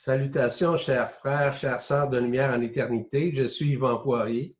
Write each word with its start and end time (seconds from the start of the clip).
Salutations, 0.00 0.76
chers 0.76 1.10
frères, 1.10 1.52
chères 1.54 1.80
sœurs 1.80 2.08
de 2.08 2.18
lumière 2.18 2.54
en 2.54 2.60
éternité. 2.60 3.32
Je 3.34 3.42
suis 3.42 3.72
Yvan 3.72 3.98
Poirier. 3.98 4.54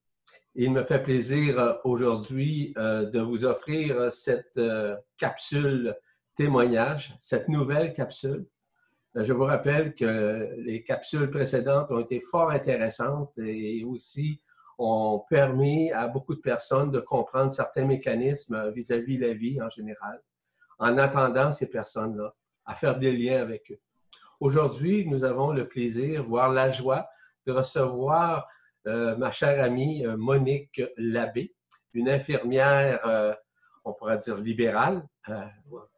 Il 0.56 0.72
me 0.72 0.82
fait 0.82 1.00
plaisir 1.00 1.60
euh, 1.60 1.74
aujourd'hui 1.84 2.74
euh, 2.76 3.08
de 3.08 3.20
vous 3.20 3.44
offrir 3.44 4.10
cette 4.10 4.58
euh, 4.58 4.96
capsule 5.16 5.94
témoignage, 6.34 7.14
cette 7.20 7.48
nouvelle 7.48 7.92
capsule. 7.92 8.48
Je 9.14 9.32
vous 9.32 9.44
rappelle 9.44 9.94
que 9.94 10.56
les 10.58 10.82
capsules 10.82 11.30
précédentes 11.30 11.92
ont 11.92 12.00
été 12.00 12.20
fort 12.20 12.50
intéressantes 12.50 13.38
et 13.38 13.84
aussi 13.84 14.42
ont 14.76 15.24
permis 15.30 15.92
à 15.92 16.08
beaucoup 16.08 16.34
de 16.34 16.40
personnes 16.40 16.90
de 16.90 16.98
comprendre 16.98 17.52
certains 17.52 17.84
mécanismes 17.84 18.72
vis-à-vis 18.72 19.18
de 19.18 19.26
la 19.28 19.34
vie 19.34 19.62
en 19.62 19.70
général, 19.70 20.20
en 20.80 20.98
attendant 20.98 21.52
ces 21.52 21.70
personnes-là 21.70 22.34
à 22.64 22.74
faire 22.74 22.98
des 22.98 23.12
liens 23.16 23.40
avec 23.40 23.70
eux. 23.70 23.78
Aujourd'hui, 24.40 25.04
nous 25.04 25.24
avons 25.24 25.50
le 25.50 25.66
plaisir, 25.66 26.22
voire 26.22 26.52
la 26.52 26.70
joie, 26.70 27.08
de 27.44 27.52
recevoir 27.52 28.46
euh, 28.86 29.16
ma 29.16 29.32
chère 29.32 29.62
amie 29.62 30.06
euh, 30.06 30.16
Monique 30.16 30.80
Labbé, 30.96 31.56
une 31.92 32.08
infirmière, 32.08 33.04
euh, 33.04 33.34
on 33.84 33.92
pourrait 33.92 34.18
dire 34.18 34.36
libérale. 34.36 35.02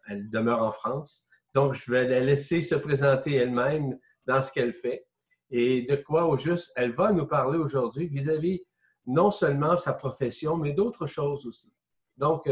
elle 0.07 0.30
demeure 0.30 0.63
en 0.63 0.73
France. 0.73 1.29
Donc, 1.53 1.75
je 1.75 1.91
vais 1.93 2.09
la 2.09 2.21
laisser 2.21 2.63
se 2.63 2.77
présenter 2.77 3.35
elle-même 3.35 3.99
dans 4.25 4.41
ce 4.41 4.51
qu'elle 4.52 4.73
fait 4.73 5.07
et 5.51 5.83
de 5.83 5.97
quoi 5.97 6.27
au 6.27 6.38
juste 6.38 6.73
elle 6.77 6.95
va 6.95 7.13
nous 7.13 7.27
parler 7.27 7.59
aujourd'hui 7.59 8.07
vis-à-vis 8.07 8.65
non 9.07 9.30
seulement 9.30 9.77
sa 9.77 9.93
profession, 9.93 10.57
mais 10.57 10.73
d'autres 10.73 11.09
choses 11.09 11.45
aussi. 11.47 11.75
Donc, 12.16 12.49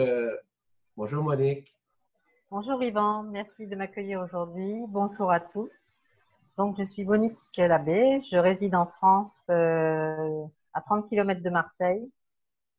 bonjour 0.97 1.23
Monique. 1.23 1.78
Bonjour 2.51 2.83
Yvan, 2.83 3.25
merci 3.25 3.67
de 3.67 3.77
m'accueillir 3.77 4.23
aujourd'hui. 4.23 4.83
Bonjour 4.89 5.31
à 5.31 5.39
tous. 5.39 5.71
Donc, 6.57 6.79
je 6.79 6.85
suis 6.85 7.05
Monique 7.05 7.37
Labbé, 7.59 8.23
je 8.33 8.39
réside 8.39 8.75
en 8.75 8.87
France 8.87 9.35
euh, 9.51 10.47
à 10.73 10.81
30 10.81 11.11
km 11.11 11.43
de 11.43 11.51
Marseille, 11.51 12.11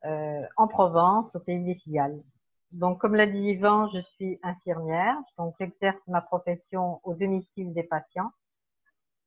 euh, 0.05 0.41
en 0.57 0.67
Provence, 0.67 1.35
au 1.35 1.39
pays 1.39 1.63
des 1.63 1.75
filiales. 1.75 2.19
Donc, 2.71 2.97
comme 2.97 3.13
l'a 3.13 3.27
dit 3.27 3.37
Yvan, 3.37 3.87
je 3.89 3.99
suis 4.15 4.39
infirmière, 4.41 5.15
donc 5.37 5.53
j'exerce 5.59 6.01
ma 6.07 6.21
profession 6.21 6.99
au 7.03 7.13
domicile 7.13 7.71
des 7.71 7.83
patients. 7.83 8.31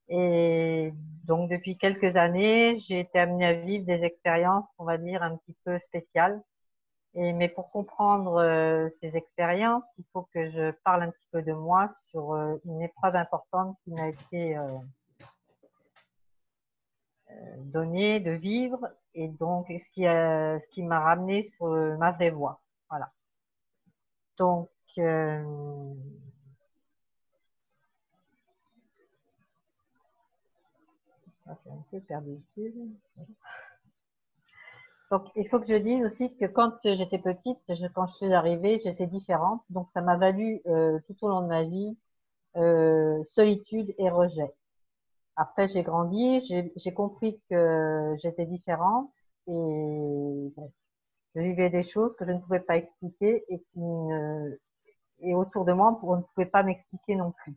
Et 0.08 0.92
donc, 1.24 1.50
depuis 1.52 1.78
quelques 1.78 2.16
années, 2.16 2.78
j'ai 2.80 2.98
été 2.98 3.20
amenée 3.20 3.46
à 3.46 3.52
vivre 3.52 3.86
des 3.86 4.02
expériences, 4.02 4.66
on 4.78 4.84
va 4.84 4.98
dire, 4.98 5.22
un 5.22 5.36
petit 5.36 5.56
peu 5.64 5.78
spéciales 5.78 6.42
mais 7.14 7.48
pour 7.48 7.70
comprendre 7.70 8.36
euh, 8.36 8.88
ces 9.00 9.16
expériences, 9.16 9.84
il 9.98 10.04
faut 10.12 10.28
que 10.34 10.50
je 10.50 10.70
parle 10.84 11.02
un 11.02 11.10
petit 11.10 11.26
peu 11.30 11.42
de 11.42 11.52
moi 11.52 11.90
sur 12.10 12.32
euh, 12.32 12.56
une 12.64 12.82
épreuve 12.82 13.16
importante 13.16 13.76
qui 13.84 13.90
m'a 13.90 14.08
été 14.08 14.56
euh, 14.56 14.78
donnée 17.58 18.20
de 18.20 18.32
vivre 18.32 18.88
et 19.14 19.28
donc 19.28 19.66
ce 19.68 19.90
qui, 19.90 20.82
m'a 20.82 21.00
ramené 21.00 21.50
sur 21.56 21.66
ma 21.98 22.12
vraie 22.12 22.30
voie. 22.30 22.60
Voilà. 22.88 23.10
Donc, 24.38 24.70
un 24.96 25.44
peu 31.90 32.00
perdu. 32.00 32.40
Donc, 35.12 35.26
il 35.36 35.46
faut 35.50 35.60
que 35.60 35.66
je 35.66 35.76
dise 35.76 36.02
aussi 36.06 36.34
que 36.38 36.46
quand 36.46 36.72
j'étais 36.84 37.18
petite, 37.18 37.60
quand 37.94 38.06
je 38.06 38.14
suis 38.14 38.32
arrivée, 38.32 38.80
j'étais 38.82 39.06
différente. 39.06 39.62
Donc, 39.68 39.90
ça 39.92 40.00
m'a 40.00 40.16
valu 40.16 40.62
euh, 40.66 40.98
tout 41.06 41.14
au 41.20 41.28
long 41.28 41.42
de 41.42 41.48
ma 41.48 41.64
vie 41.64 41.98
euh, 42.56 43.22
solitude 43.26 43.94
et 43.98 44.08
rejet. 44.08 44.50
Après, 45.36 45.68
j'ai 45.68 45.82
grandi, 45.82 46.42
j'ai 46.76 46.94
compris 46.94 47.38
que 47.50 48.16
j'étais 48.22 48.46
différente 48.46 49.12
et 49.48 49.52
je 51.34 51.40
vivais 51.40 51.68
des 51.68 51.82
choses 51.82 52.16
que 52.16 52.24
je 52.24 52.32
ne 52.32 52.38
pouvais 52.38 52.60
pas 52.60 52.78
expliquer 52.78 53.44
et 53.50 53.60
qui 53.60 53.80
ne, 53.80 54.58
et 55.20 55.34
autour 55.34 55.66
de 55.66 55.74
moi, 55.74 56.00
on 56.02 56.16
ne 56.16 56.22
pouvait 56.22 56.46
pas 56.46 56.62
m'expliquer 56.62 57.16
non 57.16 57.32
plus. 57.32 57.54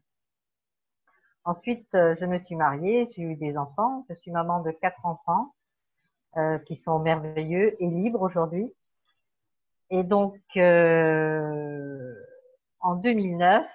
Ensuite, 1.45 1.87
euh, 1.95 2.15
je 2.15 2.25
me 2.25 2.37
suis 2.39 2.55
mariée, 2.57 3.07
j'ai 3.15 3.21
eu 3.21 3.35
des 3.37 3.57
enfants, 3.57 4.05
je 4.09 4.15
suis 4.15 4.31
maman 4.31 4.61
de 4.61 4.71
quatre 4.71 5.05
enfants. 5.05 5.54
Euh, 6.37 6.59
qui 6.59 6.75
sont 6.83 6.99
merveilleux 6.99 7.81
et 7.81 7.87
libres 7.87 8.21
aujourd'hui. 8.21 8.73
Et 9.89 10.03
donc, 10.03 10.35
euh, 10.57 12.13
en 12.81 12.95
2009, 12.95 13.65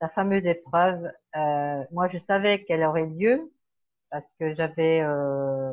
la 0.00 0.08
fameuse 0.08 0.44
épreuve, 0.46 1.12
euh, 1.36 1.84
moi 1.92 2.08
je 2.08 2.18
savais 2.18 2.64
qu'elle 2.64 2.82
aurait 2.82 3.06
lieu 3.06 3.52
parce 4.10 4.24
que 4.40 4.54
j'avais 4.56 5.00
euh, 5.02 5.72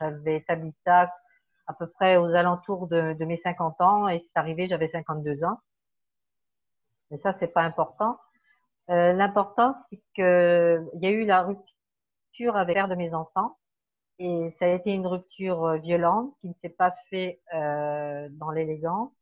j'avais 0.00 0.36
établi 0.38 0.74
ça 0.84 1.12
à 1.68 1.74
peu 1.74 1.86
près 1.88 2.16
aux 2.16 2.34
alentours 2.34 2.88
de, 2.88 3.14
mes 3.24 3.40
50 3.44 3.80
ans 3.80 4.08
et 4.08 4.20
c'est 4.20 4.36
arrivé, 4.38 4.68
j'avais 4.68 4.88
52 4.88 5.44
ans. 5.44 5.60
Mais 7.10 7.18
ça, 7.18 7.34
c'est 7.38 7.48
pas 7.48 7.62
important. 7.62 8.18
Euh, 8.90 9.12
L'important, 9.12 9.76
c'est 9.88 10.00
que 10.16 10.82
il 10.94 11.02
y 11.02 11.06
a 11.06 11.10
eu 11.10 11.24
la 11.24 11.42
rupture 11.42 12.56
avec 12.56 12.68
le 12.68 12.74
père 12.74 12.88
de 12.88 12.94
mes 12.96 13.14
enfants 13.14 13.57
et 14.18 14.54
ça 14.58 14.66
a 14.66 14.68
été 14.68 14.92
une 14.92 15.06
rupture 15.06 15.64
euh, 15.64 15.78
violente 15.78 16.34
qui 16.40 16.48
ne 16.48 16.54
s'est 16.62 16.68
pas 16.68 16.94
fait 17.10 17.40
euh, 17.54 18.28
dans 18.32 18.50
l'élégance. 18.50 19.12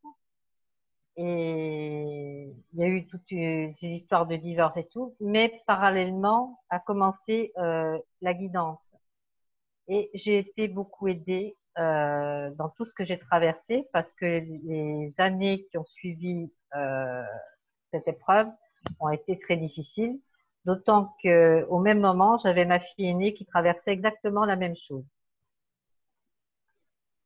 Et 1.19 2.53
il 2.73 2.79
y 2.79 2.83
a 2.85 2.89
eu 2.89 3.07
toutes 3.07 3.29
ces 3.29 3.75
histoires 3.83 4.27
de 4.27 4.37
divorce 4.37 4.77
et 4.77 4.87
tout, 4.89 5.15
mais 5.21 5.63
parallèlement 5.67 6.61
a 6.69 6.79
commencé 6.79 7.53
euh, 7.57 7.99
la 8.21 8.35
guidance. 8.35 8.95
Et 9.89 10.11
j'ai 10.15 10.39
été 10.39 10.69
beaucoup 10.69 11.09
aidée 11.09 11.57
euh, 11.79 12.51
dans 12.57 12.71
tout 12.71 12.85
ce 12.85 12.93
que 12.95 13.05
j'ai 13.05 13.19
traversé 13.19 13.89
parce 13.93 14.13
que 14.15 14.25
les 14.25 15.15
années 15.19 15.67
qui 15.71 15.79
ont 15.79 15.85
suivi 15.85 16.51
euh, 16.75 17.23
cette 17.93 18.09
épreuve 18.09 18.49
ont 19.01 19.11
été 19.11 19.39
très 19.39 19.57
difficiles. 19.57 20.19
D'autant 20.67 21.17
qu'au 21.23 21.79
même 21.79 22.01
moment, 22.01 22.37
j'avais 22.37 22.67
ma 22.67 22.79
fille 22.79 23.07
aînée 23.07 23.33
qui 23.33 23.47
traversait 23.47 23.93
exactement 23.93 24.45
la 24.45 24.57
même 24.57 24.77
chose. 24.77 25.07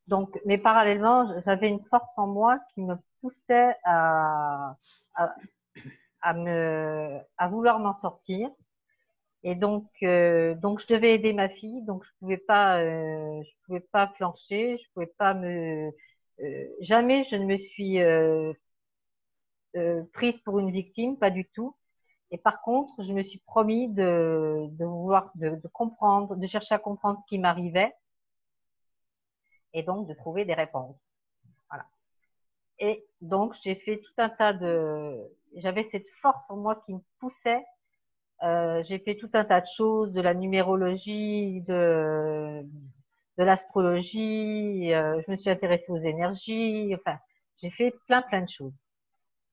Donc, 0.07 0.39
mais 0.45 0.57
parallèlement, 0.57 1.39
j'avais 1.45 1.69
une 1.69 1.83
force 1.85 2.11
en 2.17 2.27
moi 2.27 2.59
qui 2.73 2.81
me 2.81 2.95
poussait 3.21 3.75
à, 3.85 4.75
à, 6.21 6.33
me, 6.33 7.19
à 7.37 7.47
vouloir 7.47 7.79
m'en 7.79 7.93
sortir. 7.95 8.49
Et 9.43 9.55
donc, 9.55 9.87
euh, 10.03 10.55
donc 10.55 10.79
je 10.81 10.87
devais 10.93 11.15
aider 11.15 11.33
ma 11.33 11.49
fille, 11.49 11.83
donc 11.83 12.03
je 12.05 12.11
pouvais 12.19 12.37
pas, 12.37 12.79
euh, 12.81 13.41
je 13.43 13.51
pouvais 13.65 13.79
pas 13.81 14.07
flancher, 14.17 14.77
je 14.79 14.85
pouvais 14.93 15.11
pas 15.17 15.33
me, 15.33 15.91
euh, 16.41 16.65
jamais 16.81 17.23
je 17.25 17.35
ne 17.37 17.45
me 17.45 17.57
suis 17.57 17.99
prise 20.13 20.39
pour 20.45 20.59
une 20.59 20.71
victime, 20.71 21.17
pas 21.17 21.29
du 21.31 21.45
tout. 21.53 21.75
Et 22.31 22.37
par 22.37 22.61
contre, 22.61 22.93
je 23.01 23.13
me 23.13 23.23
suis 23.23 23.39
promis 23.39 23.89
de, 23.89 24.67
de 24.71 24.85
vouloir, 24.85 25.31
de, 25.35 25.49
de, 25.49 25.67
comprendre, 25.67 26.35
de 26.35 26.47
chercher 26.47 26.75
à 26.75 26.79
comprendre 26.79 27.19
ce 27.19 27.25
qui 27.27 27.37
m'arrivait 27.37 27.93
et 29.73 29.83
donc 29.83 30.07
de 30.07 30.13
trouver 30.13 30.45
des 30.45 30.53
réponses. 30.53 31.01
Voilà. 31.69 31.85
Et 32.79 33.05
donc, 33.21 33.53
j'ai 33.63 33.75
fait 33.75 33.99
tout 33.99 34.13
un 34.17 34.29
tas 34.29 34.53
de, 34.53 35.17
j'avais 35.57 35.83
cette 35.83 36.07
force 36.21 36.49
en 36.49 36.57
moi 36.57 36.81
qui 36.85 36.93
me 36.93 37.01
poussait. 37.19 37.63
Euh, 38.43 38.81
j'ai 38.83 38.99
fait 38.99 39.15
tout 39.15 39.29
un 39.33 39.45
tas 39.45 39.61
de 39.61 39.67
choses, 39.67 40.13
de 40.13 40.21
la 40.21 40.33
numérologie, 40.33 41.61
de, 41.61 42.65
de 43.37 43.43
l'astrologie. 43.43 44.93
Euh, 44.93 45.21
je 45.25 45.31
me 45.31 45.37
suis 45.37 45.49
intéressée 45.49 45.91
aux 45.91 45.97
énergies. 45.97 46.95
Enfin, 46.95 47.19
j'ai 47.61 47.69
fait 47.69 47.93
plein, 48.07 48.21
plein 48.21 48.41
de 48.41 48.49
choses. 48.49 48.73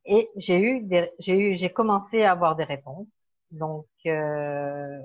Et 0.05 0.31
j'ai 0.37 0.61
eu, 0.61 0.89
j'ai 1.19 1.39
eu, 1.39 1.56
j'ai 1.56 1.71
commencé 1.73 2.23
à 2.23 2.33
avoir 2.33 2.56
des 2.56 2.65
réponses. 2.65 3.06
Donc 3.50 3.87
euh, 4.06 5.00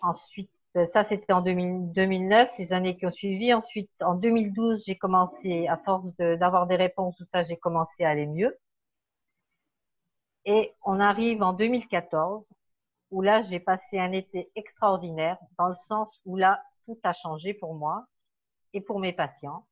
ensuite, 0.00 0.50
ça 0.86 1.04
c'était 1.04 1.32
en 1.32 1.42
2009, 1.42 2.50
les 2.58 2.72
années 2.72 2.96
qui 2.96 3.06
ont 3.06 3.12
suivi. 3.12 3.54
Ensuite, 3.54 3.90
en 4.02 4.14
2012, 4.14 4.84
j'ai 4.86 4.96
commencé, 4.96 5.66
à 5.68 5.78
force 5.78 6.14
d'avoir 6.16 6.66
des 6.66 6.76
réponses, 6.76 7.16
tout 7.18 7.26
ça, 7.26 7.44
j'ai 7.44 7.56
commencé 7.56 8.04
à 8.04 8.10
aller 8.10 8.26
mieux. 8.26 8.56
Et 10.46 10.72
on 10.82 11.00
arrive 11.00 11.42
en 11.42 11.52
2014, 11.52 12.48
où 13.10 13.20
là, 13.22 13.42
j'ai 13.42 13.60
passé 13.60 13.98
un 13.98 14.12
été 14.12 14.50
extraordinaire, 14.56 15.38
dans 15.58 15.68
le 15.68 15.74
sens 15.76 16.20
où 16.24 16.36
là, 16.36 16.62
tout 16.86 16.98
a 17.02 17.12
changé 17.12 17.54
pour 17.54 17.74
moi 17.74 18.06
et 18.74 18.80
pour 18.80 19.00
mes 19.00 19.12
patients. 19.12 19.66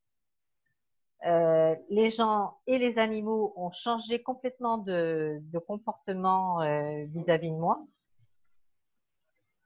Euh, 1.25 1.77
les 1.89 2.11
gens 2.11 2.59
et 2.67 2.79
les 2.79 2.99
animaux 2.99 3.53
ont 3.57 3.71
changé 3.71 4.23
complètement 4.23 4.79
de, 4.79 5.39
de 5.41 5.59
comportement 5.59 6.61
euh, 6.63 7.05
vis-à-vis 7.07 7.49
-vis 7.49 7.55
de 7.55 7.61
moi. 7.61 7.79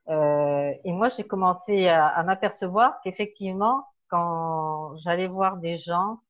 Euh, 0.08 0.72
et 0.84 0.92
moi, 0.92 1.08
j'ai 1.08 1.24
commencé 1.24 1.88
à, 1.88 2.06
à 2.08 2.22
m'apercevoir 2.22 3.00
qu'effectivement, 3.02 3.84
quand 4.08 4.96
j'allais 4.98 5.26
voir 5.28 5.56
des 5.56 5.78
gens, 5.78 6.20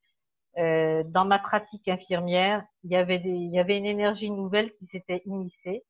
euh, 0.58 1.02
dans 1.04 1.24
ma 1.26 1.38
pratique 1.38 1.86
infirmière, 1.88 2.64
il 2.84 2.90
y 2.90 2.96
avait 2.96 3.18
des, 3.18 3.30
il 3.30 3.52
y 3.52 3.58
avait 3.58 3.76
une 3.76 3.86
énergie 3.86 4.30
nouvelle 4.30 4.72
qui 4.74 4.86
s'était 4.86 5.22
immiscée. 5.26 5.84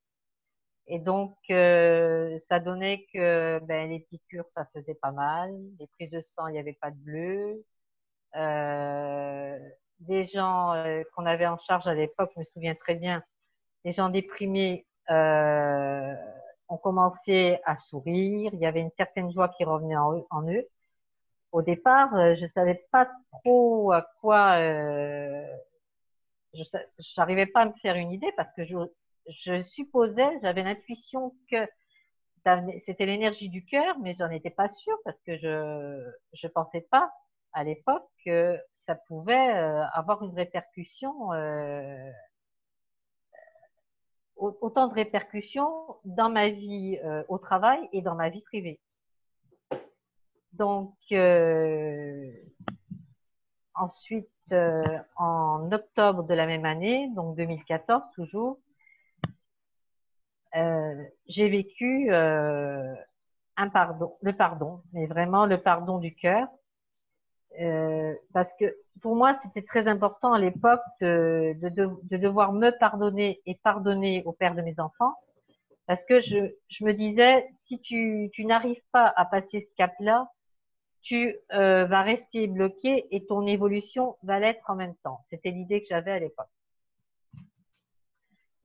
Et 0.89 0.99
donc, 0.99 1.37
euh, 1.51 2.39
ça 2.49 2.61
donnait 2.61 3.07
que 3.13 3.61
ben, 3.65 3.91
les 3.91 4.01
piqûres, 4.01 4.49
ça 4.51 4.67
faisait 4.73 4.95
pas 4.95 5.13
mal. 5.13 5.53
Les 5.79 5.87
prises 5.89 6.11
de 6.11 6.21
sang, 6.21 6.47
il 6.49 6.53
n'y 6.53 6.59
avait 6.59 6.79
pas 6.81 6.91
de 6.91 6.97
bleu. 6.97 7.65
Euh, 8.37 9.59
des 10.01 10.27
gens 10.27 10.75
euh, 10.75 11.03
qu'on 11.15 11.27
avait 11.27 11.47
en 11.47 11.57
charge 11.59 11.87
à 11.87 11.95
l'époque, 11.95 12.31
je 12.35 12.41
me 12.41 12.45
souviens 12.53 12.75
très 12.75 12.95
bien, 12.95 13.23
des 13.85 13.93
gens 13.93 14.09
déprimés 14.11 14.87
euh, 15.11 16.15
ont 16.69 16.77
commencé 16.77 17.59
à 17.65 17.77
sourire. 17.77 18.51
Il 18.53 18.61
y 18.61 18.67
avait 18.67 18.81
une 18.81 18.91
certaine 18.97 19.31
joie 19.31 19.49
qui 19.49 19.65
revenait 19.65 19.97
en 19.97 20.51
eux. 20.51 20.67
Au 21.53 21.63
départ, 21.63 22.11
je 22.37 22.47
savais 22.47 22.87
pas 22.91 23.09
trop 23.33 23.93
à 23.93 24.03
quoi. 24.21 24.59
Euh, 24.59 25.47
je 26.55 26.63
n'arrivais 27.17 27.47
pas 27.47 27.63
à 27.63 27.67
me 27.67 27.73
faire 27.81 27.97
une 27.97 28.13
idée 28.13 28.33
parce 28.37 28.53
que 28.55 28.65
je, 28.65 28.77
je 29.29 29.61
supposais, 29.63 30.29
j'avais 30.43 30.63
l'intuition 30.63 31.35
que 31.51 31.67
c'était 32.85 33.07
l'énergie 33.07 33.49
du 33.49 33.65
cœur, 33.65 33.99
mais 34.01 34.15
j'en 34.19 34.31
étais 34.31 34.51
pas 34.51 34.69
sûre 34.69 34.97
parce 35.05 35.21
que 35.21 35.37
je 35.37 36.13
je 36.33 36.47
pensais 36.47 36.87
pas 36.91 37.11
à 37.57 37.65
l'époque 37.65 38.07
que 38.23 38.61
ça 38.73 38.95
pouvait 38.95 39.55
euh, 39.57 39.83
avoir 39.95 40.23
une 40.23 40.35
répercussion, 40.35 41.33
euh, 41.33 42.11
autant 44.37 44.89
de 44.89 44.93
répercussions 44.93 45.97
dans 46.05 46.29
ma 46.29 46.51
vie 46.51 46.99
euh, 47.03 47.25
au 47.29 47.39
travail 47.39 47.81
et 47.93 48.03
dans 48.03 48.15
ma 48.15 48.29
vie 48.29 48.43
privée. 48.43 48.79
Donc, 50.53 50.95
ensuite, 53.75 54.29
en 55.17 55.73
octobre 55.73 56.25
de 56.25 56.35
la 56.35 56.47
même 56.47 56.67
année, 56.67 57.11
donc 57.15 57.37
2014 57.37 58.03
toujours, 58.15 58.59
j'ai 61.27 61.49
vécu 61.49 62.11
un 62.11 63.69
pardon, 63.71 64.17
le 64.23 64.35
pardon, 64.35 64.83
mais 64.93 65.07
vraiment 65.07 65.45
le 65.45 65.61
pardon 65.61 65.99
du 65.99 66.15
cœur, 66.15 66.49
euh, 67.61 68.15
parce 68.33 68.53
que 68.55 68.77
pour 69.01 69.17
moi, 69.17 69.37
c'était 69.39 69.63
très 69.63 69.89
important 69.89 70.33
à 70.33 70.39
l'époque 70.39 70.83
de, 71.01 71.55
de, 71.61 71.69
de, 72.03 72.17
devoir 72.17 72.53
me 72.53 72.71
pardonner 72.79 73.41
et 73.47 73.55
pardonner 73.57 74.23
au 74.25 74.33
père 74.33 74.55
de 74.55 74.63
mes 74.63 74.79
enfants, 74.81 75.15
parce 75.87 76.05
que 76.05 76.21
je, 76.21 76.55
je 76.69 76.85
me 76.85 76.93
disais, 76.93 77.47
si 77.61 77.81
tu, 77.81 78.31
tu 78.33 78.45
n'arrives 78.45 78.83
pas 78.93 79.13
à 79.17 79.25
passer 79.25 79.69
ce 79.69 79.77
cap-là, 79.77 80.31
tu 81.03 81.37
euh, 81.53 81.85
vas 81.85 82.03
rester 82.03 82.49
bloqué 82.49 83.07
et 83.15 83.25
ton 83.27 83.47
évolution 83.47 84.17
va 84.23 84.41
l'être 84.41 84.69
en 84.69 84.75
même 84.75 84.97
temps. 85.05 85.21
C'était 85.27 85.51
l'idée 85.51 85.81
que 85.81 85.87
j'avais 85.89 86.11
à 86.11 86.19
l'époque. 86.19 86.49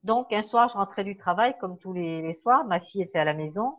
Donc, 0.03 0.33
un 0.33 0.41
soir, 0.41 0.67
je 0.69 0.73
rentrais 0.73 1.03
du 1.03 1.15
travail, 1.15 1.55
comme 1.59 1.77
tous 1.77 1.93
les, 1.93 2.23
les 2.23 2.33
soirs. 2.33 2.65
Ma 2.65 2.79
fille 2.79 3.03
était 3.03 3.19
à 3.19 3.25
la 3.25 3.35
maison. 3.35 3.75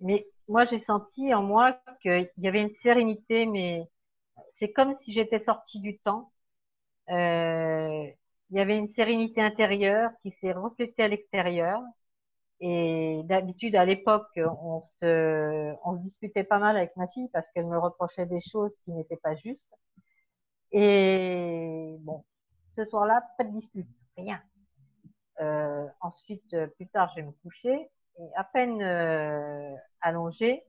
Mais 0.00 0.26
moi, 0.48 0.66
j'ai 0.66 0.78
senti 0.78 1.32
en 1.32 1.42
moi 1.42 1.80
qu'il 2.02 2.30
y 2.36 2.48
avait 2.48 2.60
une 2.60 2.74
sérénité, 2.82 3.46
mais 3.46 3.88
c'est 4.50 4.72
comme 4.72 4.96
si 4.96 5.12
j'étais 5.12 5.42
sortie 5.44 5.80
du 5.80 5.98
temps. 5.98 6.32
Euh, 7.10 8.06
il 8.50 8.56
y 8.56 8.60
avait 8.60 8.76
une 8.76 8.92
sérénité 8.94 9.40
intérieure 9.42 10.10
qui 10.22 10.32
s'est 10.40 10.52
reflétée 10.52 11.02
à 11.04 11.08
l'extérieur. 11.08 11.80
Et 12.60 13.20
d'habitude, 13.24 13.76
à 13.76 13.84
l'époque, 13.84 14.30
on 14.36 14.80
se, 15.00 15.74
on 15.84 15.94
se 15.94 16.00
disputait 16.00 16.44
pas 16.44 16.58
mal 16.58 16.76
avec 16.76 16.96
ma 16.96 17.06
fille 17.08 17.28
parce 17.32 17.48
qu'elle 17.50 17.66
me 17.66 17.78
reprochait 17.78 18.26
des 18.26 18.40
choses 18.40 18.72
qui 18.84 18.92
n'étaient 18.92 19.18
pas 19.18 19.34
justes. 19.36 19.70
Et 20.72 21.96
bon, 22.00 22.24
ce 22.76 22.84
soir-là, 22.84 23.22
pas 23.36 23.44
de 23.44 23.50
dispute, 23.50 23.88
rien. 24.16 24.40
Euh, 25.40 25.86
ensuite, 26.00 26.56
plus 26.76 26.88
tard, 26.88 27.10
je 27.10 27.20
vais 27.20 27.26
me 27.26 27.32
coucher 27.42 27.90
et 28.18 28.30
à 28.36 28.44
peine 28.44 28.82
euh, 28.82 29.74
allongée, 30.00 30.64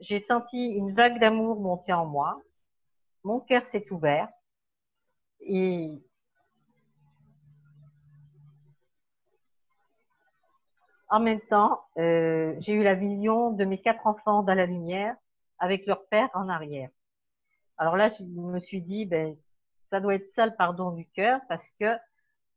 j'ai 0.00 0.20
senti 0.20 0.58
une 0.58 0.94
vague 0.94 1.20
d'amour 1.20 1.60
monter 1.60 1.92
en 1.92 2.06
moi 2.06 2.40
mon 3.24 3.40
cœur 3.40 3.66
s'est 3.66 3.90
ouvert 3.90 4.28
et 5.40 6.02
en 11.08 11.20
même 11.20 11.40
temps, 11.40 11.80
euh, 11.96 12.54
j'ai 12.58 12.74
eu 12.74 12.82
la 12.82 12.94
vision 12.94 13.50
de 13.50 13.64
mes 13.64 13.80
quatre 13.80 14.06
enfants 14.06 14.42
dans 14.42 14.54
la 14.54 14.66
lumière 14.66 15.16
avec 15.58 15.86
leur 15.86 16.06
père 16.06 16.28
en 16.34 16.48
arrière. 16.48 16.90
Alors 17.78 17.96
là, 17.96 18.10
je 18.10 18.24
me 18.24 18.60
suis 18.60 18.82
dit, 18.82 19.06
ben, 19.06 19.36
ça 19.90 20.00
doit 20.00 20.14
être 20.14 20.30
ça 20.34 20.46
le 20.46 20.54
pardon 20.54 20.92
du 20.92 21.06
cœur 21.06 21.40
parce 21.48 21.70
que 21.80 21.96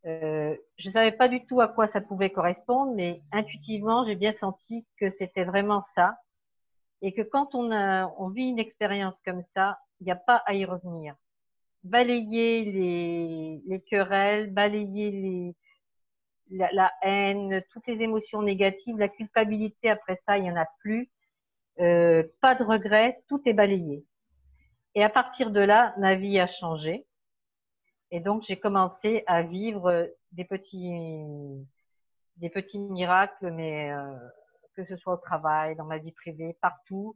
euh, 0.05 0.55
je 0.77 0.89
ne 0.89 0.93
savais 0.93 1.11
pas 1.11 1.27
du 1.27 1.45
tout 1.45 1.61
à 1.61 1.67
quoi 1.67 1.87
ça 1.87 2.01
pouvait 2.01 2.31
correspondre, 2.31 2.93
mais 2.95 3.21
intuitivement, 3.31 4.05
j'ai 4.05 4.15
bien 4.15 4.33
senti 4.39 4.85
que 4.97 5.11
c'était 5.11 5.43
vraiment 5.43 5.85
ça. 5.95 6.17
Et 7.03 7.13
que 7.13 7.21
quand 7.21 7.55
on, 7.55 8.29
vit 8.29 8.49
une 8.49 8.59
expérience 8.59 9.19
comme 9.25 9.43
ça, 9.55 9.79
il 10.01 10.05
n'y 10.05 10.11
a 10.11 10.15
pas 10.15 10.43
à 10.45 10.53
y 10.53 10.65
revenir. 10.65 11.15
Balayer 11.83 12.65
les, 12.65 13.61
les 13.65 13.81
querelles, 13.81 14.51
balayer 14.51 15.11
les, 15.11 15.55
la, 16.51 16.91
haine, 17.01 17.63
toutes 17.71 17.87
les 17.87 18.01
émotions 18.01 18.41
négatives, 18.41 18.97
la 18.97 19.09
culpabilité 19.09 19.89
après 19.89 20.19
ça, 20.25 20.37
il 20.37 20.43
n'y 20.43 20.51
en 20.51 20.57
a 20.57 20.67
plus. 20.79 21.09
Euh, 21.79 22.23
pas 22.41 22.55
de 22.55 22.63
regrets, 22.63 23.21
tout 23.27 23.41
est 23.45 23.53
balayé. 23.53 24.05
Et 24.95 25.03
à 25.03 25.09
partir 25.09 25.51
de 25.51 25.61
là, 25.61 25.93
ma 25.97 26.15
vie 26.15 26.39
a 26.39 26.47
changé. 26.47 27.07
Et 28.11 28.19
donc, 28.19 28.43
j'ai 28.43 28.59
commencé 28.59 29.23
à 29.25 29.41
vivre 29.41 30.09
des 30.33 30.43
petits, 30.43 31.23
des 32.37 32.49
petits 32.49 32.79
miracles, 32.79 33.51
mais 33.51 33.91
euh, 33.91 34.17
que 34.75 34.83
ce 34.85 34.97
soit 34.97 35.13
au 35.13 35.17
travail, 35.17 35.75
dans 35.75 35.85
ma 35.85 35.97
vie 35.97 36.11
privée, 36.11 36.57
partout, 36.61 37.15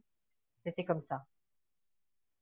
c'était 0.64 0.84
comme 0.84 1.02
ça. 1.02 1.22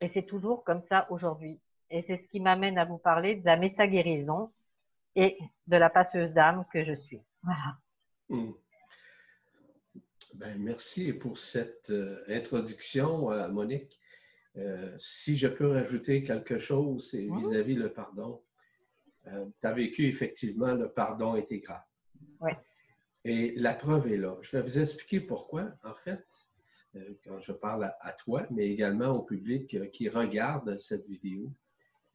Et 0.04 0.10
c'est 0.12 0.26
toujours 0.26 0.64
comme 0.64 0.82
ça 0.82 1.06
aujourd'hui. 1.08 1.58
Et 1.88 2.02
c'est 2.02 2.18
ce 2.18 2.28
qui 2.28 2.38
m'amène 2.38 2.76
à 2.76 2.84
vous 2.84 2.98
parler 2.98 3.36
de 3.36 3.46
la 3.46 3.56
méta-guérison 3.56 4.52
et 5.16 5.38
de 5.66 5.76
la 5.78 5.88
passeuse 5.88 6.30
d'âme 6.34 6.66
que 6.70 6.84
je 6.84 6.92
suis. 6.92 7.22
Voilà. 7.42 7.78
Hmm. 8.28 8.52
Ben, 10.34 10.58
merci 10.58 11.14
pour 11.14 11.38
cette 11.38 11.88
euh, 11.88 12.22
introduction, 12.28 13.32
euh, 13.32 13.48
Monique. 13.48 13.98
Euh, 14.58 14.94
si 14.98 15.38
je 15.38 15.48
peux 15.48 15.68
rajouter 15.68 16.22
quelque 16.22 16.58
chose, 16.58 17.08
c'est 17.10 17.26
vis-à-vis 17.26 17.76
le 17.76 17.90
pardon. 17.90 18.42
tu 19.24 19.66
as 19.66 19.72
vécu 19.72 20.04
effectivement 20.06 20.74
le 20.74 20.90
pardon 20.90 21.32
intégral. 21.32 21.82
Oui. 22.40 22.52
Et 23.24 23.54
la 23.56 23.72
preuve 23.72 24.12
est 24.12 24.18
là. 24.18 24.36
Je 24.42 24.54
vais 24.54 24.62
vous 24.62 24.78
expliquer 24.78 25.20
pourquoi. 25.20 25.72
En 25.82 25.94
fait, 25.94 26.26
quand 27.24 27.38
je 27.38 27.52
parle 27.52 27.92
à, 28.00 28.12
toi, 28.12 28.46
mais 28.50 28.68
également 28.68 29.10
au 29.10 29.22
public 29.22 29.74
euh, 29.74 29.86
qui 29.86 30.08
regarde 30.08 30.78
cette 30.78 31.06
vidéo. 31.06 31.50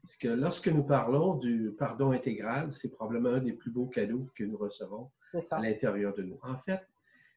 Parce 0.02 0.16
que 0.16 0.30
lorsque 0.30 0.70
nous 0.70 0.84
parlons 0.84 1.36
du 1.36 1.72
pardon 1.78 2.12
intégral, 2.12 2.72
c'est 2.72 2.90
probablement 2.90 3.36
un 3.36 3.42
des 3.42 3.54
plus 3.54 3.72
beaux 3.72 3.88
cadeaux 3.88 4.30
que 4.36 4.44
nous 4.44 4.58
recevons 4.58 5.10
à 5.52 5.62
l'intérieur 5.62 6.14
de 6.16 6.24
nous. 6.24 6.40
En 6.42 6.58
fait, 6.58 6.82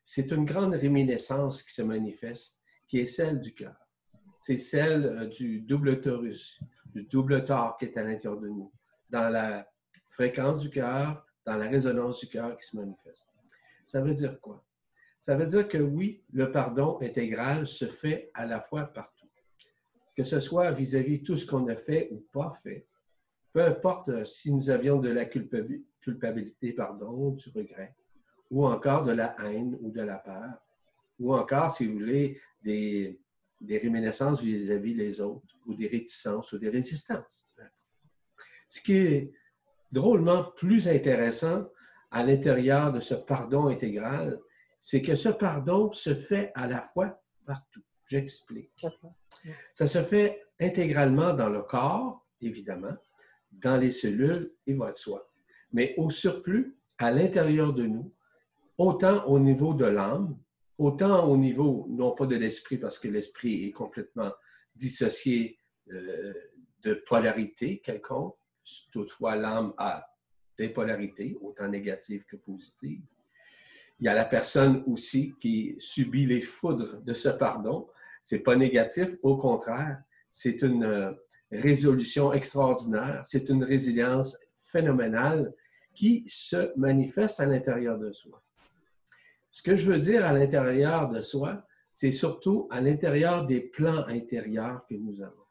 c'est 0.04 0.30
une 0.30 0.44
grande 0.44 0.75
réminiscence 0.75 1.62
qui 1.62 1.72
se 1.72 1.82
manifeste, 1.82 2.61
qui 2.87 3.00
est 3.00 3.06
celle 3.06 3.40
du 3.40 3.54
cœur. 3.54 3.76
C'est 4.42 4.56
celle 4.56 5.06
euh, 5.06 5.26
du 5.26 5.61
double 5.61 6.00
torus, 6.00 6.61
du 6.94 7.04
double 7.04 7.44
tort 7.44 7.76
qui 7.78 7.87
est 7.87 7.96
à 7.96 8.02
l'intérieur 8.02 8.40
de 8.40 8.49
nous, 8.49 8.72
dans 9.11 9.28
la 9.28 9.66
fréquence 10.08 10.61
du 10.61 10.70
cœur, 10.70 11.26
dans 11.44 11.56
la 11.56 11.68
résonance 11.68 12.20
du 12.20 12.28
cœur 12.28 12.56
qui 12.56 12.66
se 12.66 12.76
manifeste. 12.76 13.28
Ça 13.87 14.00
veut 14.00 14.14
dire 14.14 14.40
quoi? 14.40 14.64
Ça 15.22 15.36
veut 15.36 15.46
dire 15.46 15.68
que 15.68 15.78
oui, 15.78 16.24
le 16.32 16.50
pardon 16.50 16.98
intégral 17.00 17.66
se 17.68 17.84
fait 17.84 18.32
à 18.34 18.44
la 18.44 18.60
fois 18.60 18.86
partout. 18.86 19.28
Que 20.16 20.24
ce 20.24 20.40
soit 20.40 20.72
vis-à-vis 20.72 21.20
de 21.20 21.24
tout 21.24 21.36
ce 21.36 21.46
qu'on 21.46 21.68
a 21.68 21.76
fait 21.76 22.08
ou 22.10 22.26
pas 22.32 22.50
fait, 22.50 22.88
peu 23.52 23.62
importe 23.62 24.08
euh, 24.08 24.24
si 24.24 24.52
nous 24.52 24.68
avions 24.68 24.98
de 24.98 25.10
la 25.10 25.24
culpabilité, 25.24 26.72
pardon, 26.72 27.30
du 27.30 27.48
regret, 27.50 27.94
ou 28.50 28.66
encore 28.66 29.04
de 29.04 29.12
la 29.12 29.36
haine 29.44 29.78
ou 29.80 29.92
de 29.92 30.02
la 30.02 30.16
peur, 30.16 30.60
ou 31.20 31.34
encore, 31.34 31.70
si 31.70 31.86
vous 31.86 32.00
voulez, 32.00 32.40
des, 32.60 33.20
des 33.60 33.78
réminiscences 33.78 34.42
vis-à-vis 34.42 34.96
des 34.96 35.20
autres, 35.20 35.56
ou 35.66 35.74
des 35.74 35.86
réticences 35.86 36.52
ou 36.52 36.58
des 36.58 36.68
résistances. 36.68 37.48
Ce 38.68 38.80
qui 38.80 38.96
est 38.96 39.32
drôlement 39.92 40.50
plus 40.56 40.88
intéressant 40.88 41.68
à 42.10 42.24
l'intérieur 42.24 42.92
de 42.92 42.98
ce 42.98 43.14
pardon 43.14 43.68
intégral, 43.68 44.40
c'est 44.84 45.00
que 45.00 45.14
ce 45.14 45.28
pardon 45.28 45.92
se 45.92 46.12
fait 46.12 46.50
à 46.56 46.66
la 46.66 46.82
fois 46.82 47.22
partout. 47.46 47.84
J'explique. 48.04 48.84
Ça 49.74 49.86
se 49.86 50.02
fait 50.02 50.42
intégralement 50.58 51.34
dans 51.34 51.48
le 51.48 51.62
corps, 51.62 52.26
évidemment, 52.40 52.96
dans 53.52 53.76
les 53.76 53.92
cellules, 53.92 54.52
et 54.66 54.74
de 54.74 54.92
soi. 54.96 55.30
Mais 55.72 55.94
au 55.98 56.10
surplus, 56.10 56.76
à 56.98 57.12
l'intérieur 57.12 57.72
de 57.72 57.84
nous, 57.84 58.12
autant 58.76 59.24
au 59.26 59.38
niveau 59.38 59.72
de 59.72 59.84
l'âme, 59.84 60.36
autant 60.78 61.28
au 61.30 61.36
niveau, 61.36 61.86
non 61.88 62.10
pas 62.16 62.26
de 62.26 62.34
l'esprit, 62.34 62.76
parce 62.76 62.98
que 62.98 63.06
l'esprit 63.06 63.64
est 63.66 63.72
complètement 63.72 64.32
dissocié 64.74 65.60
euh, 65.92 66.34
de 66.82 66.94
polarité 66.94 67.78
quelconque. 67.78 68.34
Toutefois, 68.90 69.36
l'âme 69.36 69.74
a 69.78 70.04
des 70.58 70.70
polarités, 70.70 71.38
autant 71.40 71.68
négatives 71.68 72.24
que 72.24 72.34
positives 72.34 73.04
Il 74.02 74.06
y 74.06 74.09
a 74.09 74.14
la 74.14 74.25
personne 74.25 74.82
aussi 74.88 75.32
qui 75.38 75.76
subit 75.78 76.26
les 76.26 76.40
foudres 76.40 77.00
de 77.04 77.12
ce 77.12 77.28
pardon. 77.28 77.87
C'est 78.21 78.40
pas 78.40 78.56
négatif, 78.56 79.11
au 79.23 79.37
contraire, 79.37 80.02
c'est 80.32 80.62
une 80.62 80.82
euh, 80.82 81.12
résolution 81.52 82.32
extraordinaire, 82.32 83.23
c'est 83.25 83.49
une 83.49 83.62
résilience 83.62 84.37
phénoménale 84.56 85.54
qui 85.94 86.25
se 86.26 86.76
manifeste 86.76 87.38
à 87.38 87.47
l'intérieur 87.47 87.97
de 87.97 88.11
soi. 88.11 88.42
Ce 89.52 89.62
que 89.62 89.76
je 89.76 89.92
veux 89.92 90.00
dire 90.00 90.26
à 90.26 90.32
l'intérieur 90.32 91.09
de 91.09 91.21
soi, 91.21 91.64
c'est 91.94 92.11
surtout 92.11 92.66
à 92.73 92.80
l'intérieur 92.80 93.47
des 93.47 93.61
plans 93.61 94.04
intérieurs 94.09 94.85
que 94.90 94.97
nous 94.97 95.23
avons. 95.23 95.47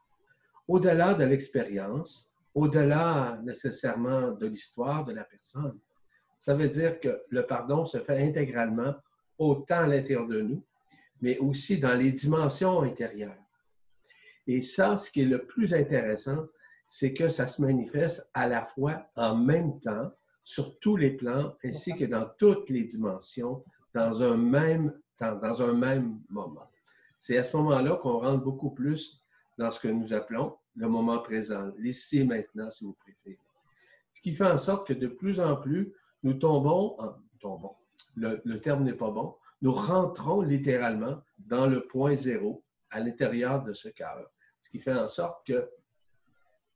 Au-delà 0.68 1.14
de 1.14 1.24
l'expérience, 1.24 2.36
au-delà 2.54 3.40
nécessairement 3.44 4.32
de 4.32 4.46
l'histoire 4.46 5.06
de 5.06 5.14
la 5.14 5.24
personne, 5.24 5.78
ça 6.42 6.54
veut 6.54 6.68
dire 6.68 6.98
que 6.98 7.22
le 7.28 7.46
pardon 7.46 7.86
se 7.86 7.98
fait 7.98 8.20
intégralement 8.20 8.96
autant 9.38 9.82
à 9.82 9.86
l'intérieur 9.86 10.26
de 10.26 10.40
nous, 10.40 10.64
mais 11.20 11.38
aussi 11.38 11.78
dans 11.78 11.94
les 11.94 12.10
dimensions 12.10 12.82
intérieures. 12.82 13.38
Et 14.48 14.60
ça, 14.60 14.98
ce 14.98 15.08
qui 15.08 15.20
est 15.20 15.26
le 15.26 15.46
plus 15.46 15.72
intéressant, 15.72 16.48
c'est 16.88 17.12
que 17.12 17.28
ça 17.28 17.46
se 17.46 17.62
manifeste 17.62 18.28
à 18.34 18.48
la 18.48 18.64
fois 18.64 19.06
en 19.14 19.36
même 19.36 19.78
temps 19.78 20.10
sur 20.42 20.80
tous 20.80 20.96
les 20.96 21.12
plans 21.12 21.54
ainsi 21.64 21.96
que 21.96 22.06
dans 22.06 22.28
toutes 22.36 22.68
les 22.70 22.82
dimensions 22.82 23.62
dans 23.94 24.24
un 24.24 24.36
même 24.36 24.92
temps, 25.16 25.36
dans 25.36 25.62
un 25.62 25.74
même 25.74 26.18
moment. 26.28 26.68
C'est 27.20 27.38
à 27.38 27.44
ce 27.44 27.56
moment-là 27.56 28.00
qu'on 28.02 28.18
rentre 28.18 28.42
beaucoup 28.42 28.70
plus 28.70 29.22
dans 29.58 29.70
ce 29.70 29.78
que 29.78 29.86
nous 29.86 30.12
appelons 30.12 30.56
le 30.74 30.88
moment 30.88 31.20
présent, 31.20 31.70
l'ici 31.78 32.18
et 32.18 32.24
maintenant, 32.24 32.68
si 32.68 32.84
vous 32.84 32.94
préférez. 32.94 33.38
Ce 34.12 34.20
qui 34.20 34.34
fait 34.34 34.50
en 34.50 34.58
sorte 34.58 34.88
que 34.88 34.92
de 34.92 35.06
plus 35.06 35.38
en 35.38 35.54
plus, 35.54 35.92
nous 36.22 36.34
tombons, 36.34 36.96
le, 38.14 38.40
le 38.44 38.60
terme 38.60 38.84
n'est 38.84 38.92
pas 38.92 39.10
bon, 39.10 39.36
nous 39.60 39.72
rentrons 39.72 40.42
littéralement 40.42 41.22
dans 41.38 41.66
le 41.66 41.86
point 41.86 42.14
zéro 42.16 42.64
à 42.90 43.00
l'intérieur 43.00 43.62
de 43.62 43.72
ce 43.72 43.88
cœur. 43.88 44.30
Ce 44.60 44.70
qui 44.70 44.80
fait 44.80 44.92
en 44.92 45.06
sorte 45.06 45.46
que 45.46 45.70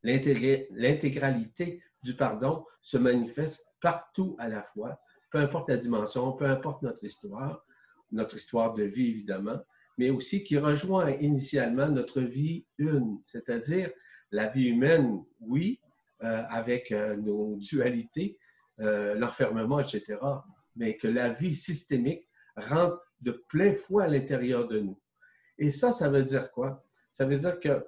l'intégralité 0.03 1.83
du 2.03 2.15
pardon 2.15 2.65
se 2.81 2.97
manifeste 2.97 3.67
partout 3.81 4.37
à 4.39 4.49
la 4.49 4.63
fois, 4.63 5.01
peu 5.31 5.39
importe 5.39 5.69
la 5.69 5.77
dimension, 5.77 6.33
peu 6.33 6.47
importe 6.47 6.83
notre 6.83 7.05
histoire, 7.05 7.65
notre 8.13 8.37
histoire 8.37 8.75
de 8.75 8.85
vie 8.85 9.09
évidemment, 9.09 9.59
mais 9.99 10.11
aussi 10.11 10.45
qui 10.45 10.59
rejoint 10.59 11.11
initialement 11.11 11.89
notre 11.89 12.21
vie 12.21 12.67
une, 12.79 13.19
c'est-à-dire 13.23 13.91
la 14.31 14.49
vie 14.49 14.69
humaine, 14.69 15.25
oui, 15.41 15.81
euh, 16.23 16.45
avec 16.49 16.93
euh, 16.93 17.17
nos 17.17 17.57
dualités, 17.57 18.39
euh, 18.81 19.15
l'enfermement, 19.15 19.81
etc., 19.81 20.19
mais 20.77 20.97
que 20.97 21.09
la 21.09 21.31
vie 21.31 21.55
systémique 21.55 22.29
rentre 22.57 23.01
de 23.21 23.33
plein 23.49 23.73
fouet 23.73 24.05
à 24.05 24.09
l'intérieur 24.09 24.69
de 24.69 24.81
nous. 24.81 25.01
Et 25.59 25.71
ça, 25.71 25.93
ça 25.93 26.09
veut 26.11 26.23
dire 26.23 26.51
quoi? 26.51 26.85
Ça 27.13 27.25
veut 27.25 27.39
dire 27.39 27.59
que 27.59 27.87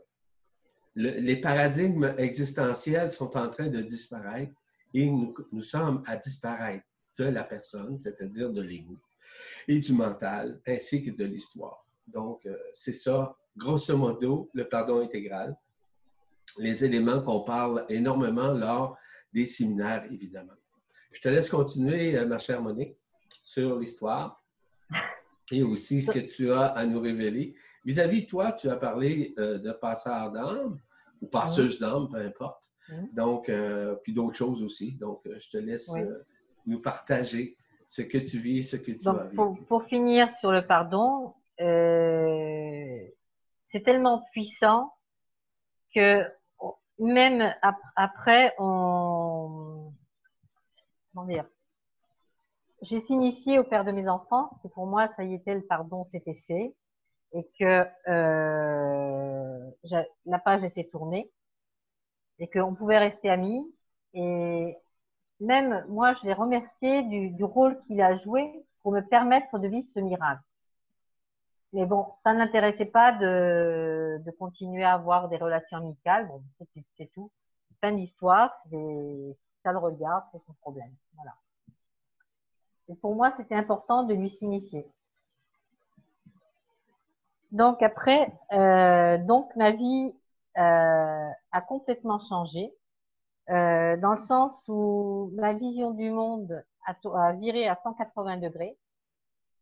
les 0.94 1.40
paradigmes 1.40 2.14
existentiels 2.18 3.12
sont 3.12 3.36
en 3.36 3.48
train 3.50 3.68
de 3.68 3.80
disparaître 3.82 4.52
et 4.94 5.06
nous, 5.06 5.60
sommes 5.60 6.02
à 6.06 6.16
disparaître 6.16 6.84
de 7.18 7.24
la 7.24 7.44
personne, 7.44 7.98
c'est-à-dire 7.98 8.50
de 8.50 8.62
l'ego, 8.62 8.96
et 9.66 9.78
du 9.78 9.92
mental, 9.92 10.60
ainsi 10.66 11.04
que 11.04 11.10
de 11.10 11.24
l'histoire. 11.24 11.86
Donc, 12.06 12.46
euh, 12.46 12.56
c'est 12.72 12.94
ça, 12.94 13.36
grosso 13.56 13.96
modo, 13.96 14.50
le 14.54 14.68
pardon 14.68 15.00
intégral. 15.00 15.54
Les 16.56 16.84
éléments 16.84 17.22
qu'on 17.22 17.40
parle 17.40 17.84
énormément 17.90 18.52
lors 18.52 18.96
des 19.32 19.44
séminaires, 19.44 20.06
évidemment. 20.10 20.54
Je 21.12 21.20
te 21.20 21.28
laisse 21.28 21.48
continuer, 21.50 22.16
euh, 22.16 22.26
ma 22.26 22.38
chère 22.38 22.62
Monique, 22.62 22.96
sur 23.42 23.78
l'histoire 23.78 24.42
et 25.50 25.62
aussi 25.62 26.02
ce 26.02 26.10
que 26.10 26.18
tu 26.18 26.52
as 26.52 26.66
à 26.66 26.86
nous 26.86 27.00
révéler. 27.00 27.54
Vis-à-vis 27.84 28.22
de 28.22 28.26
toi, 28.26 28.52
tu 28.52 28.68
as 28.68 28.76
parlé 28.76 29.34
euh, 29.38 29.58
de 29.58 29.72
passeur 29.72 30.30
d'âme 30.32 30.78
ou 31.20 31.26
passeuse 31.26 31.78
d'âme, 31.78 32.08
peu 32.08 32.18
importe. 32.18 32.70
Donc, 33.12 33.50
euh, 33.50 33.96
puis 34.02 34.14
d'autres 34.14 34.36
choses 34.36 34.62
aussi. 34.62 34.92
Donc, 34.92 35.20
je 35.24 35.50
te 35.50 35.58
laisse 35.58 35.90
nous 36.64 36.80
partager 36.80 37.56
ce 37.86 38.00
que 38.02 38.16
tu 38.16 38.38
vis, 38.38 38.62
ce 38.62 38.76
que 38.76 38.92
tu 38.92 39.08
as 39.08 39.12
vécu. 39.12 39.36
Pour, 39.36 39.58
pour, 39.66 39.84
finir 39.84 40.32
sur 40.32 40.52
le 40.52 40.66
pardon, 40.66 41.34
c'est 41.58 43.12
tellement 43.84 44.24
puissant 44.32 44.94
que 45.94 46.24
même 46.98 47.54
après, 47.96 48.54
on... 48.58 49.77
Dire 51.24 51.44
j'ai 52.82 53.00
signifié 53.00 53.58
au 53.58 53.64
père 53.64 53.84
de 53.84 53.90
mes 53.90 54.08
enfants 54.08 54.50
que 54.62 54.68
pour 54.68 54.86
moi, 54.86 55.08
ça 55.16 55.24
y 55.24 55.34
était, 55.34 55.54
le 55.54 55.62
pardon 55.62 56.04
s'était 56.04 56.40
fait 56.46 56.74
et 57.32 57.46
que 57.58 57.86
euh, 58.08 59.70
la 60.26 60.38
page 60.38 60.64
était 60.64 60.84
tournée 60.84 61.30
et 62.38 62.48
qu'on 62.48 62.74
pouvait 62.74 62.98
rester 62.98 63.28
amis. 63.30 63.64
Et 64.14 64.76
même 65.40 65.84
moi, 65.88 66.14
je 66.14 66.26
l'ai 66.26 66.32
remercié 66.32 67.02
du, 67.02 67.44
rôle 67.44 67.80
qu'il 67.86 68.00
a 68.00 68.16
joué 68.16 68.64
pour 68.82 68.92
me 68.92 69.00
permettre 69.00 69.58
de 69.58 69.68
vivre 69.68 69.88
ce 69.88 70.00
miracle. 70.00 70.42
Mais 71.74 71.84
bon, 71.84 72.06
ça 72.20 72.32
n'intéressait 72.32 72.86
pas 72.86 73.12
de, 73.12 74.22
de, 74.24 74.30
continuer 74.30 74.84
à 74.84 74.94
avoir 74.94 75.28
des 75.28 75.36
relations 75.36 75.76
amicales. 75.76 76.26
Bon, 76.28 76.42
c'est 76.96 77.12
tout. 77.12 77.30
Fin 77.82 77.92
d'histoire, 77.92 78.50
ça 79.62 79.72
le 79.72 79.78
regarde, 79.78 80.24
c'est 80.32 80.38
son 80.38 80.52
problème. 80.54 80.94
Voilà. 81.14 81.34
Et 82.88 82.94
pour 82.94 83.14
moi, 83.14 83.32
c'était 83.36 83.54
important 83.54 84.04
de 84.04 84.14
lui 84.14 84.30
signifier. 84.30 84.86
Donc 87.52 87.82
après, 87.82 88.30
euh, 88.52 89.18
donc 89.18 89.54
ma 89.56 89.70
vie 89.70 90.14
euh, 90.58 91.30
a 91.52 91.60
complètement 91.60 92.18
changé 92.18 92.74
euh, 93.50 93.96
dans 93.96 94.12
le 94.12 94.18
sens 94.18 94.64
où 94.68 95.30
ma 95.34 95.52
vision 95.54 95.92
du 95.92 96.10
monde 96.10 96.64
a, 96.86 97.32
viré 97.34 97.68
à 97.68 97.78
180 97.82 98.38
degrés. 98.38 98.76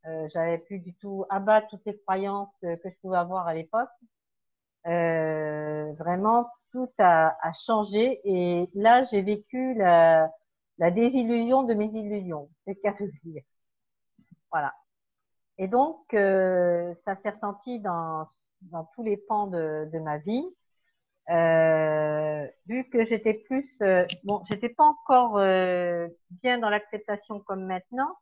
Euh, 0.06 0.26
J'avais 0.28 0.58
plus 0.58 0.78
du 0.78 0.94
tout 0.94 1.24
abattre 1.28 1.68
toutes 1.68 1.84
les 1.84 1.98
croyances 1.98 2.56
que 2.60 2.88
je 2.88 2.94
pouvais 3.02 3.18
avoir 3.18 3.46
à 3.46 3.54
l'époque. 3.54 3.90
Vraiment, 4.84 6.48
tout 6.76 6.90
a, 6.98 7.52
changé 7.52 8.20
et 8.24 8.68
là, 8.74 9.04
j'ai 9.04 9.22
vécu 9.22 9.74
la, 9.74 10.30
désillusion 10.78 11.62
de 11.62 11.72
mes 11.72 11.86
illusions, 11.86 12.50
c'est 12.64 12.74
le 12.74 12.82
cas 12.82 12.92
de 13.00 13.10
dire. 13.24 13.42
Voilà. 14.52 14.74
Et 15.58 15.68
donc, 15.68 16.12
euh, 16.12 16.92
ça 16.94 17.16
s'est 17.16 17.30
ressenti 17.30 17.80
dans, 17.80 18.28
dans 18.60 18.84
tous 18.94 19.02
les 19.02 19.16
pans 19.16 19.46
de, 19.46 19.98
ma 20.00 20.18
vie. 20.18 20.44
Euh, 21.30 22.46
vu 22.66 22.84
que 22.90 23.04
j'étais 23.04 23.34
plus, 23.34 23.80
euh, 23.80 24.04
bon, 24.24 24.42
j'étais 24.44 24.68
pas 24.68 24.84
encore 24.84 25.36
bien 26.42 26.58
dans 26.58 26.68
l'acceptation 26.68 27.40
comme 27.40 27.64
maintenant, 27.64 28.14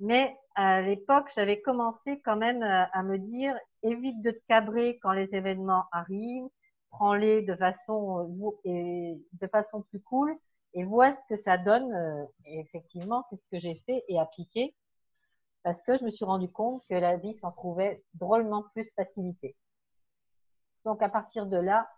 mais 0.00 0.34
à 0.54 0.80
l'époque, 0.80 1.30
j'avais 1.34 1.60
commencé 1.60 2.22
quand 2.24 2.36
même 2.36 2.62
à, 2.62 3.02
me 3.02 3.18
dire 3.18 3.54
évite 3.82 4.22
de 4.22 4.30
te 4.30 4.40
cabrer 4.48 4.98
quand 5.02 5.12
les 5.12 5.34
événements 5.34 5.84
arrivent, 5.92 6.48
prends-les 6.96 7.42
de 7.42 7.54
façon 7.56 8.24
de 8.64 9.46
façon 9.48 9.82
plus 9.82 10.00
cool 10.00 10.34
et 10.72 10.84
vois 10.84 11.12
ce 11.12 11.20
que 11.28 11.36
ça 11.36 11.58
donne. 11.58 11.92
Euh, 11.92 12.24
et 12.46 12.58
effectivement, 12.60 13.24
c'est 13.28 13.36
ce 13.36 13.44
que 13.50 13.58
j'ai 13.58 13.74
fait 13.86 14.02
et 14.08 14.18
appliqué 14.18 14.74
parce 15.62 15.82
que 15.82 15.98
je 15.98 16.04
me 16.04 16.10
suis 16.10 16.24
rendu 16.24 16.50
compte 16.50 16.82
que 16.88 16.94
la 16.94 17.16
vie 17.16 17.34
s'en 17.34 17.52
trouvait 17.52 18.02
drôlement 18.14 18.64
plus 18.72 18.90
facilité. 18.94 19.56
Donc 20.84 21.02
à 21.02 21.08
partir 21.08 21.46
de 21.46 21.58
là, 21.58 21.88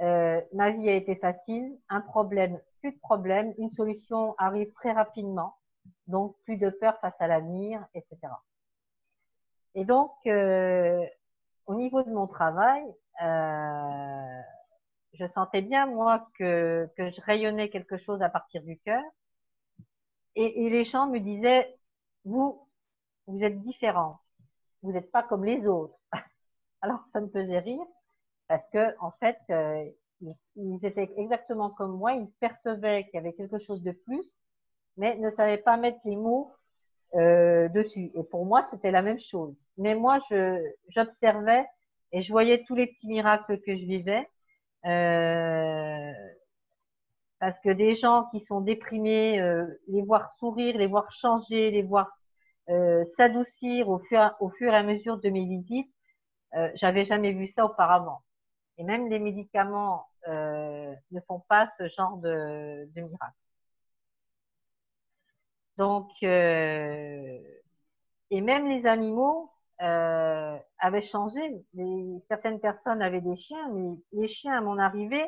euh, 0.00 0.40
ma 0.52 0.70
vie 0.70 0.88
a 0.88 0.94
été 0.94 1.14
facile, 1.14 1.78
un 1.88 2.00
problème, 2.00 2.58
plus 2.80 2.92
de 2.92 2.98
problème, 2.98 3.54
une 3.58 3.70
solution 3.70 4.34
arrive 4.38 4.72
très 4.72 4.92
rapidement, 4.92 5.54
donc 6.08 6.34
plus 6.44 6.56
de 6.56 6.70
peur 6.70 6.98
face 7.00 7.14
à 7.20 7.28
l'avenir, 7.28 7.84
etc. 7.94 8.16
Et 9.74 9.84
donc, 9.84 10.12
euh, 10.26 11.04
au 11.66 11.74
niveau 11.74 12.02
de 12.02 12.10
mon 12.10 12.26
travail, 12.26 12.82
euh, 13.20 14.40
je 15.14 15.26
sentais 15.26 15.62
bien, 15.62 15.86
moi, 15.86 16.28
que, 16.38 16.88
que 16.96 17.10
je 17.10 17.20
rayonnais 17.20 17.68
quelque 17.68 17.98
chose 17.98 18.22
à 18.22 18.28
partir 18.28 18.62
du 18.62 18.78
cœur. 18.78 19.02
Et, 20.34 20.64
et, 20.64 20.70
les 20.70 20.84
gens 20.84 21.08
me 21.08 21.18
disaient, 21.20 21.76
vous, 22.24 22.66
vous 23.26 23.44
êtes 23.44 23.60
différents. 23.60 24.20
Vous 24.82 24.92
n'êtes 24.92 25.10
pas 25.12 25.22
comme 25.22 25.44
les 25.44 25.66
autres. 25.66 25.98
Alors, 26.80 27.00
ça 27.12 27.20
me 27.20 27.28
faisait 27.28 27.58
rire 27.58 27.86
parce 28.48 28.66
que, 28.70 28.98
en 29.00 29.10
fait, 29.12 29.38
euh, 29.50 29.84
ils, 30.56 30.84
étaient 30.84 31.10
exactement 31.16 31.70
comme 31.70 31.96
moi. 31.96 32.12
Ils 32.14 32.30
percevaient 32.40 33.04
qu'il 33.04 33.14
y 33.14 33.18
avait 33.18 33.32
quelque 33.34 33.58
chose 33.58 33.82
de 33.82 33.92
plus, 33.92 34.38
mais 34.96 35.16
ne 35.16 35.30
savaient 35.30 35.58
pas 35.58 35.76
mettre 35.76 35.98
les 36.04 36.16
mots 36.16 36.52
euh, 37.14 37.68
dessus. 37.68 38.10
Et 38.14 38.22
pour 38.24 38.46
moi, 38.46 38.66
c'était 38.70 38.90
la 38.90 39.02
même 39.02 39.20
chose. 39.20 39.54
Mais 39.78 39.94
moi, 39.94 40.18
je, 40.30 40.62
j'observais 40.88 41.66
et 42.12 42.22
je 42.22 42.32
voyais 42.32 42.64
tous 42.64 42.74
les 42.74 42.86
petits 42.88 43.08
miracles 43.08 43.60
que 43.62 43.76
je 43.76 43.84
vivais. 43.84 44.28
Euh, 44.86 46.12
parce 47.38 47.58
que 47.60 47.70
des 47.70 47.94
gens 47.96 48.26
qui 48.30 48.40
sont 48.46 48.60
déprimés, 48.60 49.40
euh, 49.40 49.66
les 49.88 50.02
voir 50.02 50.30
sourire, 50.38 50.76
les 50.78 50.86
voir 50.86 51.10
changer, 51.12 51.70
les 51.70 51.82
voir 51.82 52.08
euh, 52.70 53.04
s'adoucir 53.16 53.88
au 53.88 53.98
fur, 54.00 54.20
et 54.72 54.76
à 54.76 54.82
mesure 54.82 55.18
de 55.18 55.28
mes 55.30 55.46
visites. 55.46 55.92
Euh, 56.56 56.70
J'avais 56.76 57.04
jamais 57.06 57.32
vu 57.32 57.48
ça 57.48 57.66
auparavant. 57.66 58.22
Et 58.78 58.84
même 58.84 59.08
les 59.10 59.20
médicaments 59.20 60.06
euh, 60.28 60.94
ne 61.12 61.20
font 61.28 61.40
pas 61.48 61.70
ce 61.78 61.88
genre 61.88 62.18
de, 62.18 62.88
de 62.94 63.00
miracle. 63.02 63.34
Donc, 65.76 66.10
euh, 66.22 67.38
et 68.30 68.40
même 68.40 68.68
les 68.68 68.86
animaux 68.86 69.50
euh, 69.80 70.56
avaient 70.78 71.02
changé. 71.02 71.40
Les, 71.74 72.20
certaines 72.28 72.60
personnes 72.60 73.02
avaient 73.02 73.20
des 73.20 73.36
chiens, 73.36 73.68
mais 73.72 73.96
les 74.12 74.28
chiens, 74.28 74.58
à 74.58 74.60
mon 74.60 74.78
arrivée, 74.78 75.26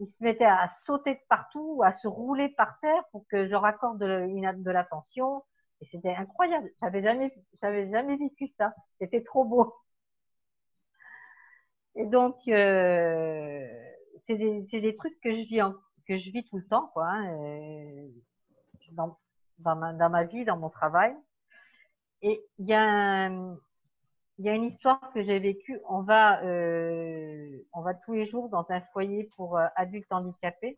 ils 0.00 0.06
se 0.06 0.22
mettaient 0.22 0.44
à 0.44 0.70
sauter 0.84 1.14
de 1.14 1.20
partout, 1.28 1.82
à 1.84 1.92
se 1.92 2.08
rouler 2.08 2.48
par 2.50 2.78
terre 2.80 3.04
pour 3.12 3.26
que 3.28 3.44
je 3.44 3.50
leur 3.50 3.64
accorde 3.64 3.98
de, 3.98 4.62
de 4.62 4.70
l'attention. 4.70 5.42
Et 5.80 5.86
c'était 5.86 6.14
incroyable. 6.14 6.70
J'avais 6.82 7.02
jamais, 7.02 7.32
j'avais 7.60 7.90
jamais 7.90 8.16
vécu 8.16 8.48
ça. 8.48 8.74
C'était 9.00 9.22
trop 9.22 9.44
beau. 9.44 9.74
Et 11.96 12.06
donc, 12.06 12.36
euh, 12.48 13.66
c'est 14.26 14.36
des, 14.36 14.62
des, 14.62 14.96
trucs 14.96 15.18
que 15.20 15.32
je 15.32 15.40
vis, 15.42 15.62
en, 15.62 15.74
que 16.08 16.16
je 16.16 16.30
vis 16.30 16.44
tout 16.44 16.56
le 16.58 16.66
temps, 16.66 16.90
quoi. 16.92 17.06
Hein, 17.06 17.38
euh, 17.38 18.08
dans, 18.92 19.18
dans, 19.58 19.76
ma, 19.76 19.92
dans 19.92 20.10
ma 20.10 20.24
vie, 20.24 20.44
dans 20.44 20.56
mon 20.56 20.70
travail. 20.70 21.14
Et 22.22 22.42
il 22.58 22.66
y 22.66 22.72
a 22.72 22.82
un, 22.82 23.58
il 24.38 24.44
y 24.44 24.48
a 24.48 24.54
une 24.54 24.64
histoire 24.64 25.00
que 25.12 25.22
j'ai 25.22 25.38
vécue. 25.38 25.80
On 25.88 26.02
va, 26.02 26.42
euh, 26.44 27.58
on 27.72 27.82
va 27.82 27.94
tous 27.94 28.14
les 28.14 28.26
jours 28.26 28.48
dans 28.48 28.66
un 28.70 28.80
foyer 28.92 29.30
pour 29.36 29.58
euh, 29.58 29.66
adultes 29.76 30.10
handicapés. 30.10 30.76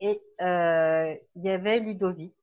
Et 0.00 0.20
euh, 0.40 1.14
il 1.34 1.42
y 1.42 1.50
avait 1.50 1.80
Ludovic, 1.80 2.34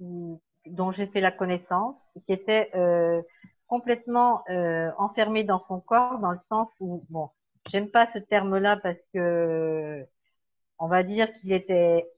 dont 0.00 0.90
j'ai 0.90 1.06
fait 1.06 1.20
la 1.20 1.30
connaissance, 1.30 1.96
qui 2.26 2.32
était 2.32 2.70
euh, 2.74 3.22
complètement 3.68 4.42
euh, 4.50 4.90
enfermé 4.98 5.44
dans 5.44 5.62
son 5.68 5.80
corps, 5.80 6.18
dans 6.18 6.32
le 6.32 6.38
sens 6.38 6.68
où, 6.80 7.04
bon, 7.10 7.30
j'aime 7.68 7.90
pas 7.90 8.08
ce 8.10 8.18
terme-là 8.18 8.78
parce 8.82 8.98
que 9.12 10.06
on 10.80 10.88
va 10.88 11.02
dire 11.02 11.32
qu'il 11.34 11.52
était 11.52 12.08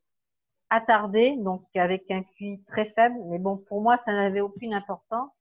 attardé, 0.71 1.37
donc 1.37 1.65
avec 1.75 2.11
un 2.11 2.23
QI 2.23 2.63
très 2.69 2.87
faible. 2.87 3.17
Mais 3.27 3.39
bon, 3.39 3.59
pour 3.59 3.83
moi, 3.83 3.99
ça 4.05 4.13
n'avait 4.13 4.41
aucune 4.41 4.73
importance. 4.73 5.40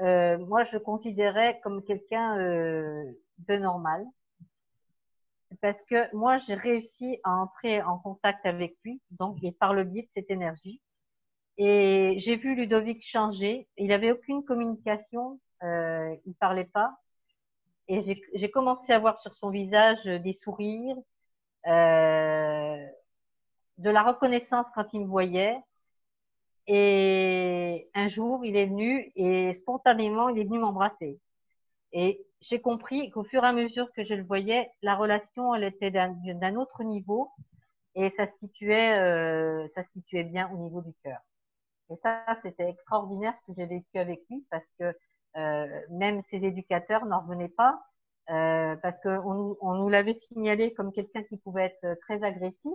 Euh, 0.00 0.38
moi, 0.38 0.64
je 0.64 0.78
considérais 0.78 1.60
comme 1.62 1.82
quelqu'un 1.82 2.38
euh, 2.38 3.04
de 3.48 3.56
normal. 3.56 4.04
Parce 5.60 5.80
que 5.82 6.14
moi, 6.14 6.38
j'ai 6.38 6.54
réussi 6.54 7.18
à 7.24 7.30
entrer 7.32 7.82
en 7.82 7.98
contact 7.98 8.44
avec 8.46 8.76
lui, 8.84 9.00
donc 9.12 9.42
et 9.42 9.52
par 9.52 9.74
le 9.74 9.84
biais 9.84 10.02
de 10.02 10.10
cette 10.10 10.30
énergie. 10.30 10.80
Et 11.58 12.16
j'ai 12.18 12.36
vu 12.36 12.54
Ludovic 12.54 13.02
changer. 13.06 13.68
Il 13.78 13.92
avait 13.92 14.12
aucune 14.12 14.44
communication, 14.44 15.40
euh, 15.62 16.14
il 16.26 16.34
parlait 16.34 16.64
pas. 16.64 16.98
Et 17.88 18.00
j'ai 18.34 18.50
commencé 18.50 18.92
à 18.92 18.98
voir 18.98 19.16
sur 19.18 19.34
son 19.34 19.50
visage 19.50 20.04
des 20.04 20.32
sourires, 20.32 20.96
euh, 21.66 22.86
de 23.78 23.90
la 23.90 24.02
reconnaissance 24.02 24.66
quand 24.74 24.86
il 24.92 25.00
me 25.00 25.06
voyait. 25.06 25.56
Et 26.68 27.88
un 27.94 28.08
jour, 28.08 28.44
il 28.44 28.56
est 28.56 28.66
venu 28.66 29.12
et 29.14 29.52
spontanément, 29.54 30.28
il 30.28 30.38
est 30.38 30.44
venu 30.44 30.58
m'embrasser. 30.58 31.20
Et 31.92 32.26
j'ai 32.40 32.60
compris 32.60 33.10
qu'au 33.10 33.24
fur 33.24 33.44
et 33.44 33.46
à 33.46 33.52
mesure 33.52 33.92
que 33.92 34.04
je 34.04 34.14
le 34.14 34.24
voyais, 34.24 34.70
la 34.82 34.96
relation, 34.96 35.54
elle 35.54 35.64
était 35.64 35.90
d'un 35.90 36.56
autre 36.56 36.82
niveau 36.84 37.30
et 37.94 38.10
ça 38.16 38.26
se 38.26 38.38
situait, 38.38 38.98
euh, 38.98 39.68
ça 39.74 39.84
se 39.84 39.90
situait 39.92 40.24
bien 40.24 40.50
au 40.52 40.58
niveau 40.58 40.82
du 40.82 40.92
cœur. 41.02 41.20
Et 41.90 41.96
ça, 42.02 42.24
c'était 42.42 42.68
extraordinaire 42.68 43.34
ce 43.36 43.42
que 43.42 43.52
j'ai 43.56 43.66
vécu 43.66 43.98
avec 43.98 44.20
lui 44.28 44.44
parce 44.50 44.66
que 44.78 44.94
euh, 45.36 45.80
même 45.90 46.22
ses 46.30 46.44
éducateurs 46.44 47.06
n'en 47.06 47.20
revenaient 47.20 47.48
pas 47.48 47.80
euh, 48.30 48.74
parce 48.76 49.00
qu'on 49.02 49.56
on 49.60 49.74
nous 49.74 49.88
l'avait 49.88 50.14
signalé 50.14 50.74
comme 50.74 50.92
quelqu'un 50.92 51.22
qui 51.22 51.36
pouvait 51.36 51.66
être 51.66 51.98
très 52.00 52.22
agressif 52.24 52.74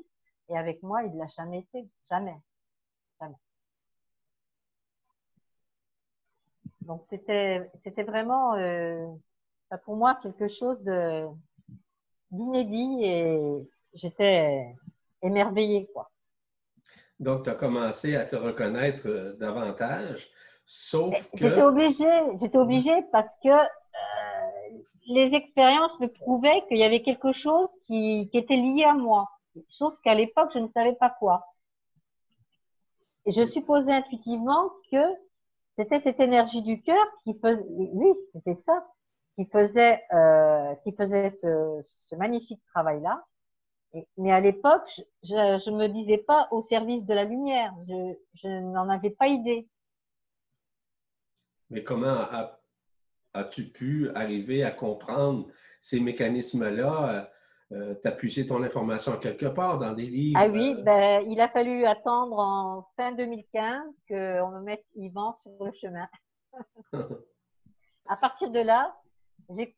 et 0.49 0.57
avec 0.57 0.81
moi, 0.81 1.03
il 1.03 1.13
ne 1.13 1.19
l'a 1.19 1.27
jamais 1.27 1.59
été, 1.59 1.87
jamais, 2.09 2.37
jamais. 3.19 3.35
Donc 6.81 7.03
c'était 7.09 7.69
c'était 7.83 8.03
vraiment 8.03 8.55
euh, 8.55 9.07
pour 9.85 9.95
moi 9.95 10.19
quelque 10.21 10.47
chose 10.47 10.81
de 10.83 11.25
d'inédit 12.31 13.03
et 13.03 13.39
j'étais 13.93 14.75
émerveillée 15.21 15.87
quoi. 15.93 16.11
Donc, 17.21 17.43
tu 17.43 17.51
as 17.51 17.55
commencé 17.55 18.15
à 18.15 18.25
te 18.25 18.35
reconnaître 18.35 19.07
euh, 19.07 19.33
davantage, 19.33 20.27
sauf 20.65 21.29
que... 21.29 21.37
J'étais 21.37 21.61
obligée, 21.61 22.37
j'étais 22.39 22.57
obligée 22.57 23.03
parce 23.11 23.35
que 23.43 23.49
euh, 23.49 24.77
les 25.05 25.35
expériences 25.35 25.99
me 25.99 26.07
prouvaient 26.07 26.63
qu'il 26.67 26.77
y 26.77 26.83
avait 26.83 27.03
quelque 27.03 27.31
chose 27.31 27.69
qui, 27.85 28.27
qui 28.31 28.39
était 28.39 28.55
lié 28.55 28.85
à 28.85 28.95
moi. 28.95 29.29
Sauf 29.67 29.93
qu'à 30.03 30.15
l'époque, 30.15 30.49
je 30.51 30.59
ne 30.59 30.67
savais 30.69 30.95
pas 30.95 31.11
quoi. 31.11 31.45
Et 33.27 33.31
je 33.31 33.45
supposais 33.45 33.93
intuitivement 33.93 34.71
que 34.91 35.05
c'était 35.77 36.01
cette 36.01 36.19
énergie 36.19 36.61
du 36.61 36.81
cœur 36.81 37.05
qui 37.23 37.33
faisait, 37.39 37.65
oui, 37.69 38.13
c'était 38.33 38.57
ça, 38.65 38.85
qui 39.35 39.45
faisait, 39.45 40.01
euh, 40.13 40.75
qui 40.83 40.93
faisait 40.93 41.29
ce, 41.29 42.15
magnifique 42.15 42.61
travail-là 42.73 43.23
mais 44.17 44.31
à 44.31 44.39
l'époque, 44.39 45.01
je, 45.23 45.69
ne 45.69 45.77
me 45.77 45.87
disais 45.87 46.17
pas 46.17 46.47
au 46.51 46.61
service 46.61 47.05
de 47.05 47.13
la 47.13 47.23
lumière. 47.23 47.73
Je, 47.87 48.13
je 48.35 48.47
n'en 48.47 48.89
avais 48.89 49.09
pas 49.09 49.27
idée. 49.27 49.67
Mais 51.69 51.83
comment 51.83 52.27
as-tu 53.33 53.69
pu 53.69 54.09
arriver 54.15 54.63
à 54.63 54.71
comprendre 54.71 55.47
ces 55.81 55.99
mécanismes-là? 55.99 57.31
Euh, 57.71 57.95
puisé 58.17 58.45
ton 58.45 58.61
information 58.63 59.17
quelque 59.17 59.45
part 59.45 59.79
dans 59.79 59.93
des 59.93 60.05
livres? 60.05 60.39
Ah 60.41 60.47
oui, 60.47 60.75
ben, 60.83 61.25
il 61.29 61.39
a 61.39 61.47
fallu 61.47 61.85
attendre 61.85 62.37
en 62.37 62.87
fin 62.97 63.13
2015 63.13 63.83
qu'on 64.09 64.49
me 64.49 64.61
mette 64.61 64.85
Yvan 64.95 65.33
sur 65.35 65.51
le 65.63 65.71
chemin. 65.73 66.07
à 68.07 68.17
partir 68.17 68.51
de 68.51 68.59
là, 68.59 68.93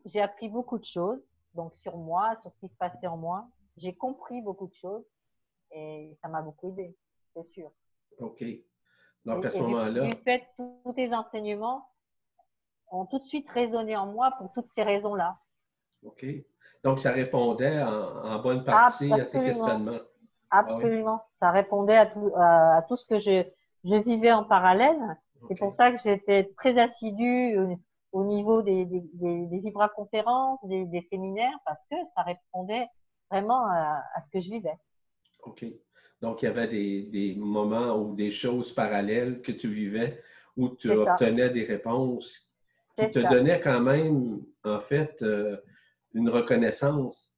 j'ai 0.06 0.21
appris 0.21 0.49
beaucoup 0.49 0.79
de 0.79 0.86
choses, 0.86 1.21
donc 1.53 1.75
sur 1.75 1.97
moi, 1.97 2.36
sur 2.41 2.51
ce 2.51 2.58
qui 2.58 2.67
se 2.67 2.75
passait 2.77 3.08
en 3.08 3.17
moi 3.17 3.47
j'ai 3.77 3.95
compris 3.95 4.41
beaucoup 4.41 4.67
de 4.67 4.73
choses 4.73 5.06
et 5.71 6.15
ça 6.21 6.27
m'a 6.27 6.41
beaucoup 6.41 6.69
aidé, 6.69 6.95
c'est 7.34 7.45
sûr. 7.47 7.71
OK. 8.19 8.43
Donc, 9.25 9.45
à 9.45 9.49
ce 9.49 9.60
moment-là. 9.60 10.08
Du 10.08 10.15
fait, 10.23 10.43
tous 10.58 10.93
tes 10.93 11.13
enseignements 11.13 11.89
ont 12.91 13.06
tout 13.06 13.19
de 13.19 13.23
suite 13.23 13.49
résonné 13.49 13.95
en 13.95 14.06
moi 14.08 14.32
pour 14.38 14.51
toutes 14.53 14.67
ces 14.67 14.84
raisons-là. 14.84 15.39
OK? 16.06 16.26
Donc, 16.84 17.00
ça 17.00 17.12
répondait 17.12 17.82
en, 17.82 18.42
bonne 18.42 18.63
partie 18.63 19.12
à 19.13 19.24
tes 19.24 19.39
questionnements. 19.39 20.00
Ah 20.52 20.60
Absolument. 20.60 21.22
Ça 21.39 21.52
répondait 21.52 21.96
à 21.96 22.06
tout, 22.06 22.32
à, 22.36 22.86
tout 22.88 22.96
ce 22.96 23.06
que 23.06 23.20
je, 23.20 23.44
je, 23.84 23.96
vivais 23.96 24.32
en 24.32 24.44
parallèle. 24.44 25.00
C'est 25.48 25.58
pour 25.58 25.74
ça 25.74 25.92
que 25.92 25.98
j'étais 25.98 26.52
très 26.58 26.78
assidue 26.80 27.58
au, 28.12 28.24
niveau 28.24 28.62
des, 28.62 28.86
des, 28.86 29.02
des, 29.13 29.46
des 29.48 29.60
vibra-conférences, 29.60 30.60
des, 30.66 30.86
des 30.86 31.02
séminaires, 31.10 31.58
parce 31.66 31.82
que 31.89 31.98
ça 32.16 32.22
répondait 32.22 32.88
vraiment 33.32 33.66
à, 33.68 34.04
ce 34.24 34.30
que 34.30 34.39
je 34.39 34.50
vivais. 34.52 34.78
OK. 35.44 35.66
Donc, 36.22 36.42
il 36.42 36.46
y 36.46 36.48
avait 36.48 36.68
des, 36.68 37.36
moments 37.38 37.98
ou 37.98 38.16
des 38.16 38.32
choses 38.32 38.72
parallèles 38.74 39.42
que 39.42 39.52
tu 39.52 39.68
vivais 39.68 40.22
où 40.56 40.70
tu 40.70 40.92
obtenais 40.92 41.50
des 41.50 41.63
réponses 41.63 42.50
qui 42.98 43.10
te 43.10 43.20
donnaient 43.20 43.60
quand 43.60 43.82
même, 43.82 44.44
en 44.63 44.80
fait, 44.80 45.22
euh, 45.24 45.58
une 46.13 46.30
reconnaissance. 46.30 47.32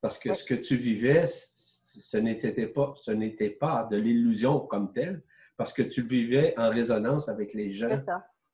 Parce 0.00 0.18
que 0.18 0.32
ce 0.32 0.44
que 0.44 0.54
tu 0.54 0.76
vivais, 0.76 1.26
ce 1.26 2.16
n'était 2.16 2.66
pas, 2.66 2.92
ce 2.96 3.10
n'était 3.10 3.50
pas 3.50 3.84
de 3.90 3.96
l'illusion 3.96 4.60
comme 4.60 4.92
telle, 4.92 5.22
parce 5.56 5.72
que 5.72 5.82
tu 5.82 6.02
le 6.02 6.08
vivais 6.08 6.54
en 6.56 6.70
résonance 6.70 7.28
avec 7.28 7.52
les 7.52 7.72
gens 7.72 8.00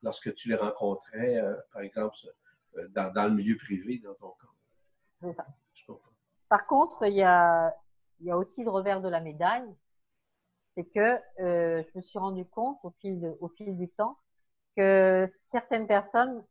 lorsque 0.03 0.35
tu 0.35 0.49
les 0.49 0.57
rencontrais, 0.57 1.37
euh, 1.37 1.55
par 1.73 1.83
exemple, 1.83 2.17
euh, 2.77 2.89
dans, 2.89 3.13
dans, 3.13 3.25
le 3.25 3.35
milieu 3.35 3.57
privé, 3.57 3.99
dans 3.99 4.15
ton 4.15 4.31
cas. 4.31 4.49
C'est 5.21 5.33
ça. 5.35 5.47
Je 5.73 5.87
comprends. 5.87 6.11
Par 6.49 6.67
contre, 6.67 7.07
il 7.07 7.15
y 7.15 7.23
a, 7.23 7.75
il 8.21 8.27
y 8.27 8.31
a 8.31 8.37
aussi 8.37 8.65
le 8.65 8.71
revers 8.71 9.01
de 9.01 9.09
la 9.09 9.21
médaille, 9.21 9.69
c'est 10.75 10.85
que 10.85 11.19
euh, 11.41 11.83
je 11.83 11.99
me 11.99 12.03
suis 12.03 12.19
rendu 12.19 12.45
compte 12.47 12.79
au 12.83 12.91
fil, 13.01 13.21
de, 13.21 13.37
au 13.41 13.49
fil 13.49 13.77
du 13.77 13.89
temps 13.89 14.19
que 14.77 15.27
certaines 15.51 15.87
personnes, 15.87 16.45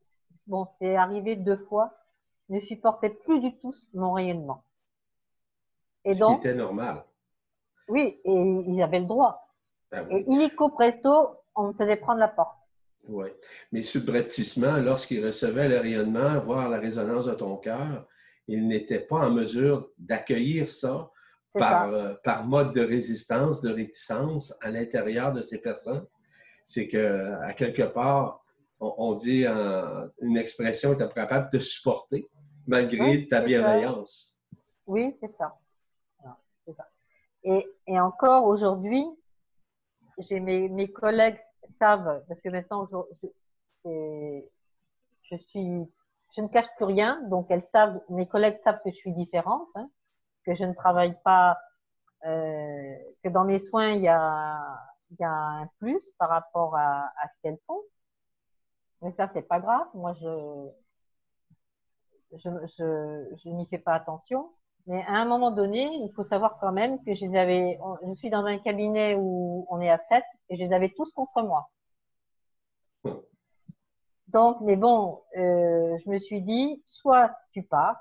bon, 0.48 0.66
c'est 0.78 0.96
arrivé 0.96 1.36
deux 1.36 1.58
fois, 1.58 1.94
ne 2.50 2.60
supportaient 2.60 3.10
plus 3.10 3.40
du 3.40 3.58
tout 3.58 3.74
mon 3.94 4.14
rayonnement. 4.14 4.64
Et 6.06 6.14
Ce 6.14 6.20
donc, 6.20 6.42
qui 6.42 6.48
était 6.48 6.58
normal. 6.58 7.04
Oui, 7.88 8.20
et 8.24 8.34
ils 8.34 8.82
avaient 8.82 9.00
le 9.00 9.06
droit. 9.06 9.48
Ben 9.92 10.08
et 10.10 10.24
illico 10.28 10.70
presto, 10.70 11.38
on 11.56 11.70
me 11.70 11.74
faisait 11.74 11.98
prendre 11.98 12.20
la 12.20 12.28
porte. 12.28 12.58
Oui. 13.08 13.28
Mais 13.72 13.82
subrepticement, 13.82 14.78
lorsqu'ils 14.78 15.26
recevaient 15.26 15.68
le 15.68 15.80
rayonnement, 15.80 16.40
voir 16.40 16.70
la 16.70 16.80
résonance 16.80 17.26
de 17.26 17.34
ton 17.34 17.58
cœur, 17.58 18.08
il 18.48 18.68
n'était 18.68 19.00
pas 19.00 19.28
en 19.28 19.32
mesure 19.32 19.90
d'accueillir 19.98 20.70
ça 20.70 21.12
par, 21.54 21.94
euh, 21.94 22.14
par 22.24 22.46
mode 22.46 22.74
de 22.74 22.82
résistance, 22.82 23.62
de 23.62 23.72
réticence 23.72 24.54
à 24.62 24.72
l'intérieur 24.72 25.34
de 25.34 25.42
ces 25.42 25.62
personnes. 25.62 26.06
C'est 26.66 26.88
que, 26.88 27.34
à 27.44 27.54
quelque 27.54 27.84
part, 27.84 28.44
on, 28.80 29.14
dit 29.14 29.46
une 29.46 30.38
expression, 30.38 30.96
tu 30.96 31.04
es 31.04 31.10
capable 31.10 31.50
de 31.52 31.60
supporter 31.60 32.30
malgré 32.68 33.28
ta 33.28 33.42
bienveillance. 33.42 34.42
Oui, 34.88 35.16
c'est 35.20 35.32
ça. 35.32 35.58
Et, 37.44 37.68
et 37.88 38.00
encore 38.00 38.46
aujourd'hui, 38.46 39.06
j'ai 40.18 40.40
mes, 40.40 40.70
mes, 40.70 40.92
collègues 40.92 41.40
savent, 41.78 42.24
parce 42.28 42.42
que 42.42 42.50
maintenant, 42.50 42.86
je, 42.86 42.98
je, 45.24 45.36
suis, 45.36 45.92
je 46.36 46.42
ne 46.42 46.48
cache 46.48 46.74
plus 46.78 46.86
rien, 46.86 47.22
donc 47.30 47.48
elles 47.50 47.66
savent, 47.66 48.00
mes 48.10 48.28
collègues 48.28 48.60
savent 48.64 48.80
que 48.84 48.92
je 48.92 48.96
suis 48.96 49.12
différente, 49.12 49.68
hein, 49.76 49.90
que 50.46 50.54
je 50.54 50.64
ne 50.64 50.74
travaille 50.74 51.18
pas, 51.24 51.58
euh, 52.26 52.96
que 53.24 53.30
dans 53.30 53.44
mes 53.44 53.60
soins, 53.60 53.92
il 53.92 54.04
y 54.04 54.08
a, 54.08 54.80
il 55.12 55.18
y 55.20 55.24
a 55.26 55.32
un 55.32 55.68
plus 55.80 56.12
par 56.18 56.30
rapport 56.30 56.78
à, 56.78 57.12
à 57.22 57.28
ce 57.28 57.42
qu'elles 57.42 57.60
font. 57.68 57.82
Mais 59.02 59.12
ça, 59.12 59.30
c'est 59.34 59.42
pas 59.42 59.60
grave. 59.60 59.88
Moi, 59.94 60.14
je, 60.14 60.70
je, 62.38 62.50
je, 62.78 63.36
je 63.36 63.50
n'y 63.50 63.68
fais 63.68 63.78
pas 63.78 63.94
attention. 63.96 64.50
Mais 64.88 65.04
à 65.08 65.14
un 65.14 65.26
moment 65.26 65.52
donné, 65.52 65.84
il 66.04 66.12
faut 66.14 66.24
savoir 66.24 66.58
quand 66.60 66.74
même 66.74 67.02
que 67.06 67.14
je 67.14 67.26
les 67.26 67.38
avais, 67.38 67.80
je 68.06 68.14
suis 68.16 68.30
dans 68.30 68.46
un 68.46 68.58
cabinet 68.58 69.16
où 69.16 69.66
on 69.70 69.80
est 69.80 69.90
à 69.90 69.98
7 69.98 70.24
et 70.50 70.58
je 70.58 70.64
les 70.64 70.74
avais 70.74 70.90
tous 70.90 71.12
contre 71.14 71.42
moi. 71.42 71.70
Donc, 74.28 74.58
mais 74.62 74.76
bon, 74.76 75.22
euh, 75.38 75.98
je 76.04 76.10
me 76.10 76.18
suis 76.20 76.42
dit, 76.42 76.82
soit 76.86 77.32
tu 77.52 77.64
pars, 77.64 77.98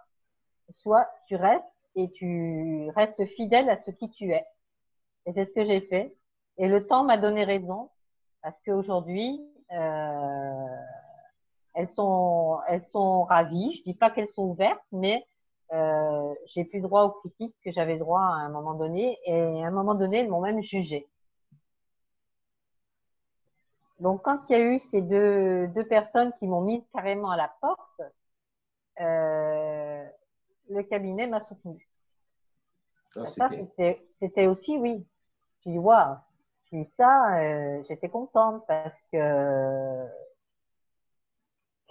soit 0.73 1.07
tu 1.29 1.37
restes 1.37 1.63
et 1.95 2.11
tu 2.11 2.91
restes 2.97 3.25
fidèle 3.37 3.69
à 3.69 3.77
ce 3.77 3.91
qui 3.91 4.11
tu 4.11 4.33
es. 4.33 4.45
Et 5.27 5.33
c'est 5.33 5.45
ce 5.45 5.53
que 5.53 5.65
j'ai 5.65 5.83
fait. 5.83 6.17
Et 6.59 6.67
le 6.69 6.87
temps 6.87 7.05
m'a 7.05 7.19
donné 7.19 7.45
raison 7.45 7.91
parce 8.43 8.59
qu'aujourd'hui, 8.63 9.41
euh, 9.73 10.77
elles 11.75 11.89
sont, 11.89 12.61
elles 12.69 12.85
sont 12.85 13.25
ravies. 13.25 13.77
Je 13.79 13.83
dis 13.85 13.95
pas 13.95 14.11
qu'elles 14.11 14.29
sont 14.31 14.43
ouvertes, 14.43 14.85
mais 14.93 15.27
euh, 15.73 16.35
j'ai 16.47 16.65
plus 16.65 16.81
droit 16.81 17.05
aux 17.05 17.11
critiques 17.11 17.55
que 17.65 17.71
j'avais 17.71 17.97
droit 17.97 18.21
à 18.21 18.45
un 18.45 18.51
moment 18.51 18.75
donné. 18.75 19.19
Et 19.25 19.65
à 19.65 19.67
un 19.67 19.71
moment 19.71 19.95
donné, 19.95 20.19
elles 20.19 20.29
m'ont 20.29 20.41
même 20.41 20.63
jugé. 20.63 21.07
Donc, 24.01 24.23
quand 24.23 24.51
il 24.51 24.53
y 24.53 24.57
a 24.57 24.65
eu 24.65 24.81
ces 24.81 25.01
deux, 25.01 25.69
deux 25.69 25.87
personnes 25.87 26.33
qui 26.39 26.47
m'ont 26.47 26.61
mis 26.61 26.85
carrément 26.93 27.31
à 27.31 27.37
la 27.37 27.53
porte, 27.61 28.03
euh, 29.01 30.05
le 30.69 30.83
cabinet 30.83 31.27
m'a 31.27 31.41
soutenu. 31.41 31.89
Ah, 33.15 33.27
ça, 33.27 33.51
c'était 34.15 34.47
aussi, 34.47 34.77
oui. 34.79 35.07
J'ai 35.65 35.71
dit, 35.71 35.79
waouh. 35.79 36.17
Puis 36.67 36.85
ça, 36.97 37.39
euh, 37.39 37.83
j'étais 37.87 38.09
contente 38.09 38.65
parce 38.67 38.99
que 39.13 40.09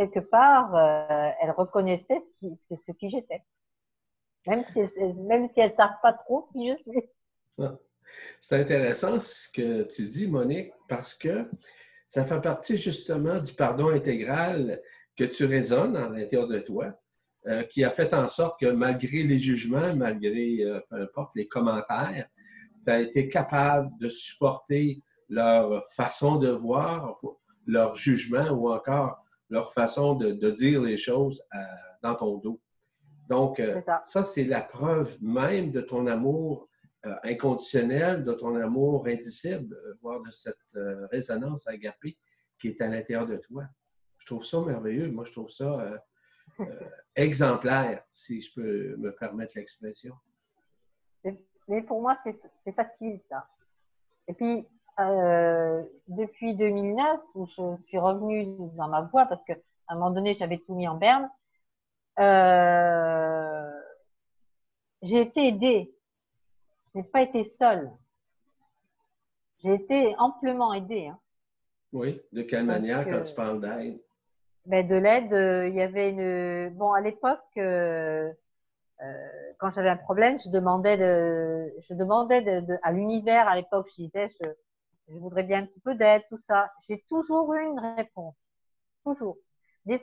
quelque 0.10 0.28
part, 0.28 0.76
euh, 0.76 1.32
elle 1.42 1.52
reconnaissait 1.52 2.22
ce 2.42 2.48
qui, 2.48 2.60
ce 2.70 2.92
qui 2.92 3.10
j'étais. 3.10 3.42
Même 4.48 4.64
si, 4.74 4.80
même 5.28 5.50
si 5.54 5.60
elle 5.60 5.72
ne 5.72 5.76
savent 5.76 6.00
pas 6.02 6.14
trop 6.14 6.48
qui 6.52 6.70
je 6.72 6.92
suis. 6.92 7.10
Ah. 7.60 7.78
C'est 8.42 8.60
intéressant 8.60 9.20
ce 9.20 9.50
que 9.52 9.84
tu 9.84 10.08
dis, 10.08 10.28
Monique, 10.28 10.72
parce 10.90 11.14
que 11.14 11.50
ça 12.08 12.26
fait 12.26 12.42
partie 12.42 12.78
justement 12.78 13.40
du 13.40 13.54
pardon 13.54 13.90
intégral 13.90 14.82
que 15.16 15.24
tu 15.24 15.46
résonnes 15.46 15.96
à 15.96 16.10
l'intérieur 16.10 16.48
de 16.48 16.60
toi, 16.60 16.94
euh, 17.48 17.64
qui 17.64 17.84
a 17.84 17.92
fait 17.92 18.14
en 18.14 18.28
sorte 18.28 18.60
que 18.60 18.66
malgré 18.66 19.24
les 19.24 19.38
jugements, 19.38 19.96
malgré 19.96 20.64
euh, 20.64 20.80
peu 20.90 21.02
importe 21.02 21.32
les 21.36 21.48
commentaires, 21.48 22.28
tu 22.86 22.92
as 22.92 23.02
été 23.02 23.30
capable 23.30 23.92
de 24.00 24.10
supporter 24.10 25.02
leur 25.30 25.88
façon 25.92 26.38
de 26.38 26.50
voir, 26.50 27.18
leur 27.66 27.96
jugement 27.96 28.50
ou 28.50 28.72
encore 28.72 29.21
leur 29.52 29.72
façon 29.74 30.16
de, 30.16 30.50
dire 30.50 30.82
les 30.82 30.98
choses 30.98 31.44
euh, 31.54 31.60
dans 32.02 32.16
ton 32.16 32.38
dos. 32.38 32.60
Donc, 33.30 33.62
ça, 34.06 34.24
c'est 34.24 34.44
la 34.44 34.62
preuve 34.62 35.18
même 35.22 35.72
de 35.72 35.80
ton 35.80 36.08
amour 36.08 36.68
euh, 37.08 37.16
inconditionnel, 37.24 38.24
de 38.24 38.34
ton 38.34 38.56
amour 38.56 39.08
indicible, 39.08 39.74
euh, 39.74 39.96
voire 40.04 40.22
de 40.22 40.30
cette 40.30 40.56
euh, 40.76 41.08
résonance 41.08 41.68
agapée 41.68 42.16
qui 42.60 42.68
est 42.68 42.80
à 42.80 42.88
l'intérieur 42.88 43.26
de 43.26 43.38
toi. 43.38 43.66
Je 44.20 44.28
trouve 44.28 44.46
ça 44.46 44.62
merveilleux. 44.62 45.10
Moi, 45.10 45.26
je 45.26 45.32
trouve 45.32 45.50
ça 45.50 46.00
exemplaire, 47.16 48.04
si 48.12 48.40
je 48.44 48.54
peux 48.54 48.96
me 48.98 49.16
permettre 49.16 49.54
l'expression. 49.58 50.14
Mais 51.68 51.82
pour 51.82 52.02
moi, 52.02 52.20
c'est 52.54 52.76
facile, 52.76 53.20
ça. 53.28 53.48
Et 54.28 54.36
puis, 54.36 54.68
depuis 54.98 56.56
2009, 56.56 57.20
où 57.36 57.48
je 57.48 57.76
suis 57.88 57.98
revenue 57.98 58.48
dans 58.76 58.88
ma 58.88 59.02
voie, 59.02 59.26
parce 59.26 59.44
qu'à 59.44 59.56
un 59.88 59.96
moment 59.96 60.12
donné, 60.12 60.34
j'avais 60.34 60.58
tout 60.60 60.76
mis 60.76 60.88
en 60.88 60.96
berne, 60.96 61.30
j'ai 65.02 65.22
été 65.22 65.48
aidée 65.48 65.94
je 66.94 67.00
n'ai 67.00 67.06
pas 67.06 67.22
été 67.22 67.46
seule. 67.46 67.90
J'ai 69.64 69.74
été 69.74 70.16
amplement 70.18 70.74
aidée. 70.74 71.08
Hein. 71.08 71.20
Oui, 71.94 72.22
de 72.32 72.42
quelle 72.42 72.66
manière 72.66 73.06
quand 73.06 73.22
tu 73.24 73.34
parles 73.34 73.62
d'aide? 73.62 74.00
Ben 74.66 74.86
de 74.86 74.96
l'aide, 74.96 75.34
euh, 75.34 75.68
il 75.68 75.76
y 75.76 75.82
avait 75.82 76.10
une. 76.10 76.70
Bon, 76.76 76.92
à 76.94 77.02
l'époque, 77.02 77.40
euh, 77.58 78.32
euh, 79.02 79.28
quand 79.58 79.72
j'avais 79.72 79.90
un 79.90 79.98
problème, 79.98 80.38
je 80.38 80.50
demandais 80.50 80.98
de, 80.98 81.74
je 81.80 81.94
demandais 81.96 82.42
de, 82.42 82.78
à 82.84 82.92
l'univers. 82.92 83.48
À 83.48 83.56
l'époque, 83.56 83.90
je 83.90 84.04
disais, 84.04 84.30
je, 84.40 84.48
je, 85.08 85.18
voudrais 85.18 85.44
bien 85.44 85.64
un 85.64 85.66
petit 85.66 85.80
peu 85.80 85.96
d'aide, 85.96 86.24
tout 86.30 86.38
ça. 86.38 86.72
J'ai 86.88 87.02
toujours 87.10 87.54
eu 87.54 87.64
une 87.64 87.80
réponse, 87.80 88.44
toujours. 89.04 89.38
Des, 89.86 90.00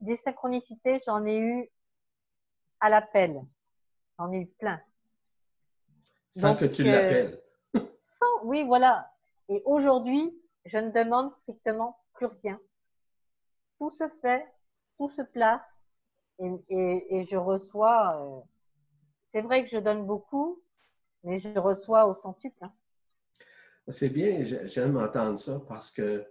des 0.00 0.16
synchronicités, 0.18 1.00
j'en 1.06 1.24
ai 1.24 1.38
eu 1.38 1.70
à 2.80 2.90
l'appel. 2.90 3.40
J'en 4.18 4.32
ai 4.32 4.40
eu 4.40 4.46
plein. 4.46 4.80
Sans 6.30 6.56
que 6.56 6.66
tu 6.66 6.84
l'appelles. 6.84 7.40
oui, 8.44 8.64
voilà. 8.64 9.10
Et 9.48 9.62
aujourd'hui, 9.64 10.34
je 10.64 10.78
ne 10.78 10.90
demande 10.90 11.32
strictement 11.32 11.98
plus 12.14 12.26
rien. 12.42 12.60
Tout 13.78 13.90
se 13.90 14.08
fait, 14.20 14.46
tout 14.98 15.08
se 15.08 15.22
place 15.22 15.66
et, 16.38 17.26
je 17.30 17.36
reçois. 17.36 18.20
Euh, 18.20 18.40
c'est 19.22 19.40
vrai 19.40 19.64
que 19.64 19.70
je 19.70 19.78
donne 19.78 20.06
beaucoup, 20.06 20.62
mais 21.22 21.38
je 21.38 21.58
reçois 21.58 22.06
au 22.06 22.14
centuple. 22.14 22.56
Hein. 22.62 22.72
C'est 23.88 24.08
bien, 24.08 24.42
j'aime 24.42 24.96
entendre 24.96 25.38
ça 25.38 25.60
parce 25.68 25.90
que 25.90 26.24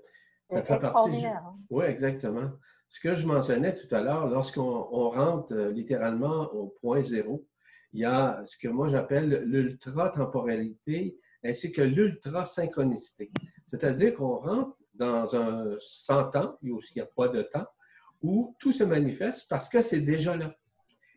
ça 0.50 0.64
fait 0.64 0.80
partie. 0.80 1.26
Hein. 1.26 1.56
Oui, 1.70 1.86
exactement. 1.86 2.52
Ce 2.90 3.00
que 3.00 3.16
je 3.16 3.26
mentionnais 3.26 3.74
tout 3.74 3.94
à 3.94 4.02
l'heure, 4.02 4.28
lorsqu'on 4.28 5.10
rentre 5.10 5.54
euh, 5.54 5.72
littéralement 5.72 6.52
au 6.54 6.68
point 6.80 7.02
zéro, 7.02 7.48
il 7.92 8.02
y 8.02 8.06
a 8.06 8.44
ce 8.46 8.58
que 8.58 8.68
moi 8.68 8.88
j'appelle 8.90 9.44
l'ultra-temporalité 9.46 11.18
ainsi 11.44 11.72
que 11.72 11.82
l'ultra-synchronicité. 11.82 13.32
C'est-à-dire 13.66 14.16
qu'on 14.16 14.38
rentre 14.38 14.78
dans 14.94 15.36
un 15.36 15.76
sans 15.80 16.30
temps, 16.30 16.58
il 16.62 16.78
n'y 16.96 17.02
a 17.02 17.06
pas 17.06 17.28
de 17.28 17.42
temps, 17.44 17.66
où 18.22 18.56
tout 18.60 18.72
se 18.72 18.84
manifeste 18.84 19.48
parce 19.50 19.68
que 19.68 19.82
c'est 19.82 20.02
déjà 20.02 20.38
là. 20.38 20.56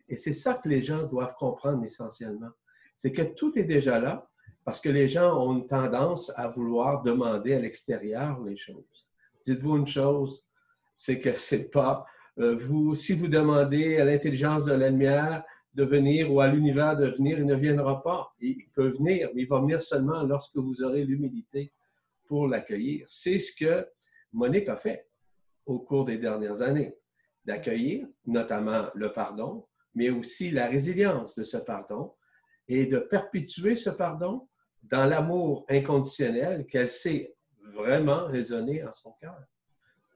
Et 0.09 0.15
c'est 0.15 0.33
ça 0.33 0.55
que 0.55 0.69
les 0.69 0.81
gens 0.81 1.03
doivent 1.03 1.35
comprendre 1.35 1.83
essentiellement. 1.83 2.49
C'est 2.97 3.11
que 3.11 3.21
tout 3.21 3.57
est 3.57 3.63
déjà 3.63 3.99
là 3.99 4.27
parce 4.67 4.81
que 4.81 4.89
les 4.89 5.07
gens 5.07 5.41
ont 5.41 5.59
une 5.59 5.65
tendance 5.65 6.29
à 6.35 6.49
vouloir 6.49 7.01
demander 7.01 7.53
à 7.53 7.59
l'extérieur 7.61 8.43
les 8.43 8.57
choses. 8.57 9.09
Dites-vous 9.45 9.77
une 9.77 9.87
chose, 9.87 10.45
c'est 10.93 11.21
que 11.21 11.37
c'est 11.37 11.71
pas 11.71 12.05
euh, 12.37 12.53
vous, 12.53 12.93
si 12.93 13.13
vous 13.13 13.29
demandez 13.29 13.97
à 13.97 14.03
l'intelligence 14.03 14.65
de 14.65 14.73
la 14.73 14.89
lumière, 14.89 15.45
de 15.73 15.85
venir 15.85 16.29
ou 16.33 16.41
à 16.41 16.49
l'univers 16.49 16.97
de 16.97 17.05
venir, 17.05 17.39
il 17.39 17.45
ne 17.45 17.55
viendra 17.55 18.03
pas. 18.03 18.35
Il 18.41 18.67
peut 18.75 18.89
venir, 18.89 19.29
mais 19.33 19.43
il 19.43 19.47
va 19.47 19.61
venir 19.61 19.81
seulement 19.81 20.23
lorsque 20.23 20.57
vous 20.57 20.83
aurez 20.83 21.05
l'humilité 21.05 21.71
pour 22.25 22.45
l'accueillir. 22.45 23.05
C'est 23.07 23.39
ce 23.39 23.55
que 23.57 23.87
Monique 24.33 24.67
a 24.67 24.75
fait 24.75 25.07
au 25.65 25.79
cours 25.79 26.03
des 26.03 26.17
dernières 26.17 26.61
années, 26.61 26.93
d'accueillir 27.45 28.05
notamment 28.25 28.87
le 28.95 29.13
pardon, 29.13 29.65
mais 29.95 30.09
aussi 30.09 30.51
la 30.51 30.67
résilience 30.67 31.35
de 31.35 31.45
ce 31.45 31.55
pardon 31.55 32.15
et 32.67 32.85
de 32.85 32.99
perpétuer 32.99 33.77
ce 33.77 33.91
pardon 33.91 34.45
dans 34.89 35.05
l'amour 35.05 35.65
inconditionnel 35.69 36.65
qu'elle 36.65 36.89
sait 36.89 37.35
vraiment 37.73 38.25
résonner 38.25 38.83
en 38.83 38.93
son 38.93 39.11
cœur. 39.13 39.37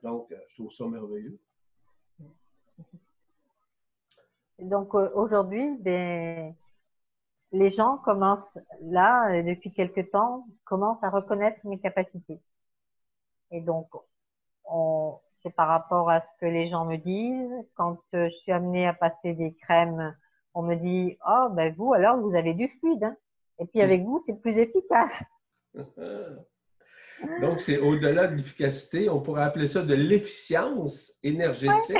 Donc, 0.02 0.34
je 0.48 0.54
trouve 0.54 0.70
ça 0.70 0.86
merveilleux. 0.86 1.38
donc 4.58 4.94
euh, 4.94 5.10
aujourd'hui, 5.14 5.76
ben, 5.78 6.54
les 7.52 7.70
gens 7.70 7.98
commencent 7.98 8.58
là, 8.80 9.30
euh, 9.30 9.42
depuis 9.42 9.72
quelque 9.72 10.00
temps, 10.00 10.46
commencent 10.64 11.04
à 11.04 11.10
reconnaître 11.10 11.58
mes 11.64 11.78
capacités. 11.78 12.40
Et 13.50 13.60
donc, 13.60 13.88
c'est 15.42 15.54
par 15.54 15.68
rapport 15.68 16.08
à 16.08 16.22
ce 16.22 16.28
que 16.40 16.46
les 16.46 16.68
gens 16.68 16.84
me 16.86 16.96
disent. 16.96 17.66
Quand 17.74 17.98
euh, 18.14 18.28
je 18.28 18.34
suis 18.36 18.52
amenée 18.52 18.86
à 18.86 18.94
passer 18.94 19.34
des 19.34 19.54
crèmes, 19.54 20.16
on 20.54 20.62
me 20.62 20.76
dit, 20.76 21.18
oh, 21.26 21.48
ben 21.50 21.74
vous, 21.74 21.92
alors, 21.92 22.18
vous 22.18 22.34
avez 22.34 22.54
du 22.54 22.68
fluide. 22.78 23.04
Hein. 23.04 23.16
Et 23.62 23.66
puis 23.66 23.80
avec 23.80 24.02
vous, 24.02 24.18
c'est 24.26 24.40
plus 24.40 24.58
efficace. 24.58 25.22
Donc, 27.40 27.60
c'est 27.60 27.78
au-delà 27.78 28.26
de 28.26 28.34
l'efficacité, 28.34 29.08
on 29.08 29.20
pourrait 29.20 29.44
appeler 29.44 29.68
ça 29.68 29.82
de 29.82 29.94
l'efficience 29.94 31.12
énergétique, 31.22 31.96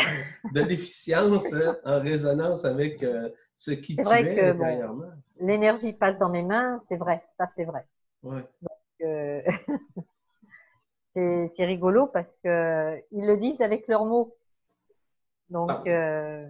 de 0.53 0.61
l'efficience 0.63 1.53
hein, 1.53 1.77
en 1.85 2.01
résonance 2.01 2.65
avec 2.65 3.05
euh, 3.05 3.31
ce 3.57 3.71
qui 3.71 3.95
tu 3.95 4.03
es 4.03 4.41
intérieurement. 4.41 5.13
L'énergie 5.39 5.93
passe 5.93 6.19
dans 6.19 6.29
mes 6.29 6.43
mains, 6.43 6.81
c'est 6.89 6.97
vrai, 6.97 7.23
ça 7.39 7.49
c'est 7.55 7.65
vrai. 7.65 7.87
Ouais. 8.25 8.43
Euh, 9.03 9.43
c'est 11.55 11.65
rigolo 11.65 12.09
parce 12.09 12.35
qu'ils 12.39 12.49
le 13.13 13.37
disent 13.37 13.61
avec 13.61 13.87
leurs 13.87 14.05
mots. 14.05 14.37
Donc, 15.51 15.71
ah. 15.71 15.83
euh, 15.87 16.49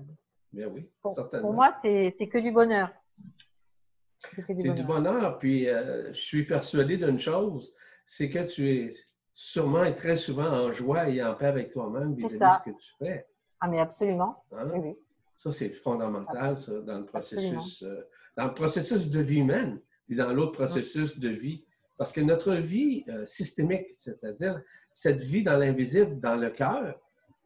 Bien 0.50 0.68
oui, 0.68 0.88
pour, 1.02 1.14
pour 1.30 1.52
moi, 1.52 1.74
c'est 1.82 2.28
que 2.30 2.38
du 2.38 2.52
bonheur. 2.52 2.90
C'est 4.46 4.74
du 4.74 4.82
bonheur. 4.84 5.38
Puis, 5.38 5.66
je 5.66 6.12
suis 6.12 6.44
persuadé 6.44 6.96
d'une 6.96 7.18
chose, 7.18 7.74
c'est 8.04 8.30
que 8.30 8.44
tu 8.46 8.68
es 8.68 8.92
sûrement 9.32 9.84
et 9.84 9.94
très 9.94 10.16
souvent 10.16 10.48
en 10.48 10.72
joie 10.72 11.08
et 11.08 11.22
en 11.22 11.34
paix 11.34 11.46
avec 11.46 11.70
toi-même 11.70 12.14
vis-à-vis 12.14 12.38
de 12.38 12.50
ce 12.50 12.70
que 12.70 12.76
tu 12.76 12.92
fais. 12.98 13.26
Ah, 13.60 13.68
mais 13.68 13.80
absolument. 13.80 14.44
Hein? 14.52 14.68
Oui, 14.74 14.96
Ça, 15.36 15.52
c'est 15.52 15.70
fondamental, 15.70 16.58
ça, 16.58 16.80
dans 16.80 16.98
le 16.98 17.06
processus, 17.06 17.82
euh, 17.82 18.08
dans 18.36 18.48
le 18.48 18.54
processus 18.54 19.08
de 19.08 19.20
vie 19.20 19.38
humaine 19.38 19.80
et 20.08 20.14
dans 20.14 20.32
l'autre 20.32 20.52
processus 20.52 21.18
de 21.18 21.28
vie. 21.28 21.64
Parce 21.96 22.12
que 22.12 22.20
notre 22.20 22.54
vie 22.54 23.04
euh, 23.08 23.24
systémique, 23.24 23.88
c'est-à-dire 23.94 24.60
cette 24.92 25.20
vie 25.20 25.42
dans 25.42 25.56
l'invisible, 25.56 26.18
dans 26.20 26.34
le 26.34 26.50
cœur, 26.50 27.00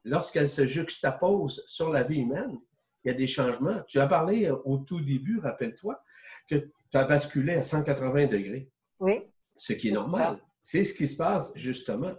lorsqu'elle 0.04 0.48
se 0.48 0.64
juxtapose 0.64 1.64
sur 1.66 1.90
la 1.90 2.02
vie 2.02 2.20
humaine, 2.20 2.58
il 3.06 3.10
y 3.10 3.14
a 3.14 3.14
des 3.14 3.28
changements. 3.28 3.82
Tu 3.86 4.00
as 4.00 4.08
parlé 4.08 4.46
euh, 4.46 4.56
au 4.64 4.78
tout 4.78 5.00
début, 5.00 5.38
rappelle-toi, 5.38 6.02
que 6.48 6.56
tu 6.56 6.98
as 6.98 7.04
basculé 7.04 7.54
à 7.54 7.62
180 7.62 8.26
degrés. 8.26 8.68
Oui. 8.98 9.22
Ce 9.56 9.72
qui 9.72 9.88
est 9.88 9.92
normal. 9.92 10.40
C'est 10.60 10.84
ce 10.84 10.92
qui 10.92 11.06
se 11.06 11.16
passe 11.16 11.52
justement. 11.54 12.12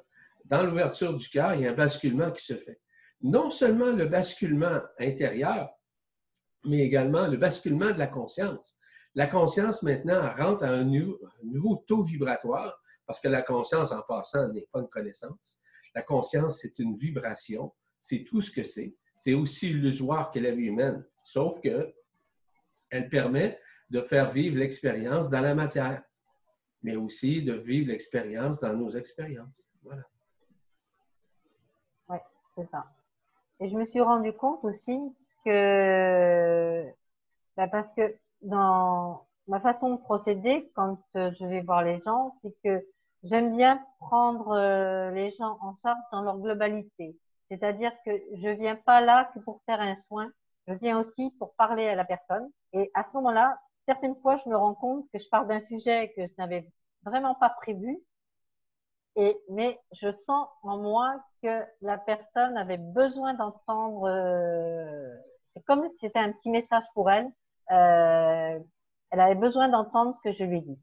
Dans 0.46 0.64
l'ouverture 0.64 1.14
du 1.14 1.28
cœur, 1.28 1.56
il 1.56 1.62
y 1.62 1.68
a 1.68 1.72
un 1.72 1.76
basculement 1.76 2.32
qui 2.32 2.44
se 2.46 2.54
fait. 2.54 2.80
Non 3.22 3.50
seulement 3.50 3.92
le 3.92 4.06
basculement 4.06 4.80
intérieur, 4.98 5.70
mais 6.64 6.80
également 6.80 7.28
le 7.28 7.36
basculement 7.36 7.92
de 7.92 8.00
la 8.00 8.08
conscience. 8.08 8.78
La 9.14 9.28
conscience 9.28 9.84
maintenant 9.84 10.30
rentre 10.38 10.64
à 10.64 10.70
un 10.70 10.86
nouveau, 10.86 11.84
taux 11.86 12.04
vibratoire 12.04 12.80
parce 13.06 13.20
que 13.20 13.28
la 13.28 13.42
conscience, 13.42 13.92
en 13.92 14.04
passant, 14.04 14.48
n'est 14.54 14.68
pas 14.72 14.80
une 14.80 14.88
connaissance. 14.88 15.60
La 15.94 16.02
conscience, 16.02 16.60
c'est 16.62 16.80
une 16.80 16.96
vibration. 16.96 17.74
C'est 18.00 18.24
tout 18.24 18.42
ce 18.42 18.52
que 18.52 18.64
c'est. 18.64 18.96
C'est 19.18 19.34
aussi 19.34 19.72
illusoire 19.72 20.32
que 20.32 20.40
la 20.40 20.52
vie 20.52 20.66
humaine, 20.66 21.04
sauf 21.24 21.60
que 21.62 21.94
elle 22.90 23.10
permet 23.10 23.60
de 23.90 24.02
faire 24.02 24.30
vivre 24.30 24.58
l'expérience 24.58 25.30
dans 25.30 25.42
la 25.42 25.56
matière 25.56 26.02
mais 26.84 26.96
aussi 26.96 27.44
de 27.44 27.54
vivre 27.54 27.90
l'expérience 27.90 28.62
dans 28.62 28.74
nos 28.74 28.90
expériences. 28.92 29.70
Voilà. 29.84 30.04
Oui, 32.10 32.18
c'est 32.56 32.70
ça. 32.70 32.86
Et 33.60 33.70
je 33.70 33.76
me 33.76 33.86
suis 33.86 34.02
rendu 34.02 34.34
compte 34.34 34.64
aussi 34.64 34.98
que, 35.44 36.84
ben, 37.56 37.68
parce 37.70 37.94
que 37.94 38.16
dans 38.42 39.26
ma 39.48 39.60
façon 39.60 39.96
de 39.96 39.98
procéder 39.98 40.72
quand 40.76 41.00
euh, 41.16 41.32
je 41.34 41.46
vais 41.46 41.62
voir 41.62 41.84
les 41.84 42.00
gens, 42.02 42.34
c'est 42.42 42.56
que 42.64 42.86
j'aime 43.24 43.56
bien 43.56 43.84
prendre 44.00 44.52
euh, 44.52 45.12
les 45.12 45.32
gens 45.32 45.58
en 45.62 45.74
charge 45.74 46.00
dans 46.12 46.22
leur 46.22 46.38
globalité. 46.38 47.18
C'est-à-dire 47.50 47.92
que 48.06 48.12
je 48.36 48.50
viens 48.50 48.76
pas 48.76 49.02
là 49.02 49.32
que 49.34 49.40
pour 49.40 49.62
faire 49.66 49.82
un 49.82 49.96
soin, 49.96 50.32
je 50.68 50.74
viens 50.74 51.00
aussi 51.00 51.32
pour 51.40 51.56
parler 51.56 51.88
à 51.88 51.96
la 51.96 52.06
personne. 52.06 52.50
Et 52.74 52.92
à 52.94 53.04
ce 53.08 53.16
moment-là, 53.18 53.58
certaines 53.86 54.16
fois, 54.22 54.36
je 54.38 54.50
me 54.50 54.58
rends 54.58 54.76
compte 54.76 55.06
que 55.14 55.20
je 55.20 55.30
parle 55.30 55.48
d'un 55.48 55.62
sujet 55.62 56.14
que 56.16 56.28
je 56.28 56.34
n'avais 56.38 56.68
vraiment 57.04 57.36
pas 57.36 57.50
prévu. 57.50 58.00
Et, 59.16 59.36
mais 59.50 59.80
je 59.94 60.12
sens 60.12 60.48
en 60.62 60.78
moi 60.78 61.16
que 61.42 61.66
la 61.82 61.98
personne 61.98 62.56
avait 62.58 62.78
besoin 62.78 63.34
d'entendre. 63.34 64.08
Euh, 64.08 65.16
c'est 65.44 65.64
comme 65.66 65.90
si 65.92 66.00
c'était 66.00 66.20
un 66.20 66.32
petit 66.32 66.50
message 66.52 66.84
pour 66.94 67.10
elle. 67.10 67.32
Euh, 67.72 68.60
elle 69.10 69.20
avait 69.20 69.36
besoin 69.36 69.70
d'entendre 69.70 70.14
ce 70.16 70.22
que 70.22 70.32
je 70.34 70.44
lui 70.44 70.62
dis. 70.62 70.80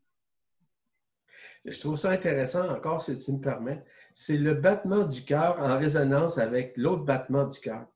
Je 1.64 1.78
trouve 1.78 1.96
ça 1.96 2.10
intéressant 2.10 2.68
encore, 2.68 3.02
si 3.02 3.16
tu 3.18 3.32
me 3.32 3.40
permets. 3.40 3.82
C'est 4.12 4.36
le 4.36 4.54
battement 4.54 5.04
du 5.04 5.24
cœur 5.24 5.58
en 5.60 5.78
résonance 5.78 6.38
avec 6.38 6.76
l'autre 6.76 7.04
battement 7.04 7.46
du 7.46 7.58
cœur. 7.58 7.86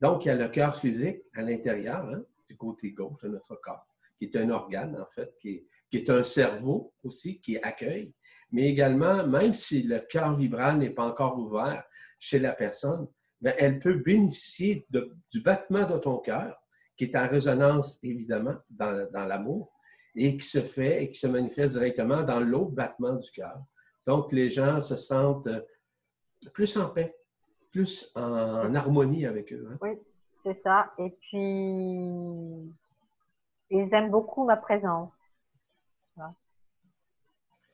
Donc, 0.00 0.24
il 0.24 0.28
y 0.28 0.30
a 0.30 0.34
le 0.34 0.48
cœur 0.48 0.76
physique 0.76 1.22
à 1.34 1.42
l'intérieur, 1.42 2.04
hein, 2.06 2.22
du 2.48 2.56
côté 2.56 2.90
gauche 2.90 3.22
de 3.22 3.28
notre 3.28 3.54
corps 3.56 3.86
qui 4.18 4.24
est 4.26 4.36
un 4.36 4.50
organe, 4.50 4.96
en 5.00 5.06
fait, 5.06 5.34
qui 5.40 5.66
est, 5.92 6.10
un 6.10 6.24
cerveau 6.24 6.92
aussi, 7.02 7.40
qui 7.40 7.56
accueille, 7.58 8.12
mais 8.50 8.68
également, 8.68 9.26
même 9.26 9.54
si 9.54 9.82
le 9.82 10.00
cœur 10.00 10.34
vibral 10.34 10.78
n'est 10.78 10.90
pas 10.90 11.04
encore 11.04 11.38
ouvert 11.38 11.84
chez 12.18 12.38
la 12.38 12.52
personne, 12.52 13.08
bien, 13.40 13.54
elle 13.58 13.78
peut 13.78 13.94
bénéficier 13.94 14.86
du 14.90 15.40
battement 15.40 15.86
de 15.86 15.98
ton 15.98 16.18
cœur, 16.18 16.56
qui 16.96 17.04
est 17.04 17.16
en 17.16 17.28
résonance, 17.28 18.02
évidemment, 18.02 18.56
dans 18.70 19.26
l'amour, 19.26 19.72
et 20.16 20.36
qui 20.36 20.46
se 20.46 20.60
fait 20.60 21.02
et 21.02 21.10
qui 21.10 21.18
se 21.18 21.26
manifeste 21.26 21.74
directement 21.74 22.22
dans 22.22 22.40
l'autre 22.40 22.72
battement 22.72 23.14
du 23.14 23.30
cœur. 23.30 23.58
Donc, 24.06 24.32
les 24.32 24.50
gens 24.50 24.80
se 24.80 24.96
sentent 24.96 25.48
plus 26.52 26.76
en 26.76 26.88
paix, 26.90 27.16
plus 27.70 28.12
en, 28.14 28.74
harmonie 28.74 29.26
avec 29.26 29.52
eux. 29.52 29.66
Hein. 29.70 29.78
Oui, 29.80 29.98
c'est 30.42 30.60
ça. 30.62 30.92
Et 30.98 31.10
puis, 31.10 32.72
ils 33.70 33.88
aiment 33.92 34.10
beaucoup 34.10 34.44
ma 34.44 34.56
présence. 34.56 35.12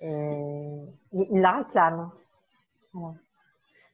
ils 0.03 0.87
la 1.13 1.59
réclament. 1.59 2.11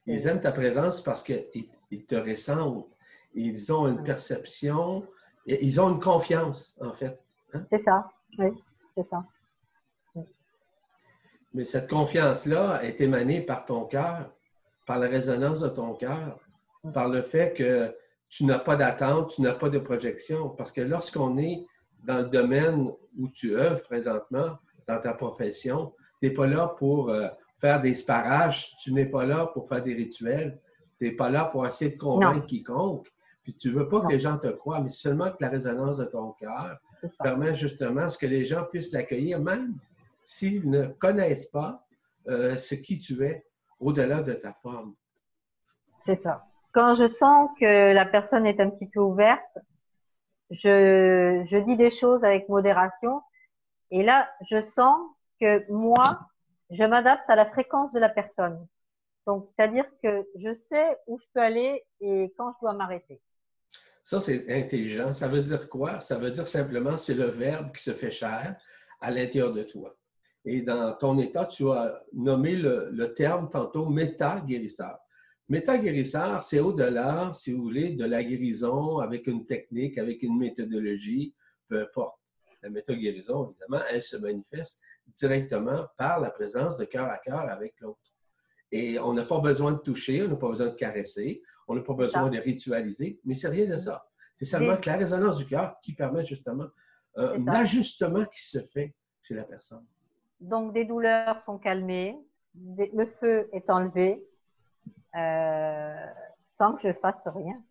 Ils 0.05 0.27
aiment 0.27 0.41
ta 0.41 0.51
présence 0.51 1.01
parce 1.01 1.21
qu'ils 1.21 2.05
te 2.07 2.15
ressentent. 2.15 2.87
Ils 3.33 3.71
ont 3.71 3.87
une 3.87 4.03
perception, 4.03 5.05
ils 5.45 5.79
ont 5.81 5.89
une 5.89 5.99
confiance, 5.99 6.79
en 6.81 6.93
fait. 6.93 7.19
Hein? 7.53 7.63
C'est 7.69 7.79
ça, 7.79 8.09
oui, 8.37 8.49
c'est 8.95 9.03
ça. 9.03 9.23
Mais 11.53 11.65
cette 11.65 11.89
confiance-là 11.89 12.83
est 12.83 13.01
émanée 13.01 13.41
par 13.41 13.65
ton 13.65 13.85
cœur, 13.85 14.31
par 14.85 14.99
la 14.99 15.07
résonance 15.07 15.61
de 15.61 15.69
ton 15.69 15.93
cœur, 15.93 16.39
par 16.93 17.09
le 17.09 17.21
fait 17.21 17.53
que 17.53 17.95
tu 18.29 18.45
n'as 18.45 18.59
pas 18.59 18.75
d'attente, 18.75 19.31
tu 19.35 19.41
n'as 19.41 19.53
pas 19.53 19.69
de 19.69 19.79
projection. 19.79 20.49
Parce 20.49 20.71
que 20.71 20.81
lorsqu'on 20.81 21.37
est 21.37 21.65
dans 22.03 22.19
le 22.19 22.25
domaine 22.25 22.91
où 23.17 23.27
tu 23.29 23.55
œuvres 23.55 23.81
présentement, 23.83 24.57
dans 24.87 25.01
ta 25.01 25.13
profession, 25.13 25.93
tu 26.21 26.27
n'es 26.27 26.33
pas 26.33 26.47
là 26.47 26.67
pour 26.77 27.09
euh, 27.09 27.27
faire 27.57 27.81
des 27.81 27.95
sparages, 27.95 28.75
tu 28.77 28.93
n'es 28.93 29.05
pas 29.05 29.25
là 29.25 29.47
pour 29.47 29.67
faire 29.67 29.83
des 29.83 29.93
rituels, 29.93 30.59
tu 30.97 31.05
n'es 31.05 31.11
pas 31.11 31.29
là 31.29 31.45
pour 31.45 31.65
essayer 31.65 31.91
de 31.91 31.97
convaincre 31.97 32.45
quiconque. 32.45 33.07
Puis 33.43 33.55
tu 33.55 33.69
ne 33.69 33.79
veux 33.79 33.89
pas 33.89 34.01
que 34.01 34.11
les 34.11 34.19
gens 34.19 34.37
te 34.37 34.47
croient, 34.47 34.81
mais 34.81 34.89
seulement 34.89 35.31
que 35.31 35.37
la 35.39 35.49
résonance 35.49 35.97
de 35.97 36.05
ton 36.05 36.31
cœur 36.33 36.77
permet 37.19 37.55
justement 37.55 38.01
à 38.01 38.09
ce 38.09 38.17
que 38.17 38.25
les 38.25 38.45
gens 38.45 38.63
puissent 38.65 38.91
l'accueillir, 38.91 39.39
même 39.39 39.75
s'ils 40.23 40.69
ne 40.69 40.87
connaissent 40.87 41.47
pas 41.47 41.85
euh, 42.27 42.55
ce 42.55 42.75
qui 42.75 42.99
tu 42.99 43.23
es 43.23 43.45
au-delà 43.79 44.21
de 44.21 44.33
ta 44.33 44.53
forme. 44.53 44.93
C'est 46.05 46.21
ça. 46.21 46.45
Quand 46.73 46.93
je 46.93 47.07
sens 47.07 47.49
que 47.59 47.93
la 47.93 48.05
personne 48.05 48.45
est 48.45 48.59
un 48.59 48.69
petit 48.69 48.87
peu 48.87 48.99
ouverte, 48.99 49.57
je, 50.49 51.43
je 51.45 51.57
dis 51.57 51.75
des 51.75 51.89
choses 51.89 52.23
avec 52.23 52.47
modération. 52.49 53.21
Et 53.91 54.03
là, 54.03 54.29
je 54.49 54.61
sens 54.61 54.99
que 55.39 55.69
moi, 55.71 56.19
je 56.69 56.83
m'adapte 56.83 57.29
à 57.29 57.35
la 57.35 57.45
fréquence 57.45 57.93
de 57.93 57.99
la 57.99 58.09
personne. 58.09 58.67
Donc, 59.25 59.45
c'est-à-dire 59.47 59.85
que 60.01 60.27
je 60.35 60.53
sais 60.53 60.97
où 61.07 61.19
je 61.19 61.25
peux 61.33 61.41
aller 61.41 61.83
et 61.99 62.33
quand 62.37 62.53
je 62.53 62.59
dois 62.61 62.73
m'arrêter. 62.73 63.21
Ça, 64.07 64.21
c'est 64.21 64.49
intelligent. 64.49 65.13
Ça 65.13 65.27
veut 65.27 65.41
dire 65.41 65.67
quoi? 65.67 65.99
Ça 65.99 66.17
veut 66.17 66.31
dire 66.31 66.47
simplement, 66.47 66.95
c'est 66.95 67.13
le 67.13 67.25
verbe 67.25 67.75
qui 67.75 67.83
se 67.83 67.91
fait 67.91 68.09
cher 68.09 68.55
à 69.01 69.11
l'intérieur 69.11 69.51
de 69.51 69.63
toi. 69.63 69.97
Et 70.45 70.61
dans 70.61 70.93
ton 70.93 71.19
état, 71.19 71.45
tu 71.45 71.69
as 71.69 72.01
nommé 72.13 72.55
le, 72.55 72.89
le 72.89 73.13
terme 73.13 73.49
tantôt 73.49 73.89
méta-guérisseur. 73.89 74.97
Méta-guérisseur, 75.49 76.41
c'est 76.41 76.61
au-delà, 76.61 77.33
si 77.35 77.51
vous 77.51 77.61
voulez, 77.61 77.89
de 77.89 78.05
la 78.05 78.23
guérison 78.23 78.99
avec 78.99 79.27
une 79.27 79.45
technique, 79.45 79.97
avec 79.97 80.23
une 80.23 80.37
méthodologie, 80.37 81.35
peu 81.67 81.81
importe. 81.81 82.17
La 82.63 82.69
méta-guérison, 82.69 83.49
évidemment, 83.49 83.83
elle 83.91 84.01
se 84.01 84.15
manifeste 84.15 84.81
directement 85.07 85.85
par 85.97 86.21
la 86.21 86.29
présence 86.29 86.77
de 86.77 86.85
cœur 86.85 87.09
à 87.09 87.17
cœur 87.17 87.39
avec 87.39 87.77
l'autre. 87.81 87.99
Et 88.71 88.99
on 88.99 89.13
n'a 89.13 89.23
pas 89.23 89.39
besoin 89.39 89.71
de 89.71 89.77
toucher, 89.77 90.23
on 90.23 90.27
n'a 90.27 90.35
pas 90.35 90.49
besoin 90.49 90.67
de 90.67 90.75
caresser, 90.75 91.41
on 91.67 91.75
n'a 91.75 91.81
pas 91.81 91.93
besoin 91.93 92.29
de 92.29 92.37
ritualiser, 92.37 93.19
mais 93.23 93.33
c'est 93.33 93.47
rien 93.47 93.65
de 93.65 93.77
ça. 93.77 94.07
C'est 94.35 94.45
seulement 94.45 94.77
que 94.77 94.87
la 94.87 94.97
résonance 94.97 95.37
du 95.37 95.47
cœur 95.47 95.77
qui 95.81 95.93
permet 95.93 96.25
justement 96.25 96.67
euh, 97.17 97.37
un 97.37 97.47
ajustement 97.47 98.25
qui 98.25 98.45
se 98.45 98.59
fait 98.59 98.93
chez 99.23 99.33
la 99.33 99.43
personne. 99.43 99.85
Donc, 100.39 100.73
des 100.73 100.85
douleurs 100.85 101.39
sont 101.39 101.57
calmées, 101.57 102.19
le 102.55 103.05
feu 103.19 103.49
est 103.53 103.69
enlevé, 103.69 104.23
euh, 105.15 106.05
sans 106.43 106.73
que 106.73 106.81
je 106.83 106.93
fasse 106.93 107.27
rien. 107.27 107.61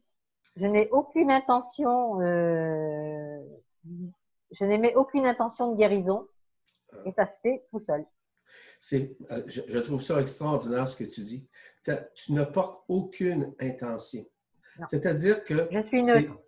Je 0.57 0.67
n'ai 0.67 0.89
aucune 0.91 1.31
intention, 1.31 2.21
euh, 2.23 3.41
je 4.51 4.65
n'ai 4.65 4.95
aucune 4.97 5.27
intention 5.27 5.73
de 5.73 5.77
guérison. 5.77 6.27
Et 7.05 7.13
ça 7.13 7.27
se 7.27 7.39
fait 7.41 7.65
tout 7.71 7.81
seul. 7.81 8.05
Euh, 8.93 9.43
je, 9.47 9.79
trouve 9.79 10.03
ça 10.03 10.21
extraordinaire 10.21 10.89
ce 10.89 11.03
que 11.03 11.09
tu 11.09 11.23
dis. 11.23 11.47
Tu 12.15 12.33
ne 12.33 12.45
portes 12.45 12.85
aucune 12.89 13.55
intention. 13.61 14.27
C'est-à-dire 14.89 15.45
que... 15.45 15.69
Je 15.71 15.81
suis 15.81 16.03
neutre. 16.03 16.39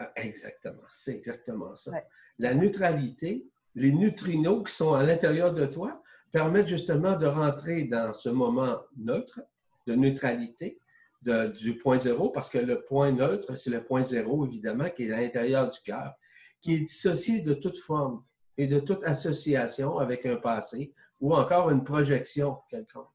Ah, 0.00 0.12
exactement, 0.16 0.82
c'est 0.92 1.14
exactement 1.14 1.74
ça. 1.74 1.92
La 2.38 2.54
neutralité, 2.54 3.46
les 3.74 3.92
neutrinos 3.92 4.64
qui 4.64 4.72
sont 4.72 4.94
à 4.94 5.02
l'intérieur 5.02 5.52
de 5.52 5.66
toi 5.66 6.02
permettent 6.30 6.68
justement 6.68 7.16
de 7.16 7.26
rentrer 7.26 7.84
dans 7.84 8.12
ce 8.12 8.28
moment 8.28 8.80
neutre, 8.96 9.40
de 9.86 9.94
neutralité, 9.94 10.78
du 11.22 11.76
point 11.76 11.98
zéro, 11.98 12.30
parce 12.30 12.48
que 12.48 12.58
le 12.58 12.82
point 12.82 13.10
neutre, 13.10 13.56
c'est 13.56 13.70
le 13.70 13.82
point 13.82 14.04
zéro, 14.04 14.46
évidemment, 14.46 14.88
qui 14.88 15.04
est 15.04 15.12
à 15.12 15.20
l'intérieur 15.20 15.68
du 15.68 15.80
cœur, 15.80 16.14
qui 16.60 16.74
est 16.74 16.80
dissocié 16.80 17.40
de 17.40 17.54
toute 17.54 17.78
forme 17.78 18.22
et 18.58 18.66
de 18.66 18.80
toute 18.80 19.02
association 19.04 19.98
avec 19.98 20.26
un 20.26 20.36
passé 20.36 20.92
ou 21.20 21.34
encore 21.34 21.70
une 21.70 21.84
projection 21.84 22.58
quelconque. 22.68 23.06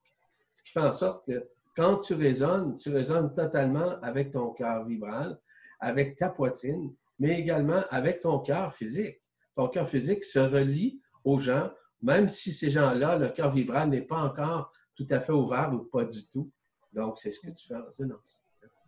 Ce 0.56 0.64
qui 0.64 0.72
fait 0.72 0.80
en 0.80 0.92
sorte 0.92 1.26
que 1.28 1.48
quand 1.76 1.98
tu 1.98 2.14
résonnes, 2.14 2.76
tu 2.76 2.90
résonnes 2.92 3.34
totalement 3.34 4.00
avec 4.02 4.32
ton 4.32 4.52
cœur 4.52 4.86
vibral, 4.86 5.38
avec 5.80 6.16
ta 6.16 6.30
poitrine, 6.30 6.94
mais 7.20 7.40
également 7.40 7.82
avec 7.90 8.22
ton 8.22 8.40
cœur 8.40 8.74
physique. 8.74 9.22
Ton 9.56 9.68
cœur 9.68 9.88
physique 9.88 10.24
se 10.24 10.40
relie 10.40 11.02
aux 11.24 11.40
gens, 11.40 11.72
même 12.02 12.30
si 12.30 12.52
ces 12.52 12.70
gens-là, 12.70 13.18
le 13.18 13.30
cœur 13.30 13.52
vibral 13.52 13.90
n'est 13.90 14.02
pas 14.02 14.18
encore 14.18 14.72
tout 14.96 15.08
à 15.10 15.20
fait 15.20 15.34
ouvert 15.34 15.72
ou 15.74 15.80
pas 15.80 16.06
du 16.06 16.28
tout. 16.30 16.50
Donc, 16.94 17.20
c'est 17.20 17.32
ce 17.32 17.40
que 17.40 17.52
tu 17.52 17.68
fais 17.68 17.76
en 17.76 17.86
résonance. 17.86 18.40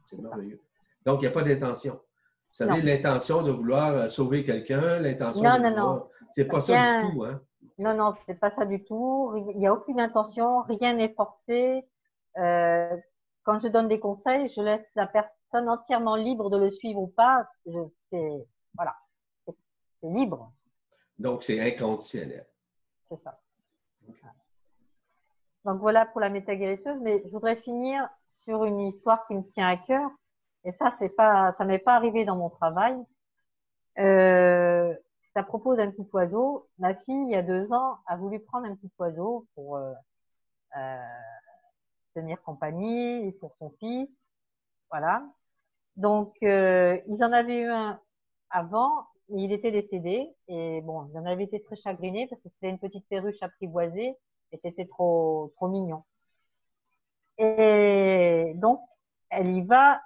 C'est 0.08 0.20
merveilleux. 0.20 0.62
Donc, 1.06 1.22
il 1.22 1.24
n'y 1.24 1.28
a 1.28 1.32
pas 1.32 1.44
d'intention. 1.44 2.00
Vous 2.58 2.66
savez, 2.66 2.82
l'intention 2.82 3.44
de 3.44 3.52
vouloir 3.52 3.90
euh, 3.94 4.08
sauver 4.08 4.46
quelqu'un, 4.46 5.00
l'intention 5.00 5.42
de 5.42 5.64
non, 5.64 5.76
non. 5.76 6.10
C'est 6.30 6.46
pas 6.46 6.62
ça 6.62 7.02
du 7.02 7.12
tout, 7.12 7.24
hein? 7.26 7.42
Non, 7.78 7.94
non, 7.94 8.14
c'est 8.22 8.40
pas 8.40 8.50
ça 8.50 8.66
du 8.66 8.84
tout. 8.86 9.34
Il 9.36 9.58
n'y 9.58 9.68
a 9.68 9.74
aucune 9.74 10.00
intention, 10.00 10.62
rien 10.62 10.94
n'est 10.94 11.14
forcé. 11.14 11.86
Euh, 12.38 12.96
quand 13.44 13.60
je 13.60 13.68
donne 13.68 13.90
des 13.90 14.00
conseils, 14.00 14.48
je 14.48 14.62
laisse 14.62 14.90
la 14.96 15.06
personne 15.06 15.68
entièrement 15.68 16.16
libre 16.16 16.50
de 16.50 16.58
le 16.58 16.70
suivre 16.70 17.02
ou 17.02 17.08
pas. 17.08 17.46
C'est 17.66 18.48
voilà, 18.74 18.96
c'est 19.46 20.10
libre. 20.10 20.54
Donc, 21.20 21.44
c'est 21.44 21.60
inconditionnel. 21.60 22.46
C'est 23.10 23.18
ça. 23.18 23.38
Donc 25.66 25.80
voilà 25.80 26.06
pour 26.06 26.22
la 26.22 26.30
métaguérisseuse, 26.30 27.00
mais 27.02 27.24
je 27.26 27.32
voudrais 27.32 27.56
finir 27.56 28.08
sur 28.28 28.66
une 28.66 28.80
histoire 28.80 29.26
qui 29.28 29.34
me 29.34 29.42
tient 29.50 29.68
à 29.68 29.78
cœur. 29.78 30.10
Et 30.66 30.72
ça, 30.74 30.94
c'est 31.00 31.10
pas, 31.10 31.54
ça 31.58 31.66
m'est 31.66 31.80
pas 31.80 31.96
arrivé 31.96 32.26
dans 32.26 32.36
mon 32.36 32.50
travail. 32.50 32.96
Euh, 34.00 34.94
c'est 35.22 35.40
à 35.40 35.44
propos 35.44 35.76
d'un 35.76 35.92
petit 35.92 36.08
oiseau. 36.14 36.68
Ma 36.80 36.96
fille, 36.96 37.24
il 37.28 37.32
y 37.32 37.36
a 37.36 37.44
deux 37.44 37.72
ans, 37.72 37.98
a 38.08 38.18
voulu 38.18 38.40
prendre 38.40 38.66
un 38.66 38.76
petit 38.76 38.92
oiseau 39.00 39.46
pour 39.54 39.78
euh, 39.78 39.94
euh, 40.78 40.98
tenir 42.16 42.42
compagnie 42.42 43.32
pour 43.40 43.56
son 43.60 43.70
fils. 43.80 44.10
Voilà. 44.90 45.24
Donc, 45.98 46.36
euh, 46.44 47.00
ils 47.08 47.24
en 47.24 47.32
avaient 47.32 47.62
eu 47.62 47.70
un 47.70 48.00
avant, 48.50 49.06
il 49.30 49.52
était 49.52 49.72
décédé. 49.72 50.30
Et 50.48 50.82
bon, 50.82 51.08
ils 51.12 51.18
en 51.18 51.26
avaient 51.26 51.44
été 51.44 51.62
très 51.62 51.76
chagrinés 51.76 52.28
parce 52.28 52.42
que 52.42 52.50
c'était 52.50 52.70
une 52.70 52.80
petite 52.80 53.08
perruche 53.08 53.42
apprivoisée 53.42 54.16
et 54.52 54.60
c'était 54.64 54.86
trop, 54.86 55.54
trop 55.58 55.68
mignon. 55.68 56.04
Et 57.38 58.54
donc, 58.56 58.82
elle 59.30 59.50
y 59.50 59.62
va 59.64 60.02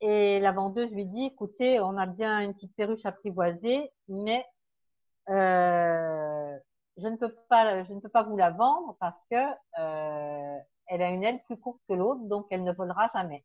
et 0.00 0.40
la 0.40 0.52
vendeuse 0.52 0.92
lui 0.92 1.06
dit, 1.06 1.26
écoutez, 1.26 1.80
on 1.80 1.96
a 1.96 2.06
bien 2.06 2.40
une 2.40 2.54
petite 2.54 2.74
perruche 2.76 3.06
apprivoisée, 3.06 3.90
mais 4.08 4.44
euh, 5.30 6.58
je 6.96 7.08
ne 7.08 7.16
peux 7.16 7.34
pas, 7.48 7.82
je 7.84 7.92
ne 7.92 8.00
peux 8.00 8.08
pas 8.08 8.22
vous 8.22 8.36
la 8.36 8.50
vendre 8.50 8.96
parce 9.00 9.20
que 9.30 9.36
euh, 9.78 10.58
elle 10.88 11.02
a 11.02 11.10
une 11.10 11.24
aile 11.24 11.42
plus 11.44 11.56
courte 11.58 11.80
que 11.88 11.94
l'autre, 11.94 12.22
donc 12.24 12.46
elle 12.50 12.64
ne 12.64 12.72
volera 12.72 13.10
jamais. 13.14 13.44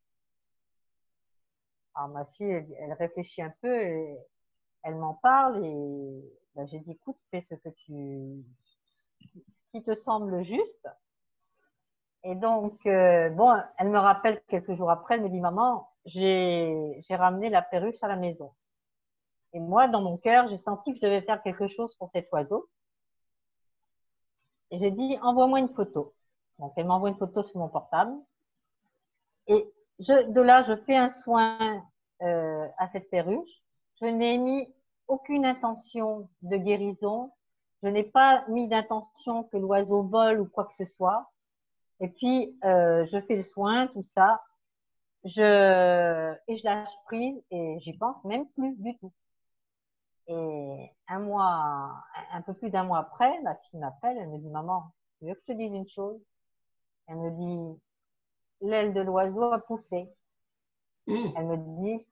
Alors 1.94 2.08
ma 2.08 2.24
fille, 2.24 2.50
elle, 2.50 2.92
réfléchit 2.94 3.42
un 3.42 3.52
peu 3.60 3.82
et 3.82 4.18
elle 4.82 4.96
m'en 4.96 5.14
parle 5.14 5.64
et 5.64 6.22
ben, 6.54 6.66
j'ai 6.66 6.80
dit, 6.80 6.92
écoute, 6.92 7.16
fais 7.30 7.40
ce 7.40 7.54
que 7.54 7.68
tu, 7.70 8.44
ce 9.48 9.62
qui 9.70 9.82
te 9.82 9.94
semble 9.94 10.42
juste. 10.42 10.88
Et 12.24 12.34
donc, 12.34 12.86
euh, 12.86 13.30
bon, 13.30 13.52
elle 13.78 13.88
me 13.88 13.98
rappelle 13.98 14.42
quelques 14.48 14.74
jours 14.74 14.90
après, 14.90 15.16
elle 15.16 15.22
me 15.22 15.28
dit, 15.28 15.40
maman, 15.40 15.91
j'ai 16.04 17.02
ramené 17.10 17.48
la 17.50 17.62
perruche 17.62 18.02
à 18.02 18.08
la 18.08 18.16
maison. 18.16 18.52
Et 19.52 19.60
moi, 19.60 19.88
dans 19.88 20.00
mon 20.00 20.16
cœur, 20.16 20.48
j'ai 20.48 20.56
senti 20.56 20.92
que 20.92 20.98
je 20.98 21.02
devais 21.02 21.22
faire 21.22 21.42
quelque 21.42 21.68
chose 21.68 21.94
pour 21.96 22.10
cet 22.10 22.30
oiseau. 22.32 22.68
Et 24.70 24.78
j'ai 24.78 24.90
dit, 24.90 25.18
envoie-moi 25.22 25.58
une 25.58 25.68
photo. 25.68 26.14
Donc, 26.58 26.72
elle 26.76 26.86
m'envoie 26.86 27.10
une 27.10 27.18
photo 27.18 27.42
sur 27.42 27.58
mon 27.58 27.68
portable. 27.68 28.14
Et 29.46 29.70
je, 29.98 30.30
de 30.30 30.40
là, 30.40 30.62
je 30.62 30.74
fais 30.76 30.96
un 30.96 31.10
soin 31.10 31.84
euh, 32.22 32.68
à 32.78 32.88
cette 32.88 33.10
perruche. 33.10 33.62
Je 34.00 34.06
n'ai 34.06 34.38
mis 34.38 34.66
aucune 35.08 35.44
intention 35.44 36.28
de 36.42 36.56
guérison, 36.56 37.32
je 37.82 37.88
n'ai 37.88 38.04
pas 38.04 38.44
mis 38.48 38.68
d'intention 38.68 39.44
que 39.44 39.56
l'oiseau 39.56 40.04
vole 40.04 40.40
ou 40.40 40.46
quoi 40.46 40.64
que 40.64 40.74
ce 40.74 40.86
soit. 40.86 41.30
Et 42.00 42.08
puis, 42.08 42.56
euh, 42.64 43.04
je 43.06 43.20
fais 43.20 43.36
le 43.36 43.42
soin, 43.42 43.88
tout 43.88 44.02
ça. 44.02 44.40
Je, 45.24 46.34
et 46.48 46.56
je 46.56 46.64
lâche 46.64 46.90
prise 47.06 47.40
et 47.50 47.78
j'y 47.80 47.96
pense 47.96 48.24
même 48.24 48.48
plus 48.50 48.74
du 48.78 48.96
tout. 48.98 49.12
Et 50.26 50.90
un 51.08 51.18
mois, 51.20 52.02
un 52.32 52.42
peu 52.42 52.54
plus 52.54 52.70
d'un 52.70 52.84
mois 52.84 52.98
après, 52.98 53.40
ma 53.42 53.54
fille 53.56 53.78
m'appelle, 53.78 54.16
elle 54.18 54.28
me 54.28 54.38
dit, 54.38 54.48
maman, 54.48 54.84
tu 55.18 55.26
veux 55.26 55.34
que 55.34 55.40
je 55.40 55.52
te 55.52 55.56
dise 55.56 55.72
une 55.72 55.88
chose? 55.88 56.20
Elle 57.06 57.16
me 57.16 57.30
dit, 57.30 57.80
l'aile 58.62 58.94
de 58.94 59.00
l'oiseau 59.00 59.52
a 59.52 59.58
poussé. 59.58 60.08
Mmh. 61.06 61.32
Elle 61.36 61.46
me 61.46 61.56
dit, 61.78 62.06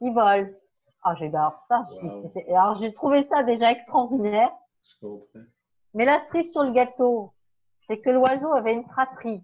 il 0.00 0.12
vole. 0.12 0.58
Ah, 1.02 1.14
j'adore 1.14 1.60
ça. 1.68 1.88
Alors, 2.48 2.76
j'ai 2.78 2.92
trouvé 2.92 3.22
ça 3.22 3.42
déjà 3.42 3.70
extraordinaire. 3.70 4.50
Mais 5.94 6.04
la 6.04 6.20
cerise 6.20 6.52
sur 6.52 6.64
le 6.64 6.72
gâteau, 6.72 7.32
c'est 7.86 8.00
que 8.00 8.10
l'oiseau 8.10 8.52
avait 8.52 8.74
une 8.74 8.84
fratrie. 8.84 9.42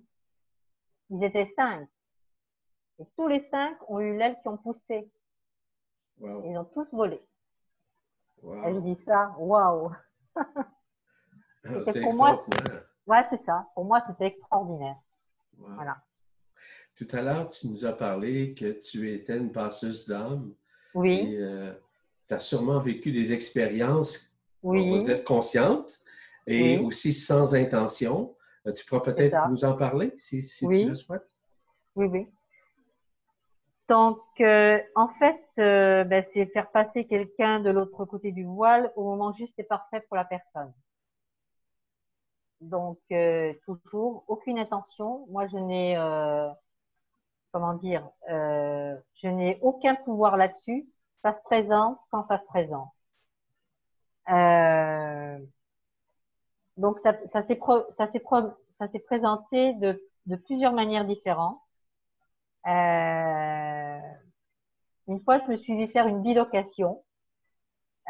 Ils 1.11 1.23
étaient 1.23 1.53
cinq. 1.57 1.89
Et 3.03 3.07
tous 3.17 3.27
les 3.27 3.41
cinq 3.51 3.77
ont 3.89 3.99
eu 3.99 4.17
l'aile 4.17 4.37
qui 4.41 4.49
ont 4.49 4.57
poussé. 4.57 5.11
Ils 6.21 6.57
ont 6.57 6.65
tous 6.73 6.95
volé. 6.95 7.21
Et 8.45 8.75
je 8.75 8.79
dis 8.79 8.95
ça, 8.95 9.35
waouh! 9.39 9.91
c'est 11.85 12.01
pour 12.01 12.15
moi. 12.15 12.37
Ouais, 13.07 13.25
c'est 13.31 13.41
ça. 13.41 13.67
Pour 13.75 13.85
moi, 13.85 14.03
c'était 14.07 14.27
extraordinaire. 14.27 14.97
Voilà. 15.59 15.97
Tout 16.95 17.09
à 17.11 17.23
l'heure, 17.23 17.51
tu 17.51 17.67
nous 17.67 17.85
as 17.85 17.93
parlé 17.93 18.55
que 18.55 18.73
tu 18.73 19.13
étais 19.13 19.37
une 19.37 19.51
passeuse 19.51 20.07
d'âme. 20.07 20.55
Oui. 20.95 21.37
Euh, 21.37 21.73
tu 22.29 22.35
as 22.35 22.39
sûrement 22.39 22.79
vécu 22.79 23.11
des 23.11 23.33
expériences 23.33 24.39
oui. 24.63 24.81
on 24.81 24.97
va 24.97 25.03
dire 25.03 25.25
consciente 25.25 25.99
et 26.47 26.79
aussi 26.79 27.13
sans 27.13 27.55
intention. 27.55 28.37
Euh, 28.67 28.73
tu 28.73 28.85
pourras 28.87 29.01
peut-être 29.01 29.49
nous 29.51 29.65
en 29.65 29.75
parler 29.75 30.13
si, 30.17 30.41
tu 30.41 30.87
le 30.87 30.95
souhaites. 30.95 31.27
Oui, 31.97 32.07
oui. 32.07 32.29
Donc, 33.93 34.23
euh, 34.41 34.81
en 34.95 35.09
fait, 35.09 35.45
euh, 35.59 36.05
ben, 36.05 36.25
c'est 36.33 36.47
faire 36.47 36.71
passer 36.71 37.07
quelqu'un 37.07 37.61
de 37.61 37.69
l'autre 37.69 38.07
côté 38.07 38.33
du 38.33 38.43
voile 38.43 38.91
au 38.97 39.05
moment 39.05 39.35
juste 39.35 39.59
et 39.59 39.65
parfait 39.65 40.01
pour 40.09 40.17
la 40.17 40.25
personne. 40.25 40.73
Donc, 42.63 42.99
toujours, 43.67 44.25
aucune 44.29 44.59
intention. 44.59 45.27
Moi, 45.29 45.47
je 45.47 45.59
n'ai, 45.59 45.97
comment 47.53 47.75
dire, 47.75 48.09
je 48.29 49.29
n'ai 49.29 49.59
aucun 49.61 49.95
pouvoir 49.95 50.39
là-dessus. 50.39 50.89
Ça 51.19 51.35
se 51.35 51.43
présente 51.43 51.99
quand 52.11 52.23
ça 52.23 52.39
se 52.39 52.45
présente. 52.47 52.89
Euh, 54.31 55.39
donc 56.79 56.99
ça 56.99 57.43
s'est 57.43 59.01
présenté 59.01 59.75
de, 59.75 60.03
de 60.27 60.37
plusieurs 60.37 60.73
manières 60.73 61.05
différentes. 61.05 61.61
Euh, 62.67 63.62
une 65.09 65.21
fois, 65.21 65.39
je 65.39 65.49
me 65.49 65.57
suis 65.57 65.77
vu 65.77 65.91
faire 65.93 66.07
une 66.07 66.23
bilocation, 66.23 67.03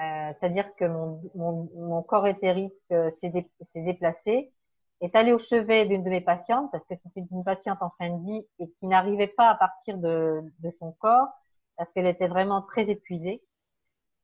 euh, 0.00 0.32
c'est-à-dire 0.38 0.74
que 0.76 0.84
mon, 0.84 1.20
mon, 1.34 1.70
mon, 1.74 2.02
corps 2.02 2.26
éthérique 2.26 2.72
euh, 2.92 3.10
s'est 3.10 3.32
déplacé, 3.74 4.52
est 5.00 5.14
allé 5.16 5.32
au 5.32 5.38
chevet 5.38 5.86
d'une 5.86 6.04
de 6.04 6.10
mes 6.10 6.20
patientes 6.20 6.70
parce 6.72 6.86
que 6.86 6.94
c'était 6.94 7.24
une 7.30 7.44
patiente 7.44 7.82
en 7.82 7.90
fin 7.98 8.08
de 8.08 8.24
vie 8.24 8.46
et 8.58 8.70
qui 8.70 8.86
n'arrivait 8.86 9.26
pas 9.26 9.50
à 9.50 9.54
partir 9.56 9.98
de, 9.98 10.42
de 10.60 10.70
son 10.78 10.92
corps 10.92 11.28
parce 11.76 11.92
qu'elle 11.92 12.06
était 12.06 12.28
vraiment 12.28 12.62
très 12.62 12.88
épuisée. 12.88 13.42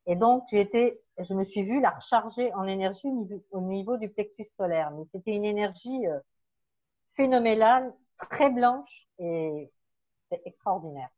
Et 0.07 0.15
donc, 0.15 0.51
été, 0.53 0.99
je 1.19 1.33
me 1.33 1.45
suis 1.45 1.63
vue 1.63 1.81
la 1.81 1.91
recharger 1.91 2.53
en 2.55 2.63
énergie 2.65 3.09
au 3.51 3.61
niveau, 3.61 3.97
du 3.97 4.09
plexus 4.09 4.47
solaire. 4.57 4.91
Mais 4.91 5.03
c'était 5.11 5.31
une 5.31 5.45
énergie 5.45 6.07
euh, 6.07 6.19
phénoménale, 7.13 7.93
très 8.29 8.49
blanche 8.49 9.07
et 9.19 9.71
c'était 10.29 10.41
extraordinaire. 10.45 11.09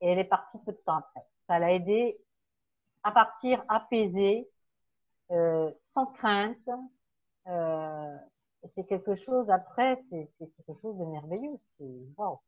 Et 0.00 0.08
elle 0.10 0.18
est 0.18 0.24
partie 0.24 0.58
peu 0.64 0.72
de 0.72 0.80
temps 0.84 0.96
après. 0.96 1.22
Ça 1.46 1.58
l'a 1.58 1.72
aidé 1.72 2.18
à 3.02 3.12
partir 3.12 3.64
apaisée, 3.68 4.48
euh, 5.30 5.70
sans 5.80 6.06
crainte, 6.06 6.68
Euh, 7.48 8.16
c'est 8.74 8.86
quelque 8.86 9.14
chose, 9.14 9.48
après, 9.50 9.98
c'est 10.10 10.30
quelque 10.38 10.78
chose 10.80 10.96
de 10.98 11.04
merveilleux. 11.06 11.56
C'est 11.56 11.84
wow. 12.16 12.38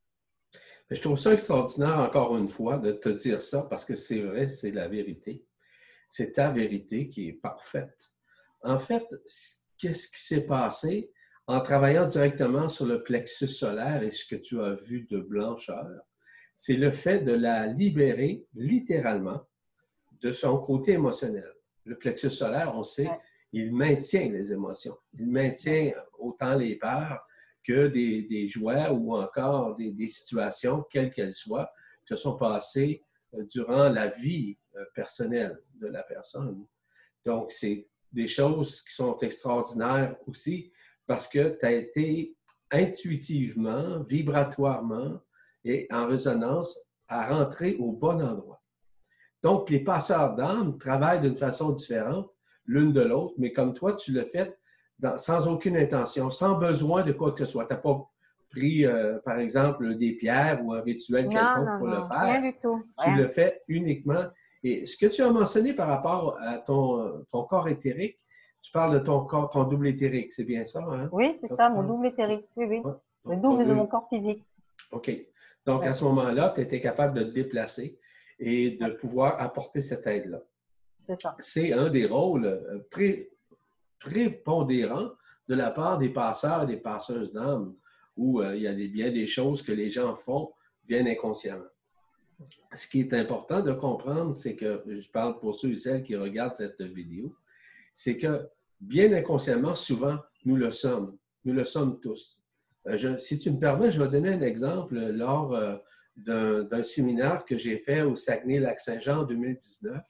Je 0.91 1.01
trouve 1.01 1.19
ça 1.19 1.33
extraordinaire, 1.33 1.99
encore 1.99 2.37
une 2.37 2.49
fois, 2.49 2.79
de 2.79 2.93
te 2.93 3.09
dire 3.09 3.41
ça 3.41 3.63
parce 3.63 3.85
que 3.85 3.95
c'est 3.95 4.21
vrai, 4.21 4.49
c'est 4.49 4.71
la 4.71 4.89
vérité. 4.89 5.47
C'est 6.11 6.33
ta 6.33 6.51
vérité 6.51 7.09
qui 7.09 7.29
est 7.29 7.33
parfaite. 7.33 8.13
En 8.63 8.79
fait, 8.79 9.07
qu'est-ce 9.79 10.09
qui 10.09 10.23
s'est 10.23 10.47
passé 10.47 11.11
en 11.47 11.61
travaillant 11.63 12.05
directement 12.07 12.69
sur 12.69 12.85
le 12.87 13.03
plexus 13.03 13.49
solaire 13.49 14.03
et 14.03 14.11
ce 14.11 14.27
que 14.27 14.37
tu 14.37 14.61
as 14.61 14.75
vu 14.75 15.07
de 15.11 15.21
blancheur? 15.21 15.89
C'est 16.57 16.77
le 16.77 16.91
fait 16.91 17.21
de 17.21 17.33
la 17.33 17.67
libérer 17.67 18.47
littéralement 18.55 19.43
de 20.21 20.31
son 20.31 20.59
côté 20.59 20.93
émotionnel. 20.93 21.53
Le 21.85 21.99
plexus 21.99 22.31
solaire, 22.31 22.73
on 22.77 22.85
sait, 22.85 23.11
il 23.53 23.75
maintient 23.75 24.31
les 24.31 24.53
émotions. 24.53 24.97
Il 25.19 25.27
maintient 25.27 25.93
autant 26.19 26.55
les 26.55 26.77
peurs 26.77 27.27
que 27.65 27.89
des, 27.89 28.23
des 28.23 28.49
joies 28.49 28.93
ou 28.93 29.15
encore 29.17 29.77
des, 29.77 29.91
des 29.91 30.07
situations, 30.07 30.85
quelles 30.91 31.11
qu'elles 31.11 31.35
soient, 31.35 31.71
qui 32.07 32.15
se 32.15 32.17
sont 32.17 32.37
passées 32.37 33.05
euh, 33.35 33.45
durant 33.45 33.89
la 33.89 34.09
vie 34.09 34.57
euh, 34.77 34.85
personnelle 34.95 35.61
de 35.75 35.87
la 35.87 36.03
personne. 36.03 36.67
Donc, 37.25 37.53
c'est 37.53 37.89
des 38.13 38.27
choses 38.27 38.83
qui 38.83 38.95
sont 38.95 39.17
extraordinaires 39.19 40.17
aussi 40.27 40.73
parce 41.07 41.29
que 41.29 41.57
tu 41.59 41.67
as 41.67 41.73
été 41.73 42.37
intuitivement, 42.71 44.01
vibratoirement 44.03 45.21
et 45.65 45.87
en 45.91 46.07
résonance 46.07 46.79
à 47.09 47.29
rentrer 47.29 47.77
au 47.79 47.93
bon 47.93 48.21
endroit. 48.23 48.61
Donc, 49.43 49.71
les 49.71 49.81
passeurs 49.81 50.35
d'âme 50.35 50.79
travaillent 50.79 51.21
d'une 51.21 51.37
façon 51.37 51.71
différente 51.71 52.31
l'une 52.67 52.93
de 52.93 53.01
l'autre, 53.01 53.35
mais 53.39 53.53
comme 53.53 53.75
toi, 53.75 53.95
tu 53.95 54.13
le 54.13 54.25
fais 54.25 54.57
sans 55.17 55.49
aucune 55.49 55.77
intention, 55.77 56.31
sans 56.31 56.59
besoin 56.59 57.03
de 57.03 57.13
quoi 57.13 57.33
que 57.33 57.41
ce 57.41 57.47
soit. 57.47 57.67
Tu 57.67 57.75
n'as 57.75 57.81
pas 57.81 58.09
pris, 58.51 58.87
euh, 58.87 59.19
par 59.25 59.39
exemple, 59.39 59.97
des 59.97 60.13
pierres 60.13 60.61
ou 60.65 60.73
un 60.73 60.81
rituel 60.81 61.29
quelconque 61.29 61.79
pour 61.79 61.89
le 61.89 62.03
faire. 62.03 62.21
Rien 62.21 62.43
du 62.43 62.55
tout. 62.63 62.85
Tu 63.03 63.15
le 63.17 63.27
fais 63.27 63.63
uniquement. 63.67 64.25
Et 64.63 64.87
ce 64.87 64.97
que 64.97 65.07
tu 65.07 65.23
as 65.23 65.31
mentionné 65.31 65.75
par 65.75 65.89
rapport 65.89 66.39
à 66.41 66.59
ton, 66.59 67.25
ton 67.33 67.43
corps 67.45 67.69
éthérique, 67.69 68.17
tu 68.63 68.71
parles 68.71 68.95
de 68.95 69.01
ton 69.01 69.25
corps, 69.25 69.51
ton 69.51 69.65
double 69.65 69.89
éthérique, 69.89 70.33
c'est 70.33 70.45
bien 70.45 70.65
ça? 70.65 70.85
Hein? 70.89 71.09
Oui, 71.11 71.37
c'est 71.41 71.53
ça, 71.57 71.69
mon 71.69 71.83
double 71.83 72.07
éthérique. 72.07 72.47
Oui, 72.57 72.67
oui. 72.67 72.83
le 73.25 73.37
double 73.37 73.67
de 73.67 73.75
mon 73.75 73.87
corps 73.87 74.09
physique. 74.09 74.45
OK. 74.93 75.11
Donc, 75.67 75.85
à 75.85 75.95
ce 75.95 76.05
moment-là, 76.05 76.53
tu 76.55 76.61
étais 76.61 76.81
capable 76.81 77.19
de 77.19 77.25
te 77.25 77.31
déplacer 77.31 77.99
et 78.39 78.73
de 78.73 78.89
pouvoir 78.91 79.41
apporter 79.41 79.81
cette 79.83 80.07
aide-là. 80.07 80.41
C'est 81.41 81.73
un 81.73 81.89
des 81.89 82.07
rôles 82.07 82.47
euh, 82.47 83.19
prépondérants 83.99 85.11
de 85.49 85.55
la 85.55 85.71
part 85.71 85.99
des 85.99 86.09
passeurs 86.09 86.65
et 86.65 86.67
des 86.67 86.77
passeuses 86.77 87.33
d'âme, 87.33 87.75
où 88.17 88.41
euh, 88.41 88.57
il 88.57 88.63
y 88.63 88.67
a 88.67 88.75
des, 88.75 88.89
bien 88.89 89.11
des 89.11 89.27
choses 89.27 89.63
que 89.63 89.73
les 89.73 89.91
gens 89.91 90.15
font 90.15 90.53
bien 90.85 91.07
inconsciemment. 91.07 91.65
Ce 92.73 92.89
qui 92.89 93.01
est 93.01 93.13
important 93.15 93.61
de 93.61 93.73
comprendre, 93.73 94.35
c'est 94.35 94.57
que, 94.57 94.83
je 94.87 95.11
parle 95.11 95.39
pour 95.39 95.57
ceux 95.57 95.73
et 95.73 95.77
celles 95.77 96.03
qui 96.03 96.17
regardent 96.17 96.55
cette 96.55 96.81
vidéo, 96.83 97.37
c'est 97.95 98.17
que 98.17 98.49
bien 98.81 99.13
inconsciemment, 99.13 99.75
souvent, 99.75 100.19
nous 100.45 100.57
le 100.57 100.71
sommes. 100.71 101.17
Nous 101.45 101.55
le 101.55 101.65
sommes 101.65 102.01
tous. 102.01 102.42
Euh, 102.89 103.19
si 103.19 103.39
tu 103.39 103.51
me 103.51 103.59
permets, 103.59 103.91
je 103.91 104.03
vais 104.03 104.09
donner 104.09 104.31
un 104.31 104.41
exemple 104.41 104.99
lors 104.99 105.57
d'un 106.17 106.83
séminaire 106.83 107.45
que 107.45 107.57
j'ai 107.57 107.79
fait 107.79 108.03
au 108.03 108.17
Saguenay-Lac-Saint-Jean 108.17 109.21
en 109.21 109.25
2019 109.25 110.03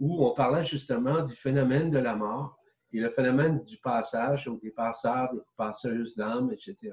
où 0.00 0.24
on 0.26 0.34
parlait 0.34 0.64
justement 0.64 1.22
du 1.22 1.34
phénomène 1.34 1.90
de 1.90 1.98
la 1.98 2.16
mort 2.16 2.58
et 2.92 2.98
le 2.98 3.10
phénomène 3.10 3.62
du 3.62 3.76
passage 3.76 4.48
ou 4.48 4.58
des 4.58 4.70
passeurs, 4.70 5.32
des 5.32 5.40
passeuses 5.56 6.16
d'âme, 6.16 6.50
etc. 6.50 6.92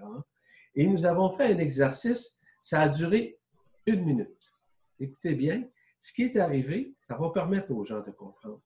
Et 0.75 0.85
nous 0.85 1.05
avons 1.05 1.31
fait 1.31 1.53
un 1.53 1.57
exercice, 1.57 2.41
ça 2.61 2.81
a 2.81 2.89
duré 2.89 3.39
une 3.87 4.05
minute. 4.05 4.53
Écoutez 4.99 5.33
bien, 5.33 5.63
ce 5.99 6.13
qui 6.13 6.23
est 6.23 6.37
arrivé, 6.37 6.93
ça 7.01 7.17
va 7.17 7.29
permettre 7.29 7.71
aux 7.71 7.83
gens 7.83 8.01
de 8.01 8.11
comprendre. 8.11 8.61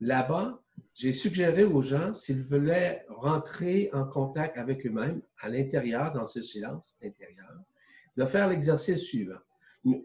Là-bas, 0.00 0.62
j'ai 0.94 1.12
suggéré 1.12 1.64
aux 1.64 1.82
gens, 1.82 2.14
s'ils 2.14 2.42
voulaient 2.42 3.04
rentrer 3.08 3.90
en 3.92 4.04
contact 4.04 4.58
avec 4.58 4.86
eux-mêmes 4.86 5.22
à 5.40 5.48
l'intérieur, 5.48 6.12
dans 6.12 6.26
ce 6.26 6.42
silence 6.42 6.96
intérieur, 7.02 7.52
de 8.16 8.26
faire 8.26 8.48
l'exercice 8.48 9.00
suivant 9.00 9.38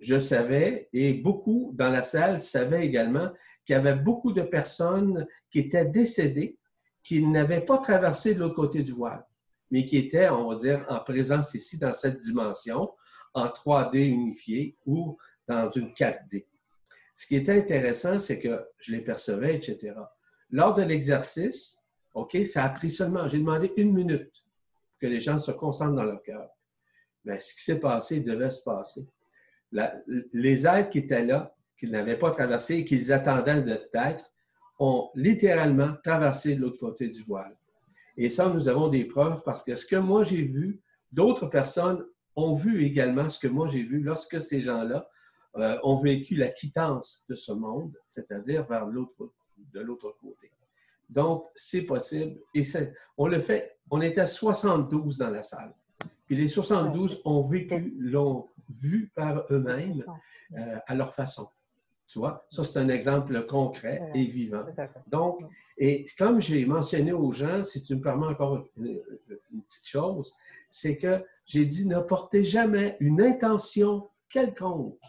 je 0.01 0.19
savais, 0.19 0.87
et 0.93 1.13
beaucoup 1.13 1.71
dans 1.75 1.89
la 1.89 2.03
salle 2.03 2.41
savaient 2.41 2.85
également, 2.85 3.31
qu'il 3.65 3.75
y 3.75 3.79
avait 3.79 3.95
beaucoup 3.95 4.33
de 4.33 4.41
personnes 4.41 5.25
qui 5.49 5.59
étaient 5.59 5.85
décédées, 5.85 6.57
qui 7.03 7.25
n'avaient 7.25 7.65
pas 7.65 7.79
traversé 7.79 8.33
de 8.33 8.39
l'autre 8.39 8.55
côté 8.55 8.83
du 8.83 8.91
voile, 8.91 9.25
mais 9.71 9.85
qui 9.85 9.97
étaient, 9.97 10.29
on 10.29 10.49
va 10.49 10.55
dire, 10.55 10.85
en 10.89 10.99
présence 10.99 11.53
ici 11.53 11.77
dans 11.77 11.93
cette 11.93 12.19
dimension, 12.19 12.91
en 13.33 13.47
3D 13.47 14.05
unifié 14.05 14.77
ou 14.85 15.17
dans 15.47 15.69
une 15.69 15.89
4D. 15.89 16.45
Ce 17.15 17.27
qui 17.27 17.35
était 17.35 17.57
intéressant, 17.57 18.19
c'est 18.19 18.39
que 18.39 18.65
je 18.77 18.91
les 18.91 19.01
percevais, 19.01 19.55
etc. 19.55 19.93
Lors 20.53 20.73
de 20.73 20.83
l'exercice, 20.83 21.83
OK, 22.13 22.37
ça 22.45 22.63
a 22.63 22.69
pris 22.69 22.89
seulement, 22.89 23.27
j'ai 23.27 23.39
demandé 23.39 23.73
une 23.75 23.93
minute 23.93 24.45
que 25.01 25.07
les 25.07 25.19
gens 25.19 25.37
se 25.37 25.51
concentrent 25.51 25.95
dans 25.95 26.03
leur 26.03 26.23
cœur. 26.23 26.49
Mais 27.25 27.41
ce 27.41 27.53
qui 27.53 27.63
s'est 27.63 27.81
passé 27.81 28.21
devait 28.21 28.51
se 28.51 28.63
passer 28.63 29.05
les 30.33 30.67
êtres 30.67 30.89
qui 30.89 30.99
étaient 30.99 31.25
là, 31.25 31.55
qu'ils 31.77 31.91
n'avaient 31.91 32.17
pas 32.17 32.31
traversé 32.31 32.75
et 32.75 32.85
qu'ils 32.85 33.11
attendaient 33.11 33.61
d'être, 33.61 34.31
ont 34.79 35.09
littéralement 35.15 35.93
traversé 36.03 36.55
de 36.55 36.61
l'autre 36.61 36.79
côté 36.79 37.07
du 37.07 37.21
voile. 37.23 37.55
Et 38.17 38.29
ça, 38.29 38.49
nous 38.49 38.67
avons 38.67 38.89
des 38.89 39.05
preuves 39.05 39.41
parce 39.43 39.63
que 39.63 39.75
ce 39.75 39.85
que 39.85 39.95
moi 39.95 40.23
j'ai 40.23 40.43
vu, 40.43 40.81
d'autres 41.11 41.47
personnes 41.47 42.05
ont 42.35 42.53
vu 42.53 42.83
également 42.83 43.29
ce 43.29 43.39
que 43.39 43.47
moi 43.47 43.67
j'ai 43.67 43.83
vu 43.83 43.99
lorsque 43.99 44.41
ces 44.41 44.61
gens-là 44.61 45.07
euh, 45.57 45.77
ont 45.83 45.95
vécu 45.95 46.35
la 46.35 46.49
quittance 46.49 47.25
de 47.29 47.35
ce 47.35 47.51
monde, 47.51 47.95
c'est-à-dire 48.07 48.65
vers 48.65 48.85
l'autre, 48.85 49.31
de 49.71 49.79
l'autre 49.81 50.15
côté. 50.19 50.51
Donc, 51.09 51.45
c'est 51.55 51.83
possible. 51.83 52.39
Et 52.55 52.63
on 53.17 53.27
le 53.27 53.39
fait. 53.39 53.77
On 53.91 54.01
était 54.01 54.25
72 54.25 55.17
dans 55.17 55.29
la 55.29 55.43
salle. 55.43 55.73
Puis 56.25 56.35
les 56.35 56.47
72 56.47 57.21
ont 57.25 57.41
vécu, 57.43 57.93
l'ont 57.99 58.49
vu 58.69 59.11
par 59.13 59.45
eux-mêmes 59.51 60.03
euh, 60.57 60.77
à 60.87 60.95
leur 60.95 61.13
façon. 61.13 61.47
Tu 62.07 62.19
vois, 62.19 62.45
ça 62.49 62.63
c'est 62.63 62.79
un 62.79 62.89
exemple 62.89 63.45
concret 63.45 64.11
et 64.13 64.25
vivant. 64.25 64.63
Donc, 65.07 65.39
et 65.77 66.05
comme 66.17 66.41
j'ai 66.41 66.65
mentionné 66.65 67.11
aux 67.11 67.31
gens, 67.31 67.63
si 67.63 67.81
tu 67.81 67.95
me 67.95 68.01
permets 68.01 68.27
encore 68.27 68.67
une, 68.77 68.99
petite 69.67 69.87
chose, 69.87 70.31
c'est 70.69 70.97
que 70.97 71.23
j'ai 71.45 71.65
dit 71.65 71.87
ne 71.87 71.99
portez 71.99 72.43
jamais 72.43 72.97
une 72.99 73.21
intention 73.21 74.09
quelconque 74.29 74.99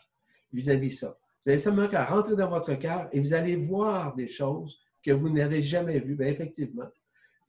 vis-à-vis 0.53 0.89
-vis 0.89 0.99
ça. 0.99 1.19
Vous 1.45 1.51
avez 1.51 1.59
seulement 1.59 1.89
qu'à 1.89 2.05
rentrer 2.05 2.37
dans 2.37 2.49
votre 2.49 2.75
cœur 2.75 3.09
et 3.13 3.21
vous 3.21 3.35
allez 3.35 3.57
voir 3.57 4.15
des 4.15 4.29
choses 4.29 4.81
que 5.05 5.11
vous 5.11 5.29
n'avez 5.29 5.61
jamais 5.61 5.99
vues. 5.99 6.15
Bien, 6.15 6.29
effectivement, 6.29 6.89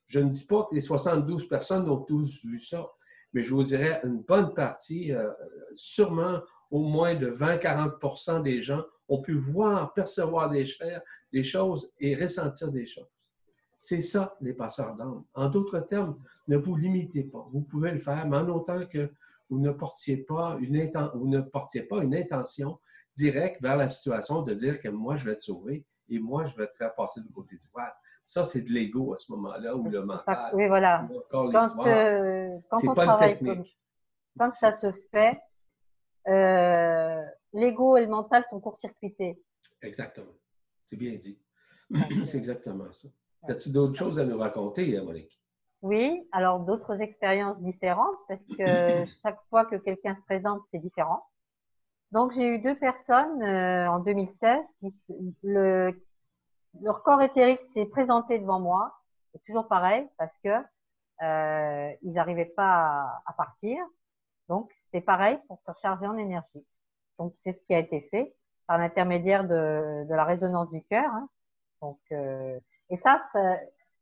je 0.08 0.20
ne 0.20 0.30
dis 0.30 0.46
pas 0.46 0.68
que 0.70 0.76
les 0.76 0.82
72 0.82 1.48
personnes 1.48 1.90
ont 1.90 2.02
tous 2.02 2.46
vu 2.46 2.60
ça, 2.60 2.92
mais 3.34 3.42
je 3.42 3.54
vous 3.54 3.64
dirais 3.64 4.02
une 4.04 4.22
bonne 4.22 4.54
partie, 4.54 5.14
euh, 5.14 5.32
sûrement 5.74 6.42
au 6.72 6.80
moins 6.80 7.16
de 7.16 7.28
20-40% 7.28 8.42
des 8.44 8.62
gens 8.62 8.84
ont 9.08 9.22
pu 9.22 9.34
voir, 9.34 9.94
percevoir 9.94 10.50
des, 10.50 10.66
des 11.32 11.44
choses 11.44 11.92
et 12.00 12.16
ressentir 12.16 12.72
des 12.72 12.86
choses. 12.86 13.08
C'est 13.78 14.02
ça, 14.02 14.36
les 14.42 14.54
passeurs 14.54 14.96
d'âme. 14.96 15.24
En 15.34 15.48
d'autres 15.48 15.80
termes, 15.80 16.18
ne 16.48 16.58
vous 16.58 16.76
limitez 16.76 17.24
pas. 17.24 17.48
Vous 17.52 17.62
pouvez 17.62 17.92
le 17.92 18.00
faire, 18.00 18.28
mais 18.28 18.38
en 18.38 18.50
autant 18.50 18.86
que 18.88 19.12
vous 19.50 19.60
ne 19.60 19.72
portiez 19.72 20.18
pas 20.18 20.58
une, 20.60 20.92
vous 21.14 21.28
ne 21.28 21.42
portiez 21.42 21.84
pas 21.84 22.04
une 22.04 22.16
intention 22.16 22.80
directe 23.16 23.62
vers 23.62 23.78
la 23.78 23.88
situation 23.88 24.42
de 24.42 24.54
dire 24.54 24.82
que 24.82 24.90
moi, 24.90 25.16
je 25.16 25.26
vais 25.26 25.36
te 25.36 25.44
sauver 25.44 25.86
et 26.10 26.20
moi, 26.20 26.44
je 26.46 26.56
vais 26.56 26.68
te 26.68 26.76
faire 26.76 26.94
passer 26.94 27.22
du 27.22 27.32
côté 27.32 27.56
du 27.56 27.68
voile. 27.74 27.94
Ça, 28.24 28.44
c'est 28.44 28.62
de 28.62 28.72
l'ego 28.72 29.14
à 29.14 29.18
ce 29.18 29.32
moment-là, 29.34 29.76
ou 29.76 29.88
le 29.88 30.04
mental. 30.04 30.52
Oui, 30.54 30.68
voilà. 30.68 31.08
quand, 31.30 31.48
euh, 31.86 32.50
quand 32.70 32.88
on 32.88 32.94
travaille 32.94 33.38
comme, 33.40 33.64
quand 34.38 34.52
ça 34.52 34.74
se 34.74 34.92
fait, 35.12 35.40
euh, 36.28 37.22
l'ego 37.54 37.98
et 37.98 38.02
le 38.02 38.08
mental 38.08 38.44
sont 38.50 38.60
court-circuités. 38.60 39.42
Exactement. 39.82 40.34
C'est 40.86 40.96
bien 40.96 41.16
dit. 41.16 41.40
c'est 42.26 42.38
exactement 42.38 42.92
ça. 42.92 43.10
As-tu 43.48 43.70
d'autres 43.72 43.96
choses 43.96 44.20
à 44.20 44.26
nous 44.26 44.38
raconter, 44.38 45.00
Monique? 45.02 45.40
Oui, 45.84 46.28
alors 46.32 46.62
d'autres 46.62 47.00
expériences 47.02 47.62
différentes, 47.62 48.18
parce 48.28 48.42
que 48.58 49.06
chaque 49.22 49.40
fois 49.50 49.66
que 49.66 49.76
quelqu'un 49.76 50.16
se 50.16 50.22
présente, 50.22 50.64
c'est 50.72 50.80
différent. 50.80 51.24
Donc, 52.16 52.32
j'ai 52.32 52.48
eu 52.48 52.60
deux 52.60 52.76
personnes 52.76 53.44
euh, 53.44 53.92
en 53.92 54.00
2016 54.00 54.66
qui, 54.80 54.90
le, 55.44 56.02
leur 56.82 57.04
corps 57.04 57.22
éthérique 57.22 57.60
s'est 57.74 57.88
présenté 57.88 58.40
devant 58.40 58.62
moi, 58.62 58.94
c'est 59.34 59.44
toujours 59.44 59.68
pareil 59.68 60.08
parce 60.18 60.34
que 60.42 60.50
euh, 61.22 61.92
ils 62.04 62.14
n'arrivaient 62.14 62.46
pas 62.46 63.22
à, 63.26 63.34
partir. 63.34 63.78
Donc 64.48 64.72
c'était 64.72 65.02
pareil 65.02 65.38
pour 65.50 65.60
se 65.64 65.72
recharger 65.72 66.08
en 66.08 66.18
énergie. 66.18 66.66
Donc 67.20 67.34
c'est 67.36 67.52
ce 67.52 67.62
qui 67.66 67.76
a 67.76 67.80
été 67.80 68.08
fait 68.12 68.34
par 68.66 68.78
l'intermédiaire 68.78 69.44
de, 69.44 70.06
de, 70.08 70.14
la 70.14 70.24
résonance 70.24 70.70
du 70.72 70.82
cœur. 70.84 71.12
Hein. 71.14 71.28
Donc 71.82 72.00
euh, 72.14 72.58
et 72.90 72.96
ça, 72.96 73.22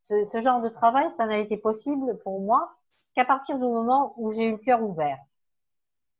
ce, 0.04 0.40
genre 0.40 0.62
de 0.62 0.70
travail, 0.70 1.10
ça 1.18 1.26
n'a 1.26 1.40
été 1.40 1.58
possible 1.58 2.20
pour 2.20 2.42
moi 2.42 2.76
qu'à 3.16 3.26
partir 3.26 3.58
du 3.58 3.66
moment 3.66 4.14
où 4.18 4.32
j'ai 4.32 4.44
eu 4.44 4.52
le 4.52 4.58
cœur 4.60 4.84
ouvert. 4.84 5.18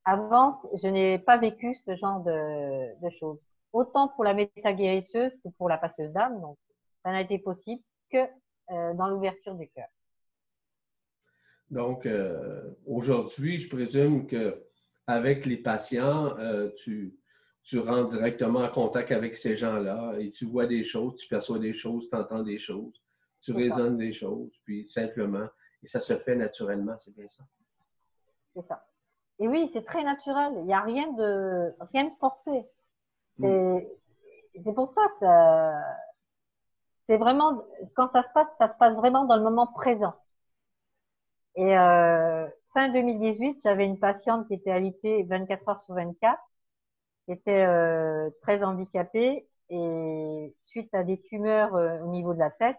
Avant, 0.06 0.62
je 0.74 0.88
n'ai 0.88 1.20
pas 1.20 1.38
vécu 1.38 1.76
ce 1.86 1.96
genre 1.96 2.22
de, 2.22 3.02
de 3.02 3.10
choses. 3.12 3.40
Autant 3.72 4.10
pour 4.10 4.24
la 4.24 4.34
métaguérisseuse 4.34 5.32
que 5.44 5.50
pour 5.58 5.70
la 5.70 5.78
passeuse 5.78 6.12
d'âme. 6.12 6.42
Donc, 6.42 6.58
ça 7.04 7.12
n'a 7.12 7.22
été 7.22 7.40
possible 7.40 7.82
que 8.12 8.18
euh, 8.72 8.94
dans 8.94 9.08
l'ouverture 9.08 9.56
du 9.56 9.68
cœur. 9.70 9.88
Donc, 11.70 12.06
euh, 12.06 12.76
aujourd'hui, 12.86 13.58
je 13.58 13.68
présume 13.68 14.28
que 14.28 14.64
avec 15.08 15.46
les 15.46 15.58
patients, 15.58 16.38
euh, 16.38 16.70
tu, 16.78 17.18
tu 17.64 17.80
rentres 17.80 18.10
directement 18.10 18.60
en 18.60 18.70
contact 18.70 19.12
avec 19.12 19.36
ces 19.36 19.56
gens-là 19.56 20.16
et 20.20 20.30
tu 20.30 20.46
vois 20.46 20.68
des 20.68 20.84
choses, 20.84 21.16
tu 21.16 21.28
perçois 21.28 21.60
des 21.60 21.74
choses, 21.74 22.10
tu 22.10 22.16
entends 22.16 22.44
des 22.44 22.60
choses, 22.60 23.02
tu 23.42 23.52
raisonnes 23.54 23.98
des 23.98 24.14
choses, 24.14 24.62
puis 24.64 24.88
simplement, 24.88 25.48
et 25.82 25.88
ça 25.88 26.00
se 26.00 26.16
fait 26.16 26.36
naturellement, 26.36 26.98
c'est 26.98 27.14
bien 27.14 27.28
ça? 27.28 27.44
C'est 28.56 28.66
ça. 28.66 28.86
Et 29.44 29.48
oui, 29.50 29.70
c'est 29.74 29.84
très 29.84 30.04
naturel. 30.04 30.54
Il 30.60 30.64
n'y 30.66 30.74
a 30.74 30.80
rien 30.80 31.12
de, 31.12 31.76
rien 31.92 32.06
de 32.06 32.14
forcé. 32.16 32.66
C'est 33.38 34.74
pour 34.74 34.90
ça, 34.90 35.02
ça 35.20 35.74
c'est 37.08 37.18
vraiment, 37.18 37.62
quand 37.96 38.10
ça 38.14 38.24
se 38.24 38.30
passe, 38.34 38.48
ça 38.58 38.70
se 38.72 38.78
passe 38.78 38.96
vraiment 38.96 39.26
dans 39.26 39.36
le 39.36 39.44
moment 39.44 39.68
présent. 39.68 40.14
Et 41.56 41.78
euh, 41.78 42.48
fin 42.74 42.90
2018, 42.90 43.60
j'avais 43.62 43.86
une 43.86 44.00
patiente 44.00 44.48
qui 44.48 44.54
était 44.56 44.72
alitée 44.72 45.24
24 45.24 45.70
heures 45.70 45.82
sur 45.82 45.96
24, 45.96 46.40
qui 47.26 47.34
était 47.34 47.66
euh, 47.66 48.30
très 48.42 48.64
handicapée 48.64 49.48
et 49.70 50.56
suite 50.62 50.94
à 50.94 51.04
des 51.04 51.22
tumeurs 51.22 51.76
euh, 51.76 52.00
au 52.02 52.08
niveau 52.08 52.34
de 52.34 52.40
la 52.40 52.52
tête. 52.52 52.78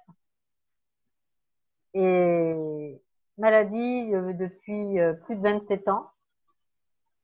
Et 1.94 3.00
maladie 3.38 4.14
euh, 4.14 4.32
depuis 4.32 4.98
euh, 5.00 5.14
plus 5.14 5.36
de 5.36 5.42
27 5.42 5.88
ans. 5.88 6.10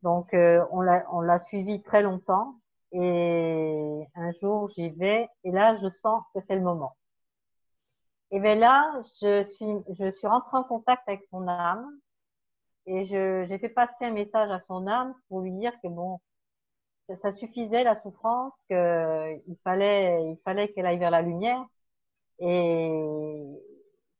Donc 0.02 0.30
on 0.34 0.80
l'a 0.80 1.40
suivi 1.40 1.82
très 1.82 2.02
longtemps 2.02 2.56
et 2.92 4.06
un 4.14 4.32
jour, 4.32 4.68
j'y 4.68 4.90
vais 4.90 5.28
et 5.44 5.50
là, 5.50 5.76
je 5.82 5.88
sens 5.90 6.22
que 6.34 6.40
c'est 6.40 6.56
le 6.56 6.62
moment. 6.62 6.96
Et 8.32 8.40
bien 8.40 8.54
là, 8.54 9.00
je 9.20 9.42
suis, 9.44 9.66
je 9.98 10.10
suis 10.10 10.26
rentrée 10.26 10.56
en 10.56 10.64
contact 10.64 11.02
avec 11.08 11.24
son 11.26 11.48
âme 11.48 11.86
et 12.86 13.04
j'ai 13.04 13.58
fait 13.58 13.68
passer 13.68 14.06
un 14.06 14.12
message 14.12 14.50
à 14.50 14.60
son 14.60 14.86
âme 14.86 15.14
pour 15.28 15.40
lui 15.40 15.52
dire 15.52 15.72
que 15.82 15.88
bon, 15.88 16.20
ça, 17.08 17.16
ça 17.18 17.32
suffisait 17.32 17.84
la 17.84 17.96
souffrance, 17.96 18.60
qu'il 18.68 19.56
fallait, 19.64 20.22
il 20.30 20.38
fallait 20.44 20.72
qu'elle 20.72 20.86
aille 20.86 20.98
vers 20.98 21.10
la 21.10 21.22
lumière 21.22 21.64
et 22.40 23.44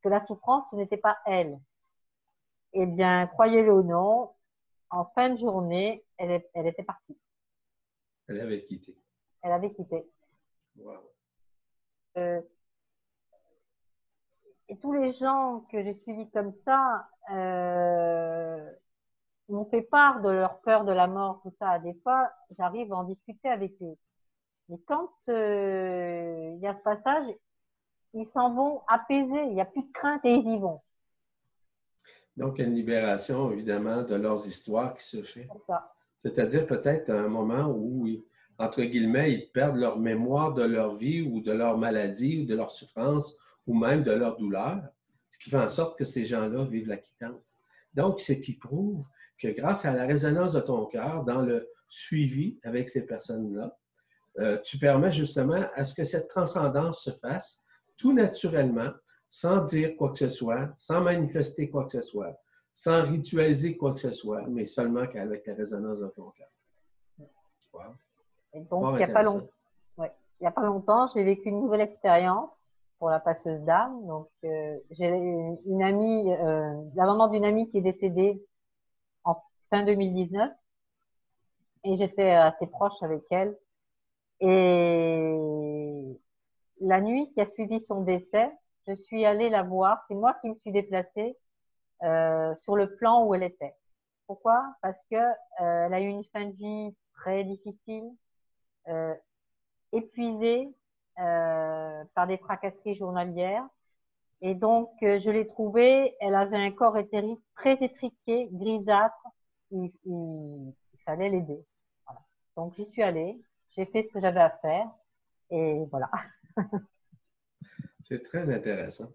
que 0.02 0.08
la 0.08 0.20
souffrance, 0.20 0.64
ce 0.70 0.76
n'était 0.76 0.96
pas 0.98 1.16
elle. 1.26 1.58
Eh 2.72 2.86
bien, 2.86 3.26
croyez-le 3.28 3.72
ou 3.72 3.82
non, 3.82 4.30
en 4.90 5.04
fin 5.14 5.30
de 5.30 5.38
journée, 5.38 6.04
elle, 6.18 6.42
elle 6.54 6.66
était 6.66 6.82
partie. 6.82 7.16
Elle 8.28 8.40
avait 8.40 8.64
quitté. 8.64 8.96
Elle 9.42 9.52
avait 9.52 9.72
quitté. 9.72 10.04
Euh, 12.16 12.40
et 14.68 14.78
tous 14.78 14.92
les 14.92 15.10
gens 15.12 15.64
que 15.70 15.82
j'ai 15.82 15.92
suivis 15.92 16.30
comme 16.30 16.52
ça 16.64 17.08
euh, 17.30 18.70
m'ont 19.48 19.64
fait 19.66 19.82
part 19.82 20.20
de 20.20 20.30
leur 20.30 20.60
peur 20.60 20.84
de 20.84 20.92
la 20.92 21.06
mort, 21.06 21.40
tout 21.42 21.52
ça. 21.58 21.78
Des 21.80 21.94
fois, 22.02 22.30
j'arrive 22.56 22.92
à 22.92 22.96
en 22.96 23.04
discuter 23.04 23.48
avec 23.48 23.72
eux. 23.82 23.96
Mais 24.68 24.78
quand 24.86 25.10
euh, 25.28 26.52
il 26.54 26.60
y 26.60 26.66
a 26.66 26.76
ce 26.76 26.82
passage, 26.82 27.26
ils 28.14 28.26
s'en 28.26 28.54
vont 28.54 28.82
apaisés. 28.86 29.44
Il 29.46 29.54
n'y 29.54 29.60
a 29.60 29.64
plus 29.64 29.82
de 29.82 29.92
crainte 29.92 30.24
et 30.24 30.34
ils 30.34 30.46
y 30.46 30.58
vont. 30.58 30.80
Donc, 32.40 32.54
il 32.56 32.62
y 32.62 32.64
a 32.64 32.68
une 32.68 32.74
libération, 32.74 33.52
évidemment, 33.52 34.02
de 34.02 34.14
leurs 34.14 34.46
histoires 34.46 34.96
qui 34.96 35.04
se 35.04 35.22
fait. 35.22 35.46
C'est-à-dire 36.20 36.66
peut-être 36.66 37.10
un 37.10 37.28
moment 37.28 37.70
où, 37.70 38.08
entre 38.58 38.82
guillemets, 38.82 39.32
ils 39.34 39.50
perdent 39.52 39.76
leur 39.76 39.98
mémoire 39.98 40.54
de 40.54 40.64
leur 40.64 40.94
vie 40.94 41.20
ou 41.20 41.42
de 41.42 41.52
leur 41.52 41.76
maladie 41.76 42.40
ou 42.40 42.46
de 42.46 42.54
leur 42.54 42.70
souffrance 42.70 43.36
ou 43.66 43.78
même 43.78 44.02
de 44.02 44.12
leur 44.12 44.38
douleur, 44.38 44.82
ce 45.28 45.38
qui 45.38 45.50
fait 45.50 45.58
en 45.58 45.68
sorte 45.68 45.98
que 45.98 46.06
ces 46.06 46.24
gens-là 46.24 46.64
vivent 46.64 46.88
la 46.88 46.96
quittance. 46.96 47.56
Donc, 47.92 48.22
ce 48.22 48.32
qui 48.32 48.54
prouve 48.54 49.04
que 49.38 49.48
grâce 49.48 49.84
à 49.84 49.92
la 49.92 50.06
résonance 50.06 50.54
de 50.54 50.60
ton 50.60 50.86
cœur, 50.86 51.24
dans 51.24 51.42
le 51.42 51.68
suivi 51.88 52.58
avec 52.62 52.88
ces 52.88 53.04
personnes-là, 53.04 53.76
euh, 54.38 54.56
tu 54.64 54.78
permets 54.78 55.12
justement 55.12 55.62
à 55.74 55.84
ce 55.84 55.94
que 55.94 56.04
cette 56.04 56.28
transcendance 56.28 57.04
se 57.04 57.10
fasse 57.10 57.62
tout 57.98 58.14
naturellement, 58.14 58.92
sans 59.30 59.62
dire 59.62 59.96
quoi 59.96 60.10
que 60.10 60.18
ce 60.18 60.28
soit, 60.28 60.68
sans 60.76 61.00
manifester 61.00 61.70
quoi 61.70 61.84
que 61.84 61.92
ce 61.92 62.02
soit, 62.02 62.36
sans 62.74 63.04
ritualiser 63.04 63.76
quoi 63.76 63.94
que 63.94 64.00
ce 64.00 64.12
soit, 64.12 64.42
mais 64.48 64.66
seulement 64.66 65.06
qu'avec 65.06 65.46
la 65.46 65.54
résonance 65.54 66.00
de 66.00 66.08
ton 66.08 66.30
cœur. 66.30 66.48
donc, 68.54 68.90
il 68.90 68.96
n'y 68.96 69.04
a, 69.04 69.06
pas 69.06 69.22
a 70.42 70.50
pas 70.50 70.62
longtemps, 70.62 71.06
j'ai 71.06 71.22
vécu 71.22 71.48
une 71.48 71.60
nouvelle 71.60 71.82
expérience 71.82 72.50
pour 72.98 73.08
la 73.08 73.20
passeuse 73.20 73.60
d'âme. 73.60 74.04
Donc, 74.06 74.28
euh, 74.44 74.78
j'ai 74.90 75.08
une 75.08 75.82
amie, 75.82 76.32
euh, 76.32 76.74
la 76.96 77.06
maman 77.06 77.28
d'une 77.28 77.44
amie 77.44 77.70
qui 77.70 77.78
est 77.78 77.82
décédée 77.82 78.44
en 79.22 79.36
fin 79.70 79.84
2019, 79.84 80.50
et 81.84 81.96
j'étais 81.96 82.30
assez 82.30 82.66
proche 82.66 83.00
avec 83.02 83.22
elle. 83.30 83.56
Et 84.40 86.18
la 86.80 87.00
nuit 87.00 87.30
qui 87.32 87.40
a 87.40 87.46
suivi 87.46 87.80
son 87.80 88.02
décès, 88.02 88.50
je 88.86 88.94
suis 88.94 89.24
allée 89.24 89.50
la 89.50 89.62
voir. 89.62 90.04
C'est 90.08 90.14
moi 90.14 90.34
qui 90.40 90.50
me 90.50 90.54
suis 90.56 90.72
déplacée 90.72 91.36
euh, 92.02 92.54
sur 92.56 92.76
le 92.76 92.94
plan 92.96 93.24
où 93.26 93.34
elle 93.34 93.42
était. 93.44 93.74
Pourquoi? 94.26 94.64
Parce 94.82 95.02
que 95.10 95.16
euh, 95.16 95.90
a 95.90 96.00
eu 96.00 96.08
une 96.08 96.24
fin 96.24 96.46
de 96.46 96.52
vie 96.56 96.96
très 97.14 97.44
difficile, 97.44 98.04
euh, 98.88 99.14
épuisée 99.92 100.68
euh, 101.20 102.04
par 102.14 102.26
des 102.26 102.38
tracasseries 102.38 102.96
journalières. 102.96 103.66
Et 104.42 104.54
donc, 104.54 104.90
euh, 105.02 105.18
je 105.18 105.30
l'ai 105.30 105.46
trouvée, 105.46 106.16
elle 106.20 106.34
avait 106.34 106.56
un 106.56 106.70
corps 106.72 106.96
éthérique 106.98 107.40
très 107.56 107.74
étriqué, 107.82 108.48
grisâtre. 108.52 109.14
Il, 109.70 109.92
il, 110.04 110.74
il 110.94 111.00
fallait 111.04 111.28
l'aider. 111.30 111.64
Voilà. 112.06 112.20
Donc, 112.56 112.74
j'y 112.74 112.86
suis 112.86 113.02
allée, 113.02 113.40
j'ai 113.72 113.86
fait 113.86 114.04
ce 114.04 114.10
que 114.10 114.20
j'avais 114.20 114.40
à 114.40 114.50
faire. 114.62 114.88
Et 115.50 115.84
voilà. 115.90 116.10
C'est 118.02 118.22
très 118.22 118.52
intéressant. 118.52 119.12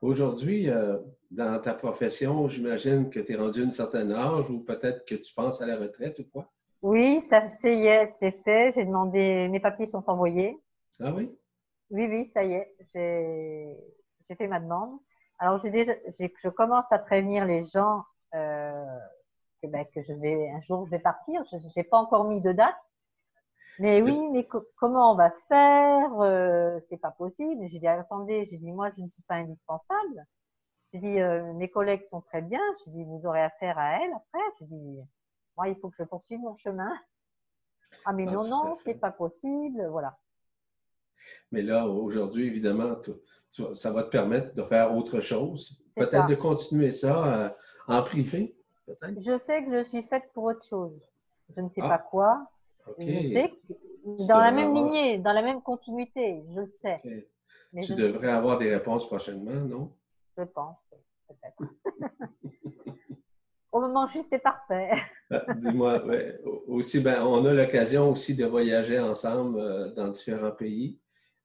Aujourd'hui, 0.00 0.70
euh, 0.70 0.98
dans 1.30 1.60
ta 1.60 1.74
profession, 1.74 2.46
j'imagine 2.48 3.10
que 3.10 3.20
tu 3.20 3.32
es 3.32 3.36
rendu 3.36 3.62
à 3.62 3.66
un 3.66 3.70
certain 3.70 4.10
âge 4.10 4.48
ou 4.48 4.60
peut-être 4.60 5.04
que 5.04 5.16
tu 5.16 5.34
penses 5.34 5.60
à 5.60 5.66
la 5.66 5.76
retraite 5.76 6.18
ou 6.20 6.24
quoi? 6.24 6.50
Oui, 6.82 7.20
ça 7.22 7.48
c'est 7.48 8.30
fait. 8.44 8.72
J'ai 8.72 8.84
demandé, 8.84 9.48
mes 9.48 9.58
papiers 9.58 9.86
sont 9.86 10.04
envoyés. 10.08 10.56
Ah 11.00 11.12
oui? 11.12 11.30
Oui, 11.90 12.06
oui, 12.08 12.26
ça 12.32 12.44
y 12.44 12.52
est. 12.52 12.74
J'ai 12.94 14.34
fait 14.36 14.46
ma 14.46 14.60
demande. 14.60 14.98
Alors, 15.38 15.58
j'ai 15.58 15.70
déjà, 15.70 15.92
je 16.06 16.48
commence 16.48 16.86
à 16.90 16.98
prévenir 16.98 17.44
les 17.44 17.64
gens 17.64 18.02
euh, 18.34 18.98
que, 19.62 19.68
ben, 19.68 19.84
que 19.94 20.02
je 20.02 20.12
vais 20.12 20.50
un 20.50 20.60
jour 20.62 20.86
je 20.86 20.90
vais 20.92 20.98
partir. 20.98 21.42
Je 21.50 21.56
n'ai 21.76 21.84
pas 21.84 21.98
encore 21.98 22.24
mis 22.24 22.40
de 22.40 22.52
date, 22.52 22.76
mais 23.78 24.02
oui, 24.02 24.18
mais 24.32 24.46
comment 24.76 25.12
on 25.12 25.14
va 25.14 25.30
faire 25.48 26.20
euh, 26.20 26.80
C'est 26.88 26.96
pas 26.96 27.12
possible. 27.12 27.66
J'ai 27.68 27.78
dit 27.78 27.86
attendez, 27.86 28.44
j'ai 28.46 28.58
dit 28.58 28.72
moi 28.72 28.90
je 28.96 29.02
ne 29.02 29.08
suis 29.08 29.22
pas 29.22 29.36
indispensable. 29.36 30.26
J'ai 30.92 30.98
dit 30.98 31.20
euh, 31.20 31.52
mes 31.54 31.68
collègues 31.68 32.02
sont 32.02 32.20
très 32.20 32.42
bien. 32.42 32.60
J'ai 32.84 32.90
dit 32.90 33.04
vous 33.04 33.20
aurez 33.24 33.42
affaire 33.42 33.78
à 33.78 34.02
elle 34.02 34.12
après. 34.12 34.44
J'ai 34.58 34.66
dit 34.66 34.98
moi 35.56 35.68
il 35.68 35.76
faut 35.76 35.90
que 35.90 35.96
je 35.96 36.02
poursuive 36.02 36.40
mon 36.40 36.56
chemin. 36.56 36.92
Ah 38.04 38.12
mais 38.12 38.26
ah, 38.28 38.32
non 38.32 38.48
non 38.48 38.76
c'est 38.84 38.94
pas 38.94 39.12
possible. 39.12 39.86
Voilà. 39.90 40.18
Mais 41.52 41.62
là 41.62 41.86
aujourd'hui 41.86 42.46
évidemment 42.46 42.96
ça 43.74 43.92
va 43.92 44.02
te 44.02 44.10
permettre 44.10 44.54
de 44.54 44.62
faire 44.62 44.94
autre 44.96 45.20
chose. 45.20 45.80
Peut-être 45.94 46.26
de 46.26 46.34
continuer 46.34 46.90
ça 46.90 47.44
euh, 47.44 47.50
en 47.86 48.02
privé. 48.02 48.56
Je 48.86 49.36
sais 49.36 49.64
que 49.64 49.70
je 49.70 49.84
suis 49.84 50.02
faite 50.02 50.24
pour 50.32 50.44
autre 50.44 50.64
chose. 50.64 51.00
Je 51.54 51.60
ne 51.60 51.68
sais 51.68 51.80
ah. 51.82 51.88
pas 51.88 51.98
quoi. 51.98 52.46
Je 52.98 53.22
sais, 53.32 53.52
dans 54.26 54.38
la 54.38 54.50
même 54.50 54.74
lignée, 54.74 55.18
dans 55.18 55.32
la 55.32 55.42
même 55.42 55.62
continuité, 55.62 56.44
je 56.54 56.60
le 56.60 56.72
sais. 56.82 57.30
tu 57.82 57.94
devrais 57.94 58.30
avoir 58.30 58.58
des 58.58 58.70
réponses 58.70 59.06
prochainement, 59.06 59.60
non? 59.60 59.92
Je 60.36 60.44
pense, 60.44 60.76
peut-être. 61.28 61.70
Au 63.70 63.80
moment 63.80 64.06
juste, 64.08 64.28
c'est 64.30 64.42
parfait. 64.42 64.90
Ah, 65.30 65.44
dis-moi, 65.56 66.02
aussi, 66.68 67.00
ben, 67.00 67.22
on 67.22 67.44
a 67.44 67.52
l'occasion 67.52 68.10
aussi 68.12 68.34
de 68.34 68.46
voyager 68.46 68.98
ensemble 68.98 69.60
euh, 69.60 69.92
dans 69.92 70.08
différents 70.08 70.52
pays. 70.52 70.98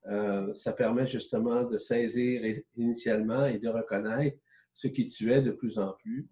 Euh, 0.06 0.54
ça 0.54 0.72
permet 0.72 1.06
justement 1.06 1.64
de 1.64 1.76
saisir 1.76 2.40
initialement 2.76 3.44
et 3.44 3.58
de 3.58 3.68
reconnaître 3.68 4.38
ce 4.72 4.88
qui 4.88 5.06
tu 5.06 5.30
es 5.30 5.42
de 5.42 5.50
plus 5.50 5.78
en 5.78 5.92
plus. 5.92 6.26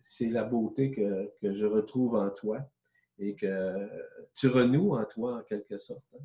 C'est 0.00 0.30
la 0.30 0.42
beauté 0.42 0.90
que, 0.90 1.30
que 1.40 1.52
je 1.52 1.64
retrouve 1.64 2.16
en 2.16 2.30
toi 2.30 2.58
et 3.18 3.34
que 3.34 3.88
tu 4.34 4.48
renoues 4.48 4.96
en 4.96 5.04
toi 5.04 5.38
en 5.38 5.42
quelque 5.42 5.78
sorte. 5.78 6.04
Hein. 6.14 6.24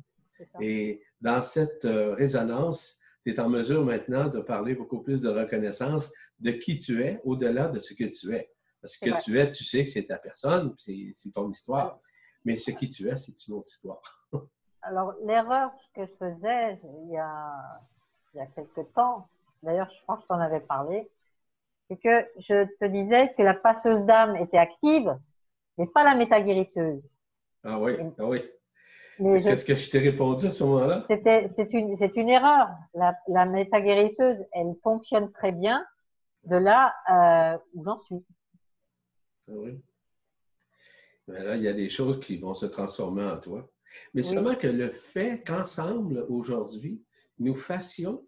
Et 0.60 1.02
dans 1.20 1.42
cette 1.42 1.84
euh, 1.84 2.14
résonance, 2.14 2.98
tu 3.24 3.32
es 3.32 3.40
en 3.40 3.48
mesure 3.48 3.84
maintenant 3.84 4.28
de 4.28 4.40
parler 4.40 4.74
beaucoup 4.74 5.00
plus 5.02 5.22
de 5.22 5.28
reconnaissance 5.28 6.12
de 6.38 6.52
qui 6.52 6.78
tu 6.78 7.02
es 7.02 7.20
au-delà 7.24 7.68
de 7.68 7.78
ce 7.78 7.94
que 7.94 8.04
tu 8.04 8.34
es. 8.34 8.50
Parce 8.80 8.96
que 8.96 9.22
tu 9.22 9.38
es, 9.38 9.50
tu 9.50 9.62
sais 9.62 9.84
que 9.84 9.90
c'est 9.90 10.06
ta 10.06 10.18
personne, 10.18 10.74
c'est 10.78 11.32
ton 11.34 11.50
histoire. 11.50 12.00
Mais 12.44 12.56
ce 12.56 12.70
qui 12.70 12.88
tu 12.88 13.08
es, 13.08 13.16
c'est 13.16 13.46
une 13.46 13.54
autre 13.54 13.68
histoire. 13.68 14.00
Alors, 14.82 15.12
l'erreur 15.26 15.70
que 15.94 16.06
je 16.06 16.14
faisais 16.14 16.80
il 17.04 17.10
y 17.12 17.18
a, 17.18 17.52
il 18.32 18.38
y 18.38 18.40
a 18.40 18.46
quelques 18.46 18.90
temps, 18.94 19.28
d'ailleurs, 19.62 19.90
je 19.90 20.02
pense 20.06 20.20
que 20.20 20.22
je 20.22 20.28
t'en 20.28 20.40
avais 20.40 20.60
parlé, 20.60 21.10
c'est 21.88 21.98
que 21.98 22.26
je 22.38 22.64
te 22.78 22.86
disais 22.86 23.34
que 23.36 23.42
la 23.42 23.52
passeuse 23.52 24.06
d'âme 24.06 24.36
était 24.36 24.56
active, 24.56 25.14
mais 25.80 25.86
pas 25.86 26.04
la 26.04 26.14
métaguérisseuse. 26.14 27.02
Ah 27.64 27.80
oui, 27.80 27.94
ah 28.18 28.26
oui. 28.26 28.42
Qu'est-ce 29.42 29.64
que 29.64 29.74
je 29.74 29.90
t'ai 29.90 29.98
répondu 29.98 30.46
à 30.46 30.50
ce 30.50 30.62
moment-là? 30.64 31.06
C'est 31.08 31.72
une, 31.72 31.94
une, 32.14 32.28
erreur. 32.28 32.68
La, 32.94 33.16
la 33.28 33.46
métaguérisseuse, 33.46 34.44
elle 34.52 34.74
fonctionne 34.82 35.32
très 35.32 35.52
bien 35.52 35.84
de 36.44 36.56
là 36.56 36.94
euh, 37.10 37.58
où 37.74 37.84
j'en 37.84 37.98
suis. 37.98 38.22
Ah 39.48 39.52
oui. 39.56 39.80
Mais 41.28 41.42
là, 41.44 41.56
il 41.56 41.62
y 41.62 41.68
a 41.68 41.72
des 41.72 41.88
choses 41.88 42.20
qui 42.20 42.36
vont 42.36 42.54
se 42.54 42.66
transformer 42.66 43.24
en 43.24 43.38
toi. 43.38 43.70
Mais 44.12 44.22
seulement 44.22 44.54
que 44.54 44.66
le 44.66 44.90
fait 44.90 45.42
qu'ensemble, 45.46 46.26
aujourd'hui, 46.28 47.02
nous 47.38 47.54
fassions 47.54 48.26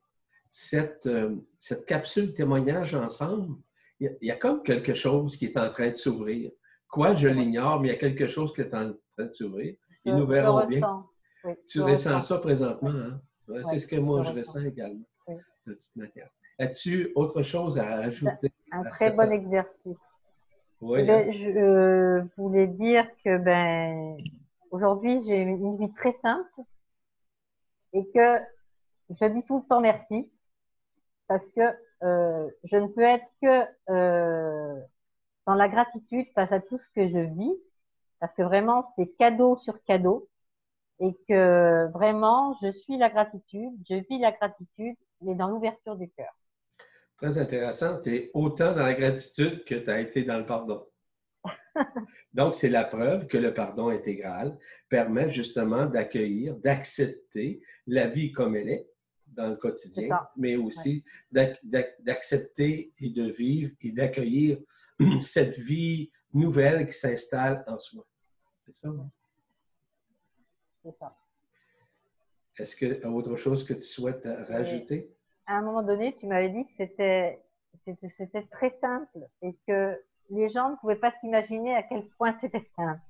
cette, 0.50 1.06
euh, 1.06 1.36
cette 1.60 1.84
capsule 1.84 2.32
témoignage 2.32 2.94
ensemble, 2.94 3.56
il 4.00 4.16
y, 4.22 4.30
a 4.30 4.36
comme 4.36 4.62
quelque 4.62 4.94
chose 4.94 5.36
qui 5.36 5.46
est 5.46 5.56
en 5.56 5.70
train 5.70 5.90
de 5.90 5.94
s'ouvrir. 5.94 6.50
Quoi, 6.92 7.14
je 7.14 7.26
l'ignore, 7.26 7.80
mais 7.80 7.88
il 7.88 7.90
y 7.92 7.94
a 7.94 7.98
quelque 7.98 8.26
chose 8.26 8.52
qui 8.52 8.60
est 8.60 8.74
en 8.74 8.92
train 9.16 9.24
de 9.24 9.30
s'ouvrir. 9.30 9.74
Et 10.04 10.12
nous 10.12 10.26
verrons 10.26 10.66
bien. 10.66 11.06
tu 11.66 11.80
ressens 11.80 12.20
ça 12.20 12.38
présentement, 12.38 12.90
hein? 12.90 13.62
c'est 13.62 13.78
ce 13.78 13.86
que 13.86 13.96
moi, 13.96 14.22
je, 14.22 14.32
ressens 14.34 14.60
également, 14.66 15.00
de 15.66 15.72
toute 15.72 15.96
manière. 15.96 16.28
As-tu 16.58 17.10
autre 17.14 17.42
chose 17.42 17.78
à 17.78 17.86
ajouter? 18.00 18.52
Un 18.72 18.84
très 18.84 19.10
bon 19.10 19.32
exercice. 19.32 20.02
Oui. 20.82 21.00
Eh 21.00 21.06
ben, 21.06 21.26
hein? 21.26 21.30
je 21.30 21.50
euh, 21.50 22.24
voulais 22.36 22.66
dire 22.66 23.08
que 23.24 23.38
ben, 23.38 24.18
aujourd'hui, 24.70 25.18
j'ai 25.26 25.38
une 25.38 25.78
vie 25.78 25.92
très 25.94 26.12
simple 26.20 26.60
et 27.94 28.04
que 28.14 28.38
je 29.08 29.24
dis 29.32 29.42
tout 29.44 29.60
le 29.60 29.64
temps 29.66 29.80
merci 29.80 30.30
parce 31.26 31.48
que 31.48 31.74
euh, 32.02 32.50
je 32.64 32.76
ne 32.76 32.88
peux 32.88 33.00
être 33.00 33.24
que 33.40 33.64
euh, 33.90 34.78
dans 35.46 35.54
la 35.54 35.68
gratitude 35.68 36.26
face 36.34 36.52
à 36.52 36.60
tout 36.60 36.78
ce 36.78 36.88
que 36.94 37.06
je 37.06 37.18
vis, 37.18 37.54
parce 38.20 38.34
que 38.34 38.42
vraiment 38.42 38.82
c'est 38.96 39.08
cadeau 39.16 39.56
sur 39.56 39.82
cadeau, 39.84 40.28
et 41.00 41.14
que 41.28 41.90
vraiment 41.92 42.54
je 42.62 42.70
suis 42.70 42.96
la 42.96 43.10
gratitude, 43.10 43.72
je 43.88 43.96
vis 44.08 44.18
la 44.18 44.32
gratitude, 44.32 44.96
mais 45.20 45.34
dans 45.34 45.48
l'ouverture 45.48 45.96
du 45.96 46.08
cœur. 46.10 46.32
Très 47.16 47.38
intéressant. 47.38 48.00
Tu 48.00 48.16
es 48.16 48.30
autant 48.34 48.72
dans 48.72 48.82
la 48.82 48.94
gratitude 48.94 49.64
que 49.64 49.76
tu 49.76 49.90
as 49.90 50.00
été 50.00 50.24
dans 50.24 50.38
le 50.38 50.46
pardon. 50.46 50.84
Donc, 52.34 52.54
c'est 52.54 52.68
la 52.68 52.84
preuve 52.84 53.26
que 53.26 53.38
le 53.38 53.54
pardon 53.54 53.88
intégral 53.88 54.58
permet 54.88 55.30
justement 55.30 55.86
d'accueillir, 55.86 56.56
d'accepter 56.56 57.62
la 57.86 58.06
vie 58.06 58.32
comme 58.32 58.56
elle 58.56 58.68
est, 58.68 58.88
dans 59.28 59.48
le 59.48 59.56
quotidien, 59.56 60.18
mais 60.36 60.56
aussi 60.56 61.04
d'accepter 61.32 62.92
et 62.98 63.10
de 63.10 63.24
vivre 63.24 63.70
et 63.80 63.92
d'accueillir 63.92 64.58
cette 65.20 65.58
vie 65.58 66.10
nouvelle 66.32 66.86
qui 66.86 66.92
s'installe 66.92 67.64
en 67.66 67.78
soi. 67.78 68.06
C'est 68.64 68.76
ça? 68.76 68.88
C'est 70.82 70.96
ça. 70.98 71.16
Est-ce 72.58 72.76
qu'il 72.76 72.88
y 72.88 73.02
a 73.02 73.10
autre 73.10 73.36
chose 73.36 73.64
que 73.64 73.74
tu 73.74 73.82
souhaites 73.82 74.26
rajouter? 74.48 75.10
à 75.46 75.56
un 75.56 75.62
moment 75.62 75.82
donné, 75.82 76.14
tu 76.14 76.26
m'avais 76.26 76.50
dit 76.50 76.64
que 76.64 76.72
c'était, 76.76 77.42
c'était 77.84 78.46
très 78.50 78.70
simple 78.80 79.18
et 79.42 79.56
que 79.66 80.00
les 80.30 80.48
gens 80.48 80.70
ne 80.70 80.76
pouvaient 80.76 80.96
pas 80.96 81.12
s'imaginer 81.20 81.74
à 81.74 81.82
quel 81.82 82.06
point 82.16 82.36
c'était 82.40 82.64
simple. 82.76 83.00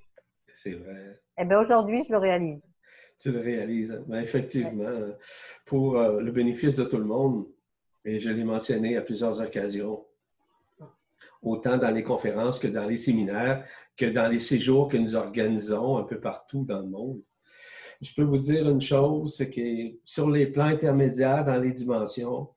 C'est 0.47 0.73
vrai. 0.73 1.21
Eh 1.39 1.45
bien, 1.45 1.61
aujourd'hui, 1.61 2.03
je 2.05 2.13
le 2.13 2.19
réalise 2.19 2.63
tu 3.23 3.31
le 3.31 3.39
réalises. 3.39 4.03
Mais 4.09 4.17
ben, 4.17 4.23
effectivement, 4.23 4.91
pour 5.65 5.97
euh, 5.97 6.21
le 6.21 6.33
bénéfice 6.33 6.77
de 6.77 6.85
tout 6.85 6.99
le 6.99 7.05
monde, 7.05 7.47
et 8.05 8.19
je 8.19 8.31
l'ai 8.31 8.45
mentionné 8.45 8.97
à 8.97 9.03
plusieurs 9.03 9.41
occasions, 9.41 10.05
autant 11.43 11.77
dans 11.77 11.91
les 11.91 12.05
conférences 12.05 12.59
que 12.59 12.69
dans 12.69 12.87
les 12.87 12.97
séminaires, 12.97 13.65
que 13.97 14.07
dans 14.07 14.29
les 14.29 14.41
séjours 14.41 14.89
que 14.89 14.97
nous 14.97 15.17
organisons 15.17 15.99
un 15.99 16.05
peu 16.05 16.21
partout 16.21 16.65
dans 16.65 16.81
le 16.81 16.89
monde. 16.89 17.21
Je 18.01 18.15
peux 18.15 18.23
vous 18.23 18.39
dire 18.39 18.69
une 18.69 18.81
chose, 18.81 19.37
c'est 19.37 19.51
que 19.51 19.97
sur 20.05 20.31
les 20.31 20.47
plans 20.47 20.67
intermédiaires, 20.67 21.45
dans 21.45 21.59
les 21.59 21.73
dimensions, 21.73 22.49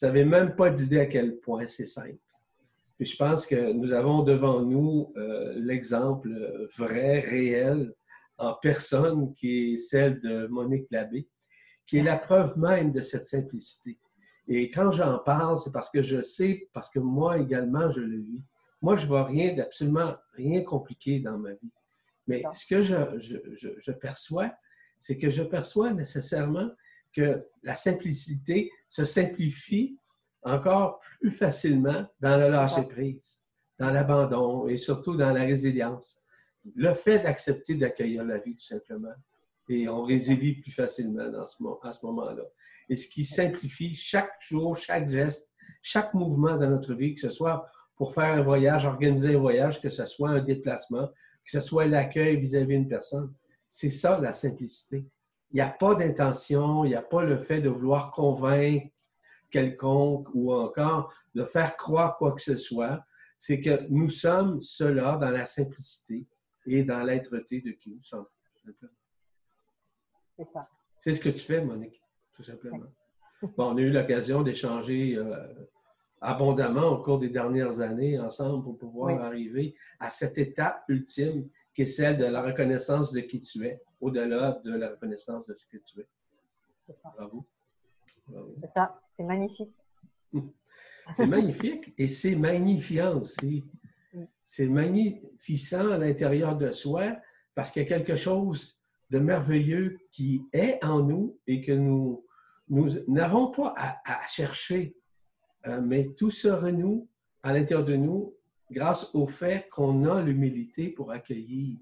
vous 0.00 0.06
n'avez 0.06 0.24
même 0.24 0.56
pas 0.56 0.70
d'idée 0.70 1.00
à 1.00 1.06
quel 1.06 1.38
point 1.38 1.66
c'est 1.66 1.86
simple. 1.86 2.18
Puis 2.96 3.06
je 3.06 3.16
pense 3.16 3.46
que 3.46 3.72
nous 3.72 3.92
avons 3.92 4.22
devant 4.22 4.60
nous 4.60 5.12
euh, 5.16 5.54
l'exemple 5.56 6.30
vrai, 6.76 7.20
réel 7.20 7.94
en 8.36 8.54
personne, 8.54 9.32
qui 9.34 9.72
est 9.72 9.76
celle 9.76 10.20
de 10.20 10.46
Monique 10.48 10.86
Labbé, 10.90 11.28
qui 11.86 11.98
est 11.98 12.02
la 12.02 12.16
preuve 12.16 12.58
même 12.58 12.92
de 12.92 13.00
cette 13.00 13.24
simplicité. 13.24 13.98
Et 14.52 14.68
quand 14.68 14.90
j'en 14.90 15.18
parle, 15.20 15.58
c'est 15.58 15.70
parce 15.70 15.90
que 15.90 16.02
je 16.02 16.20
sais, 16.20 16.68
parce 16.72 16.90
que 16.90 16.98
moi 16.98 17.38
également, 17.38 17.88
je 17.92 18.00
le 18.00 18.18
vis. 18.18 18.42
Moi, 18.82 18.96
je 18.96 19.04
ne 19.04 19.06
vois 19.06 19.24
rien 19.24 19.54
d'absolument 19.54 20.16
rien 20.32 20.64
compliqué 20.64 21.20
dans 21.20 21.38
ma 21.38 21.52
vie. 21.52 21.72
Mais 22.26 22.42
ce 22.52 22.66
que 22.66 22.82
je, 22.82 22.96
je, 23.18 23.92
perçois, 23.92 24.52
c'est 24.98 25.18
que 25.18 25.30
je 25.30 25.44
perçois 25.44 25.92
nécessairement 25.92 26.68
que 27.14 27.46
la 27.62 27.76
simplicité 27.76 28.72
se 28.88 29.04
simplifie 29.04 29.96
encore 30.42 31.00
plus 31.20 31.30
facilement 31.30 32.04
dans 32.18 32.36
le 32.36 32.48
lâcher-prise, 32.48 33.44
dans 33.78 33.90
l'abandon 33.90 34.66
et 34.66 34.78
surtout 34.78 35.16
dans 35.16 35.32
la 35.32 35.42
résilience 35.42 36.24
le 36.74 36.92
fait 36.94 37.20
d'accepter 37.20 37.76
d'accueillir 37.76 38.24
la 38.24 38.38
vie, 38.38 38.54
tout 38.54 38.64
simplement. 38.64 39.14
Et 39.70 39.88
on 39.88 40.02
résilie 40.02 40.60
plus 40.60 40.72
facilement 40.72 41.22
à 41.22 41.46
ce 41.92 42.04
moment-là. 42.06 42.42
Et 42.88 42.96
ce 42.96 43.08
qui 43.08 43.24
simplifie 43.24 43.94
chaque 43.94 44.32
jour, 44.40 44.76
chaque 44.76 45.08
geste, 45.08 45.54
chaque 45.80 46.12
mouvement 46.12 46.56
dans 46.56 46.68
notre 46.68 46.92
vie, 46.92 47.14
que 47.14 47.20
ce 47.20 47.30
soit 47.30 47.64
pour 47.94 48.12
faire 48.12 48.34
un 48.34 48.42
voyage, 48.42 48.84
organiser 48.84 49.36
un 49.36 49.38
voyage, 49.38 49.80
que 49.80 49.88
ce 49.88 50.04
soit 50.06 50.30
un 50.30 50.42
déplacement, 50.42 51.06
que 51.06 51.50
ce 51.52 51.60
soit 51.60 51.86
l'accueil 51.86 52.36
vis-à-vis 52.36 52.78
d'une 52.78 52.88
personne. 52.88 53.32
C'est 53.70 53.90
ça 53.90 54.20
la 54.20 54.32
simplicité. 54.32 55.06
Il 55.52 55.56
n'y 55.56 55.60
a 55.60 55.68
pas 55.68 55.94
d'intention, 55.94 56.84
il 56.84 56.88
n'y 56.88 56.96
a 56.96 57.02
pas 57.02 57.22
le 57.22 57.38
fait 57.38 57.60
de 57.60 57.68
vouloir 57.68 58.10
convaincre 58.10 58.88
quelconque 59.52 60.28
ou 60.34 60.52
encore 60.52 61.14
de 61.36 61.44
faire 61.44 61.76
croire 61.76 62.16
quoi 62.16 62.32
que 62.32 62.40
ce 62.40 62.56
soit. 62.56 63.04
C'est 63.38 63.60
que 63.60 63.86
nous 63.88 64.08
sommes 64.08 64.60
cela 64.60 65.16
dans 65.16 65.30
la 65.30 65.46
simplicité 65.46 66.26
et 66.66 66.82
dans 66.82 67.04
l'être-té 67.04 67.60
de 67.60 67.70
qui 67.70 67.92
nous 67.92 68.02
sommes. 68.02 68.26
C'est 70.98 71.12
ce 71.12 71.20
que 71.20 71.28
tu 71.28 71.40
fais, 71.40 71.64
Monique, 71.64 72.00
tout 72.32 72.42
simplement. 72.42 72.86
Bon, 73.56 73.72
on 73.72 73.76
a 73.76 73.80
eu 73.80 73.90
l'occasion 73.90 74.42
d'échanger 74.42 75.16
euh, 75.16 75.34
abondamment 76.20 76.88
au 76.88 77.02
cours 77.02 77.18
des 77.18 77.30
dernières 77.30 77.80
années 77.80 78.18
ensemble 78.18 78.62
pour 78.64 78.76
pouvoir 78.76 79.22
arriver 79.22 79.74
à 79.98 80.10
cette 80.10 80.36
étape 80.36 80.84
ultime 80.88 81.48
qui 81.72 81.82
est 81.82 81.86
celle 81.86 82.18
de 82.18 82.26
la 82.26 82.42
reconnaissance 82.42 83.12
de 83.12 83.20
qui 83.20 83.40
tu 83.40 83.64
es, 83.66 83.80
au-delà 84.00 84.60
de 84.64 84.72
la 84.76 84.90
reconnaissance 84.90 85.46
de 85.46 85.54
ce 85.54 85.66
que 85.66 85.78
tu 85.78 86.00
es. 86.00 86.08
Bravo. 87.16 87.46
C'est 88.60 88.70
ça, 88.74 89.00
c'est 89.16 89.24
magnifique. 89.24 89.74
C'est 91.12 91.26
magnifique 91.26 91.92
et 91.98 92.06
c'est 92.06 92.36
magnifiant 92.36 93.20
aussi 93.20 93.64
c'est 94.44 94.68
magnificent 94.68 95.92
à 95.92 95.98
l'intérieur 95.98 96.56
de 96.56 96.72
soi 96.72 97.16
parce 97.54 97.70
qu'il 97.70 97.82
y 97.82 97.84
a 97.84 97.88
quelque 97.88 98.16
chose 98.16 98.79
de 99.10 99.18
merveilleux 99.18 99.98
qui 100.10 100.42
est 100.52 100.82
en 100.84 101.02
nous 101.02 101.38
et 101.46 101.60
que 101.60 101.72
nous 101.72 102.24
n'avons 103.08 103.50
pas 103.50 103.74
à, 103.76 104.26
chercher, 104.28 104.96
euh, 105.66 105.80
mais 105.80 106.14
tout 106.14 106.30
se 106.30 106.48
renoue 106.48 107.08
à 107.42 107.52
l'intérieur 107.52 107.84
de 107.84 107.96
nous 107.96 108.34
grâce 108.70 109.14
au 109.14 109.26
fait 109.26 109.68
qu'on 109.70 110.04
a 110.04 110.22
l'humilité 110.22 110.88
pour 110.90 111.10
accueillir. 111.10 111.78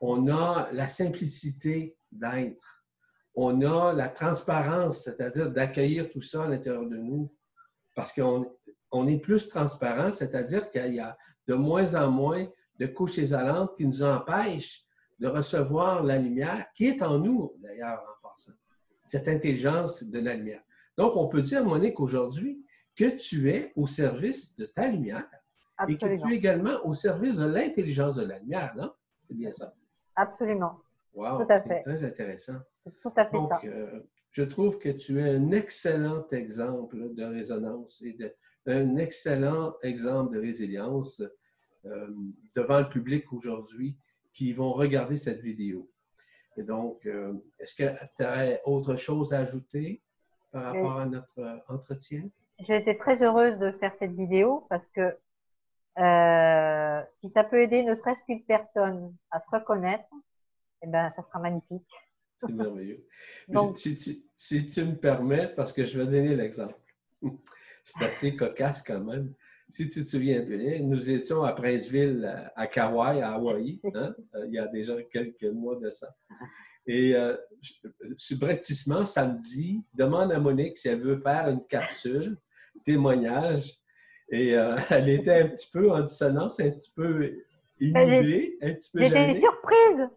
On 0.00 0.28
a 0.28 0.68
la 0.72 0.88
simplicité 0.88 1.96
d'être. 2.10 2.84
On 3.34 3.60
a 3.62 3.92
la 3.92 4.08
transparence, 4.08 5.02
c'est-à-dire 5.04 5.50
d'accueillir 5.50 6.10
tout 6.10 6.22
ça 6.22 6.44
à 6.44 6.48
l'intérieur 6.48 6.86
de 6.88 6.96
nous. 6.96 7.30
Parce 7.94 8.12
qu'on 8.12 8.50
on 8.90 9.06
est 9.08 9.18
plus 9.18 9.48
transparent, 9.48 10.12
c'est-à-dire 10.12 10.70
qu'il 10.70 10.94
y 10.94 11.00
a 11.00 11.16
de 11.46 11.54
moins 11.54 11.94
en 11.94 12.10
moins 12.10 12.46
de 12.78 12.86
couches 12.86 13.18
isolantes 13.18 13.76
qui 13.76 13.86
nous 13.86 14.02
empêchent 14.02 14.83
de 15.18 15.28
recevoir 15.28 16.02
la 16.02 16.18
lumière 16.18 16.66
qui 16.74 16.86
est 16.86 17.02
en 17.02 17.18
nous, 17.18 17.52
d'ailleurs, 17.58 18.02
en 18.02 18.28
passant, 18.28 18.52
cette 19.06 19.28
intelligence 19.28 20.02
de 20.02 20.18
la 20.18 20.34
lumière. 20.34 20.62
Donc, 20.96 21.16
on 21.16 21.28
peut 21.28 21.42
dire, 21.42 21.64
Monique, 21.64 22.00
aujourd'hui, 22.00 22.64
que 22.96 23.16
tu 23.16 23.50
es 23.50 23.72
au 23.76 23.86
service 23.86 24.56
de 24.56 24.66
ta 24.66 24.88
lumière 24.88 25.28
et 25.88 25.94
que 25.96 26.06
tu 26.06 26.32
es 26.32 26.36
également 26.36 26.84
au 26.84 26.94
service 26.94 27.36
de 27.36 27.46
l'intelligence 27.46 28.16
de 28.16 28.24
la 28.24 28.38
lumière, 28.38 28.74
non? 28.76 28.92
C'est 29.26 29.36
bien 29.36 29.52
ça? 29.52 29.74
Absolument. 30.14 30.78
Wow, 31.14 31.44
Tout 31.44 31.52
à 31.52 31.62
fait. 31.62 31.82
très 31.82 32.04
intéressant. 32.04 32.58
Tout 33.02 33.12
à 33.16 33.26
fait 33.26 33.38
ça. 33.48 33.60
Euh, 33.64 34.00
je 34.30 34.42
trouve 34.42 34.78
que 34.78 34.88
tu 34.88 35.20
es 35.20 35.30
un 35.30 35.50
excellent 35.52 36.26
exemple 36.30 37.14
de 37.14 37.24
résonance 37.24 38.02
et 38.02 38.16
un 38.66 38.96
excellent 38.96 39.74
exemple 39.82 40.34
de 40.34 40.40
résilience 40.40 41.22
euh, 41.86 42.08
devant 42.54 42.80
le 42.80 42.88
public 42.88 43.32
aujourd'hui 43.32 43.96
qui 44.34 44.52
vont 44.52 44.72
regarder 44.72 45.16
cette 45.16 45.40
vidéo. 45.40 45.90
Et 46.56 46.62
donc, 46.62 47.06
euh, 47.06 47.32
est-ce 47.58 47.74
que 47.74 47.84
tu 48.16 48.22
aurais 48.22 48.60
autre 48.64 48.96
chose 48.96 49.32
à 49.32 49.40
ajouter 49.40 50.02
par 50.52 50.64
rapport 50.64 51.00
à 51.00 51.06
notre 51.06 51.62
entretien? 51.68 52.28
J'ai 52.60 52.76
été 52.76 52.96
très 52.96 53.22
heureuse 53.22 53.58
de 53.58 53.72
faire 53.72 53.94
cette 53.98 54.12
vidéo 54.12 54.66
parce 54.68 54.86
que 54.88 55.16
euh, 55.98 57.02
si 57.16 57.28
ça 57.28 57.44
peut 57.44 57.60
aider 57.60 57.82
ne 57.82 57.94
serait-ce 57.94 58.22
qu'une 58.24 58.44
personne 58.44 59.14
à 59.30 59.40
se 59.40 59.50
reconnaître, 59.50 60.08
eh 60.82 60.86
ben, 60.86 61.12
ça 61.16 61.22
sera 61.22 61.38
magnifique. 61.38 61.88
C'est 62.38 62.50
merveilleux. 62.50 63.06
Donc, 63.48 63.78
si, 63.78 63.96
tu, 63.96 64.16
si, 64.36 64.66
tu, 64.66 64.84
me 64.84 64.96
permets, 64.96 65.48
parce 65.48 65.72
que 65.72 65.84
je 65.84 65.98
vais 65.98 66.04
donner 66.04 66.36
l'exemple. 66.36 66.74
C'est 67.84 68.04
assez 68.04 68.34
cocasse 68.34 68.82
quand 68.82 69.00
même. 69.00 69.34
Si 69.68 69.88
tu 69.88 70.02
te 70.02 70.06
souviens 70.06 70.42
bien, 70.42 70.80
nous 70.80 71.10
étions 71.10 71.42
à 71.42 71.52
Princeville, 71.52 72.50
à 72.54 72.66
Kauai, 72.66 73.22
à 73.22 73.32
Hawaï, 73.32 73.80
hein, 73.94 74.14
euh, 74.34 74.44
il 74.46 74.54
y 74.54 74.58
a 74.58 74.66
déjà 74.66 74.94
quelques 75.04 75.44
mois 75.44 75.76
de 75.76 75.90
ça. 75.90 76.14
Et 76.86 77.16
euh, 77.16 77.34
subrepticement, 78.16 79.06
samedi, 79.06 79.82
demande 79.94 80.32
à 80.32 80.38
Monique 80.38 80.76
si 80.76 80.88
elle 80.88 81.00
veut 81.00 81.16
faire 81.16 81.48
une 81.48 81.64
capsule, 81.66 82.36
témoignage. 82.84 83.72
Et 84.30 84.56
euh, 84.56 84.76
elle 84.90 85.08
était 85.08 85.40
un 85.42 85.48
petit 85.48 85.70
peu 85.72 85.90
en 85.90 86.02
dissonance, 86.02 86.60
un 86.60 86.70
petit 86.70 86.92
peu 86.94 87.32
inhibée, 87.80 88.58
un 88.62 88.74
petit 88.74 88.90
peu 88.92 89.00
J'étais 89.00 89.32
surprise! 89.32 90.08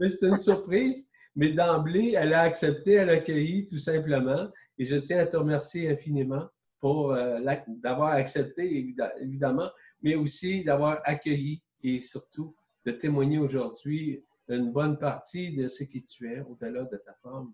Mais 0.00 0.10
c'était 0.10 0.28
une 0.28 0.38
surprise. 0.38 1.08
Mais 1.36 1.50
d'emblée, 1.50 2.14
elle 2.16 2.34
a 2.34 2.40
accepté, 2.40 2.94
elle 2.94 3.10
a 3.10 3.14
accueilli 3.14 3.64
tout 3.64 3.78
simplement. 3.78 4.48
Et 4.76 4.84
je 4.84 4.96
tiens 4.96 5.20
à 5.20 5.26
te 5.26 5.36
remercier 5.36 5.88
infiniment 5.88 6.48
pour 6.80 7.12
euh, 7.12 7.40
d'avoir 7.66 8.12
accepté, 8.12 8.94
évidemment, 9.20 9.70
mais 10.02 10.14
aussi 10.14 10.64
d'avoir 10.64 11.00
accueilli 11.04 11.62
et 11.82 12.00
surtout 12.00 12.54
de 12.84 12.92
témoigner 12.92 13.38
aujourd'hui 13.38 14.24
une 14.48 14.72
bonne 14.72 14.98
partie 14.98 15.54
de 15.54 15.68
ce 15.68 15.84
qui 15.84 16.02
tu 16.02 16.32
es 16.32 16.40
au-delà 16.40 16.84
de 16.84 16.96
ta 16.96 17.12
forme 17.14 17.52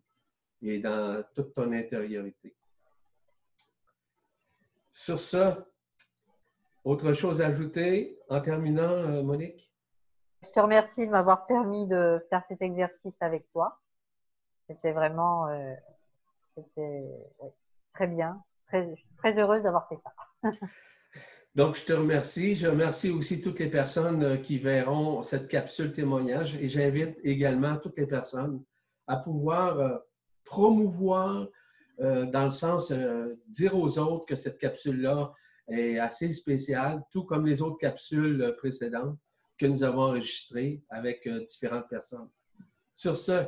et 0.62 0.79
dans 0.79 1.22
toute 1.35 1.53
ton 1.55 1.72
intériorité. 1.72 2.55
Sur 4.93 5.18
ça, 5.18 5.66
autre 6.85 7.12
chose 7.14 7.41
à 7.41 7.49
ajouter 7.49 8.18
en 8.29 8.41
terminant, 8.41 8.93
euh, 8.93 9.22
Monique? 9.22 9.72
Je 10.43 10.51
te 10.51 10.61
remercie 10.61 11.07
de 11.07 11.11
m'avoir 11.11 11.47
permis 11.47 11.87
de 11.87 12.25
faire 12.29 12.43
cet 12.49 12.61
exercice 12.62 13.20
avec 13.20 13.51
toi. 13.51 13.81
C'était 14.68 14.93
vraiment 14.93 15.49
euh, 15.49 15.75
très 17.95 18.07
bien. 18.07 18.43
Très, 18.69 18.95
très 19.19 19.39
heureuse 19.39 19.62
d'avoir 19.62 19.89
fait 19.89 19.99
ça. 20.03 20.51
Donc, 21.55 21.77
je 21.77 21.85
te 21.85 21.93
remercie. 21.93 22.57
Je 22.57 22.67
remercie 22.67 23.11
aussi 23.11 23.41
toutes 23.41 23.61
les 23.61 23.71
personnes 23.71 24.23
euh, 24.25 24.37
qui 24.37 24.59
verront 24.59 25.23
cette 25.23 25.49
capsule 25.49 25.93
témoignage 25.93 26.57
et 26.57 26.69
j'invite 26.69 27.17
également 27.23 27.77
toutes 27.77 27.97
les 27.99 28.07
personnes 28.07 28.62
à 29.07 29.17
pouvoir 29.17 29.79
euh, 29.79 29.97
promouvoir, 30.45 31.49
dans 32.01 32.45
le 32.45 32.51
sens 32.51 32.93
dire 33.47 33.79
aux 33.79 34.01
autres 34.01 34.27
que 34.27 34.35
cette 34.35 34.59
capsule-là 34.59 35.33
est 35.69 35.97
assez 35.99 36.33
spéciale, 36.33 37.05
tout 37.12 37.23
comme 37.23 37.47
les 37.47 37.62
autres 37.62 37.79
capsules 37.79 38.53
précédentes 38.59 39.17
que 39.59 39.67
nous 39.67 39.83
avons 39.83 40.03
enregistré 40.03 40.83
avec 40.89 41.27
euh, 41.27 41.45
différentes 41.45 41.89
personnes. 41.89 42.29
Sur 42.95 43.17
ce, 43.17 43.45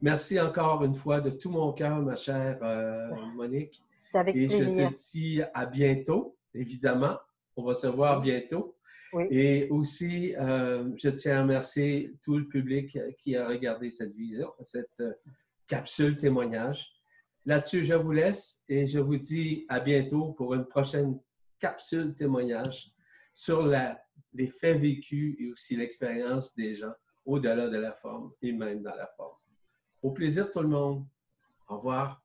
merci 0.00 0.40
encore 0.40 0.84
une 0.84 0.94
fois 0.94 1.20
de 1.20 1.30
tout 1.30 1.50
mon 1.50 1.72
cœur, 1.72 2.00
ma 2.00 2.16
chère 2.16 2.58
euh, 2.62 3.08
Avec 4.16 4.34
Et 4.36 4.48
je 4.48 4.64
te 4.64 5.12
dis 5.12 5.42
à 5.54 5.66
bientôt, 5.66 6.36
évidemment. 6.54 7.18
On 7.56 7.64
va 7.64 7.74
se 7.74 7.86
voir 7.86 8.20
bientôt. 8.20 8.76
Et 9.30 9.68
aussi, 9.70 10.34
euh, 10.36 10.90
je 10.96 11.08
tiens 11.08 11.38
à 11.38 11.42
remercier 11.42 12.14
tout 12.22 12.36
le 12.36 12.46
public 12.46 12.98
qui 13.16 13.34
a 13.34 13.48
regardé 13.48 13.90
cette 13.90 14.14
vision, 14.14 14.52
cette 14.60 15.02
capsule 15.66 16.16
témoignage. 16.16 16.86
Là-dessus, 17.46 17.84
je 17.84 17.94
vous 17.94 18.12
laisse 18.12 18.62
et 18.68 18.84
je 18.84 18.98
vous 18.98 19.16
dis 19.16 19.64
à 19.70 19.80
bientôt 19.80 20.32
pour 20.32 20.52
une 20.52 20.66
prochaine 20.66 21.18
capsule 21.58 22.14
témoignage 22.14 22.92
sur 23.32 23.62
la 23.62 23.98
les 24.36 24.48
faits 24.48 24.80
vécus 24.80 25.36
et 25.38 25.50
aussi 25.50 25.76
l'expérience 25.76 26.54
des 26.54 26.74
gens 26.74 26.92
au-delà 27.24 27.68
de 27.68 27.78
la 27.78 27.92
forme 27.92 28.32
et 28.42 28.52
même 28.52 28.82
dans 28.82 28.94
la 28.94 29.06
forme. 29.16 29.36
Au 30.02 30.12
plaisir 30.12 30.50
tout 30.50 30.60
le 30.60 30.68
monde. 30.68 31.06
Au 31.68 31.76
revoir. 31.76 32.22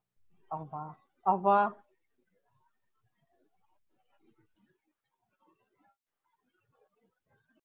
Au 0.50 0.58
revoir. 0.58 0.96
Au 1.24 1.32
revoir. 1.32 1.81